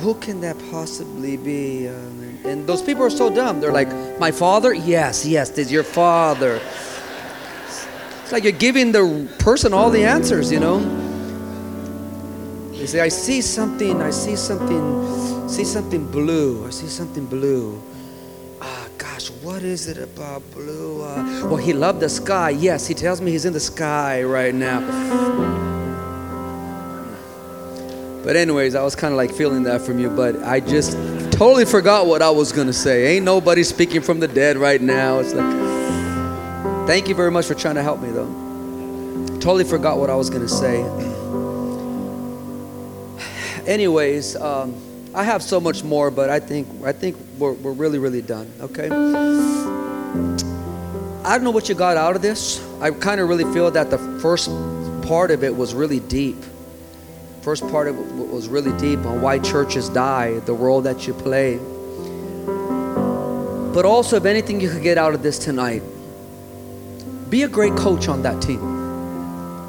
Who 0.00 0.14
can 0.14 0.40
that 0.40 0.56
possibly 0.70 1.36
be? 1.36 1.88
Uh, 1.88 1.92
and 2.44 2.66
those 2.66 2.82
people 2.82 3.02
are 3.04 3.10
so 3.10 3.32
dumb. 3.32 3.60
They're 3.60 3.72
like, 3.72 3.88
my 4.18 4.32
father? 4.32 4.72
Yes, 4.72 5.24
yes, 5.24 5.50
this 5.50 5.66
is 5.66 5.72
your 5.72 5.84
father. 5.84 6.60
It's 8.30 8.32
like 8.32 8.44
you're 8.44 8.52
giving 8.52 8.92
the 8.92 9.28
person 9.40 9.72
all 9.72 9.90
the 9.90 10.04
answers, 10.04 10.52
you 10.52 10.60
know. 10.60 10.78
You 12.72 12.86
say, 12.86 13.00
I 13.00 13.08
see 13.08 13.40
something, 13.40 14.00
I 14.00 14.10
see 14.10 14.36
something, 14.36 15.48
see 15.48 15.64
something 15.64 16.06
blue, 16.06 16.64
I 16.64 16.70
see 16.70 16.86
something 16.86 17.26
blue. 17.26 17.82
Ah, 18.62 18.86
gosh, 18.98 19.30
what 19.42 19.64
is 19.64 19.88
it 19.88 19.98
about 19.98 20.48
blue? 20.52 21.02
Uh, 21.02 21.48
well, 21.48 21.56
he 21.56 21.72
loved 21.72 21.98
the 21.98 22.08
sky. 22.08 22.50
Yes, 22.50 22.86
he 22.86 22.94
tells 22.94 23.20
me 23.20 23.32
he's 23.32 23.46
in 23.46 23.52
the 23.52 23.58
sky 23.58 24.22
right 24.22 24.54
now. 24.54 24.78
But 28.22 28.36
anyways, 28.36 28.76
I 28.76 28.84
was 28.84 28.94
kind 28.94 29.12
of 29.12 29.16
like 29.16 29.34
feeling 29.34 29.64
that 29.64 29.80
from 29.80 29.98
you, 29.98 30.08
but 30.08 30.40
I 30.44 30.60
just 30.60 30.92
totally 31.32 31.64
forgot 31.64 32.06
what 32.06 32.22
I 32.22 32.30
was 32.30 32.52
gonna 32.52 32.72
say. 32.72 33.16
Ain't 33.16 33.24
nobody 33.24 33.64
speaking 33.64 34.02
from 34.02 34.20
the 34.20 34.28
dead 34.28 34.56
right 34.56 34.80
now. 34.80 35.18
It's 35.18 35.34
like 35.34 35.79
Thank 36.86 37.08
you 37.08 37.14
very 37.14 37.30
much 37.30 37.46
for 37.46 37.54
trying 37.54 37.76
to 37.76 37.82
help 37.82 38.00
me, 38.00 38.10
though. 38.10 38.28
Totally 39.40 39.64
forgot 39.64 39.98
what 39.98 40.10
I 40.10 40.14
was 40.16 40.28
going 40.28 40.42
to 40.42 40.48
say. 40.48 40.82
Anyways, 43.66 44.36
um, 44.36 44.74
I 45.14 45.24
have 45.24 45.42
so 45.42 45.60
much 45.60 45.82
more, 45.84 46.10
but 46.10 46.30
I 46.30 46.40
think 46.40 46.68
I 46.84 46.92
think 46.92 47.16
we're, 47.38 47.52
we're 47.52 47.72
really 47.72 47.98
really 47.98 48.22
done. 48.22 48.52
Okay. 48.60 48.86
I 51.24 51.36
don't 51.36 51.44
know 51.44 51.50
what 51.50 51.68
you 51.68 51.74
got 51.74 51.96
out 51.96 52.16
of 52.16 52.22
this. 52.22 52.60
I 52.80 52.90
kind 52.90 53.20
of 53.20 53.28
really 53.28 53.44
feel 53.52 53.70
that 53.70 53.90
the 53.90 53.98
first 54.20 54.50
part 55.06 55.30
of 55.30 55.44
it 55.44 55.54
was 55.54 55.74
really 55.74 56.00
deep. 56.00 56.36
First 57.42 57.62
part 57.68 57.88
of 57.88 57.98
it 57.98 58.30
was 58.30 58.48
really 58.48 58.76
deep 58.78 59.04
on 59.06 59.20
why 59.20 59.38
churches 59.38 59.88
die, 59.88 60.38
the 60.40 60.52
role 60.52 60.80
that 60.82 61.06
you 61.06 61.14
play. 61.14 61.58
But 63.72 63.84
also, 63.84 64.16
if 64.16 64.24
anything 64.24 64.60
you 64.60 64.68
could 64.68 64.82
get 64.82 64.98
out 64.98 65.14
of 65.14 65.22
this 65.22 65.38
tonight, 65.38 65.82
be 67.30 67.44
a 67.44 67.48
great 67.48 67.76
coach 67.76 68.08
on 68.08 68.22
that 68.22 68.42
team. 68.42 68.60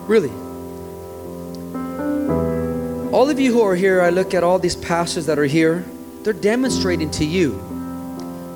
Really. 0.08 0.32
All 3.14 3.30
of 3.30 3.40
you 3.40 3.54
who 3.54 3.62
are 3.62 3.76
here, 3.76 4.02
I 4.02 4.10
look 4.10 4.34
at 4.34 4.44
all 4.44 4.58
these 4.58 4.76
pastors 4.76 5.28
that 5.28 5.38
are 5.38 5.46
here, 5.46 5.86
they're 6.24 6.34
demonstrating 6.34 7.12
to 7.12 7.26
you 7.26 7.52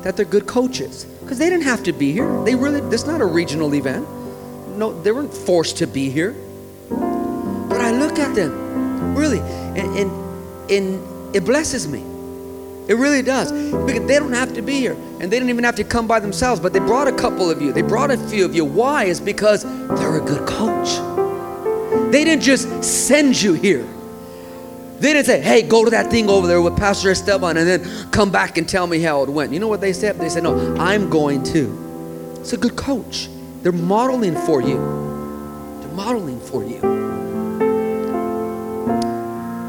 that 0.03 0.18
they're 0.18 0.26
good 0.26 0.48
coaches 0.48 1.06
because 1.22 1.38
they 1.38 1.49
didn't 1.49 1.65
have 1.65 1.84
to 1.84 1.94
be 1.94 2.11
here. 2.11 2.44
They 2.44 2.56
really, 2.56 2.82
this 2.82 3.02
is 3.02 3.07
not 3.07 3.22
a 3.22 3.26
regional 3.26 3.73
event. 3.76 4.07
No, 4.77 4.99
they 5.02 5.11
weren't 5.11 5.34
forced 5.34 5.77
to 5.77 5.88
be 5.88 6.10
here. 6.10 6.36
But 6.90 7.82
I 7.82 7.91
look 7.91 8.18
at 8.18 8.34
them, 8.36 9.15
really, 9.15 9.40
and, 9.40 9.98
and, 9.98 10.72
and 10.72 11.36
it 11.36 11.45
blesses 11.45 11.88
me. 11.88 12.14
It 12.87 12.95
really 12.95 13.21
does. 13.21 13.51
Because 13.51 14.07
they 14.07 14.19
don't 14.19 14.33
have 14.33 14.53
to 14.53 14.61
be 14.61 14.75
here. 14.75 14.95
And 15.19 15.31
they 15.31 15.39
don't 15.39 15.49
even 15.49 15.63
have 15.63 15.75
to 15.75 15.83
come 15.83 16.07
by 16.07 16.19
themselves, 16.19 16.59
but 16.59 16.73
they 16.73 16.79
brought 16.79 17.07
a 17.07 17.15
couple 17.15 17.49
of 17.49 17.61
you. 17.61 17.71
They 17.71 17.81
brought 17.81 18.11
a 18.11 18.17
few 18.17 18.45
of 18.45 18.53
you. 18.53 18.63
Why? 18.63 19.05
Is 19.05 19.19
because 19.19 19.63
they're 19.63 20.17
a 20.17 20.21
good 20.21 20.47
coach. 20.47 20.99
They 22.11 22.23
didn't 22.23 22.43
just 22.43 22.83
send 22.83 23.41
you 23.41 23.53
here. 23.53 23.87
They 24.99 25.13
didn't 25.13 25.25
say, 25.25 25.41
hey, 25.41 25.61
go 25.61 25.83
to 25.83 25.91
that 25.91 26.09
thing 26.09 26.29
over 26.29 26.47
there 26.47 26.61
with 26.61 26.77
Pastor 26.77 27.11
Esteban 27.11 27.57
and 27.57 27.67
then 27.67 28.11
come 28.11 28.31
back 28.31 28.57
and 28.57 28.69
tell 28.69 28.87
me 28.87 28.99
how 28.99 29.23
it 29.23 29.29
went. 29.29 29.51
You 29.51 29.59
know 29.59 29.67
what 29.67 29.81
they 29.81 29.91
said? 29.91 30.17
They 30.19 30.29
said, 30.29 30.43
no, 30.43 30.75
I'm 30.77 31.09
going 31.09 31.43
to. 31.43 32.35
It's 32.39 32.53
a 32.53 32.57
good 32.57 32.75
coach. 32.75 33.27
They're 33.61 33.71
modeling 33.71 34.35
for 34.35 34.61
you. 34.61 34.75
They're 35.81 35.91
modeling 35.91 36.39
for 36.39 36.63
you. 36.63 36.79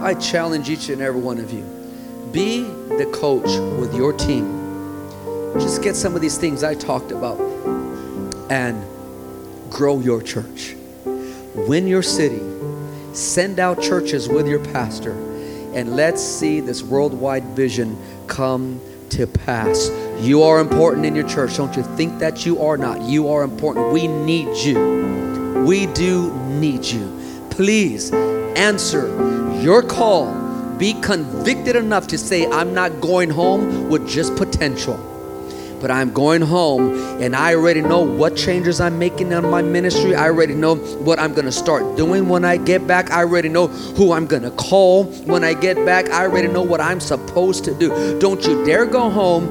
I 0.03 0.15
challenge 0.15 0.71
each 0.71 0.91
and 0.91 1.03
every 1.03 1.21
one 1.21 1.39
of 1.39 1.53
you 1.53 1.76
be 2.37 2.63
the 2.99 3.11
coach 3.15 3.49
with 3.81 3.95
your 3.95 4.13
team. 4.13 4.47
Just 5.55 5.83
get 5.83 5.97
some 5.97 6.15
of 6.15 6.21
these 6.21 6.37
things 6.37 6.63
I 6.63 6.75
talked 6.75 7.11
about 7.11 7.41
and 8.51 8.77
grow 9.71 10.01
your 10.01 10.21
church. 10.21 10.75
Win 11.55 11.87
your 11.87 12.03
city 12.03 12.43
Send 13.17 13.59
out 13.59 13.81
churches 13.81 14.29
with 14.29 14.47
your 14.47 14.63
pastor 14.63 15.13
and 15.75 15.97
let's 15.97 16.23
see 16.23 16.61
this 16.61 16.83
worldwide 16.83 17.45
vision 17.57 17.97
come 18.27 18.79
to 19.09 19.27
pass. 19.27 19.91
You 20.21 20.43
are 20.43 20.61
important 20.61 21.07
in 21.07 21.15
your 21.15 21.27
church. 21.27 21.57
Don't 21.57 21.75
you 21.77 21.83
think 21.83 22.19
that 22.19 22.45
you 22.45 22.61
are 22.61 22.77
not? 22.77 23.01
You 23.01 23.29
are 23.29 23.43
important. 23.43 23.91
We 23.91 24.07
need 24.07 24.55
you. 24.59 25.65
We 25.67 25.87
do 25.87 26.31
need 26.49 26.85
you. 26.85 27.47
Please 27.49 28.13
answer 28.13 29.09
your 29.63 29.83
call. 29.83 30.46
Be 30.79 30.95
convicted 31.01 31.77
enough 31.77 32.07
to 32.09 32.19
say, 32.19 32.47
I'm 32.51 32.75
not 32.75 33.01
going 33.01 33.31
home 33.31 33.89
with 33.89 34.09
just 34.09 34.37
potential 34.37 35.13
but 35.81 35.91
I'm 35.91 36.13
going 36.13 36.43
home 36.43 36.95
and 37.21 37.37
I 37.37 37.55
already 37.55 37.83
know 37.83 38.01
what 38.01 38.37
changes 38.37 38.81
I'm 38.81 38.99
making 38.99 39.33
on 39.33 39.49
my 39.51 39.63
ministry. 39.63 40.15
I 40.15 40.25
already 40.25 40.55
know 40.55 40.77
what 40.77 41.19
I'm 41.19 41.33
going 41.33 41.45
to 41.45 41.53
start 41.53 41.97
doing 41.97 42.29
when 42.29 42.45
I 42.45 42.57
get 42.57 42.87
back. 42.87 43.11
I 43.11 43.19
already 43.19 43.49
know 43.49 43.69
who 43.69 44.13
I'm 44.13 44.27
going 44.27 44.43
to 44.43 44.51
call 44.53 45.05
when 45.05 45.45
I 45.45 45.55
get 45.55 45.77
back. 45.85 46.11
I 46.11 46.25
already 46.25 46.49
know 46.49 46.63
what 46.63 46.81
I'm 46.81 47.01
supposed 47.01 47.65
to 47.65 47.75
do. 47.75 48.19
Don't 48.19 48.45
you 48.45 48.65
dare 48.65 48.87
go 48.87 49.11
home 49.11 49.47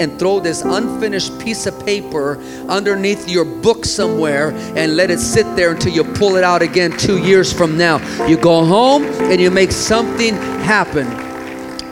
and 0.00 0.18
throw 0.18 0.40
this 0.40 0.62
unfinished 0.62 1.38
piece 1.38 1.66
of 1.66 1.84
paper 1.84 2.38
underneath 2.68 3.28
your 3.28 3.44
book 3.44 3.84
somewhere 3.84 4.52
and 4.76 4.96
let 4.96 5.10
it 5.10 5.20
sit 5.20 5.44
there 5.54 5.72
until 5.72 5.92
you 5.92 6.02
pull 6.02 6.36
it 6.36 6.42
out 6.42 6.62
again 6.62 6.90
two 6.96 7.18
years 7.18 7.52
from 7.52 7.76
now. 7.76 7.98
You 8.26 8.36
go 8.36 8.64
home 8.64 9.04
and 9.04 9.40
you 9.40 9.50
make 9.50 9.70
something 9.70 10.34
happen 10.64 11.06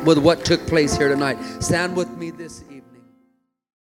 with 0.04 0.18
what 0.18 0.44
took 0.44 0.66
place 0.66 0.96
here 0.96 1.08
tonight. 1.08 1.38
Stand 1.62 1.94
with 1.94 2.10
me 2.16 2.30
this 2.30 2.64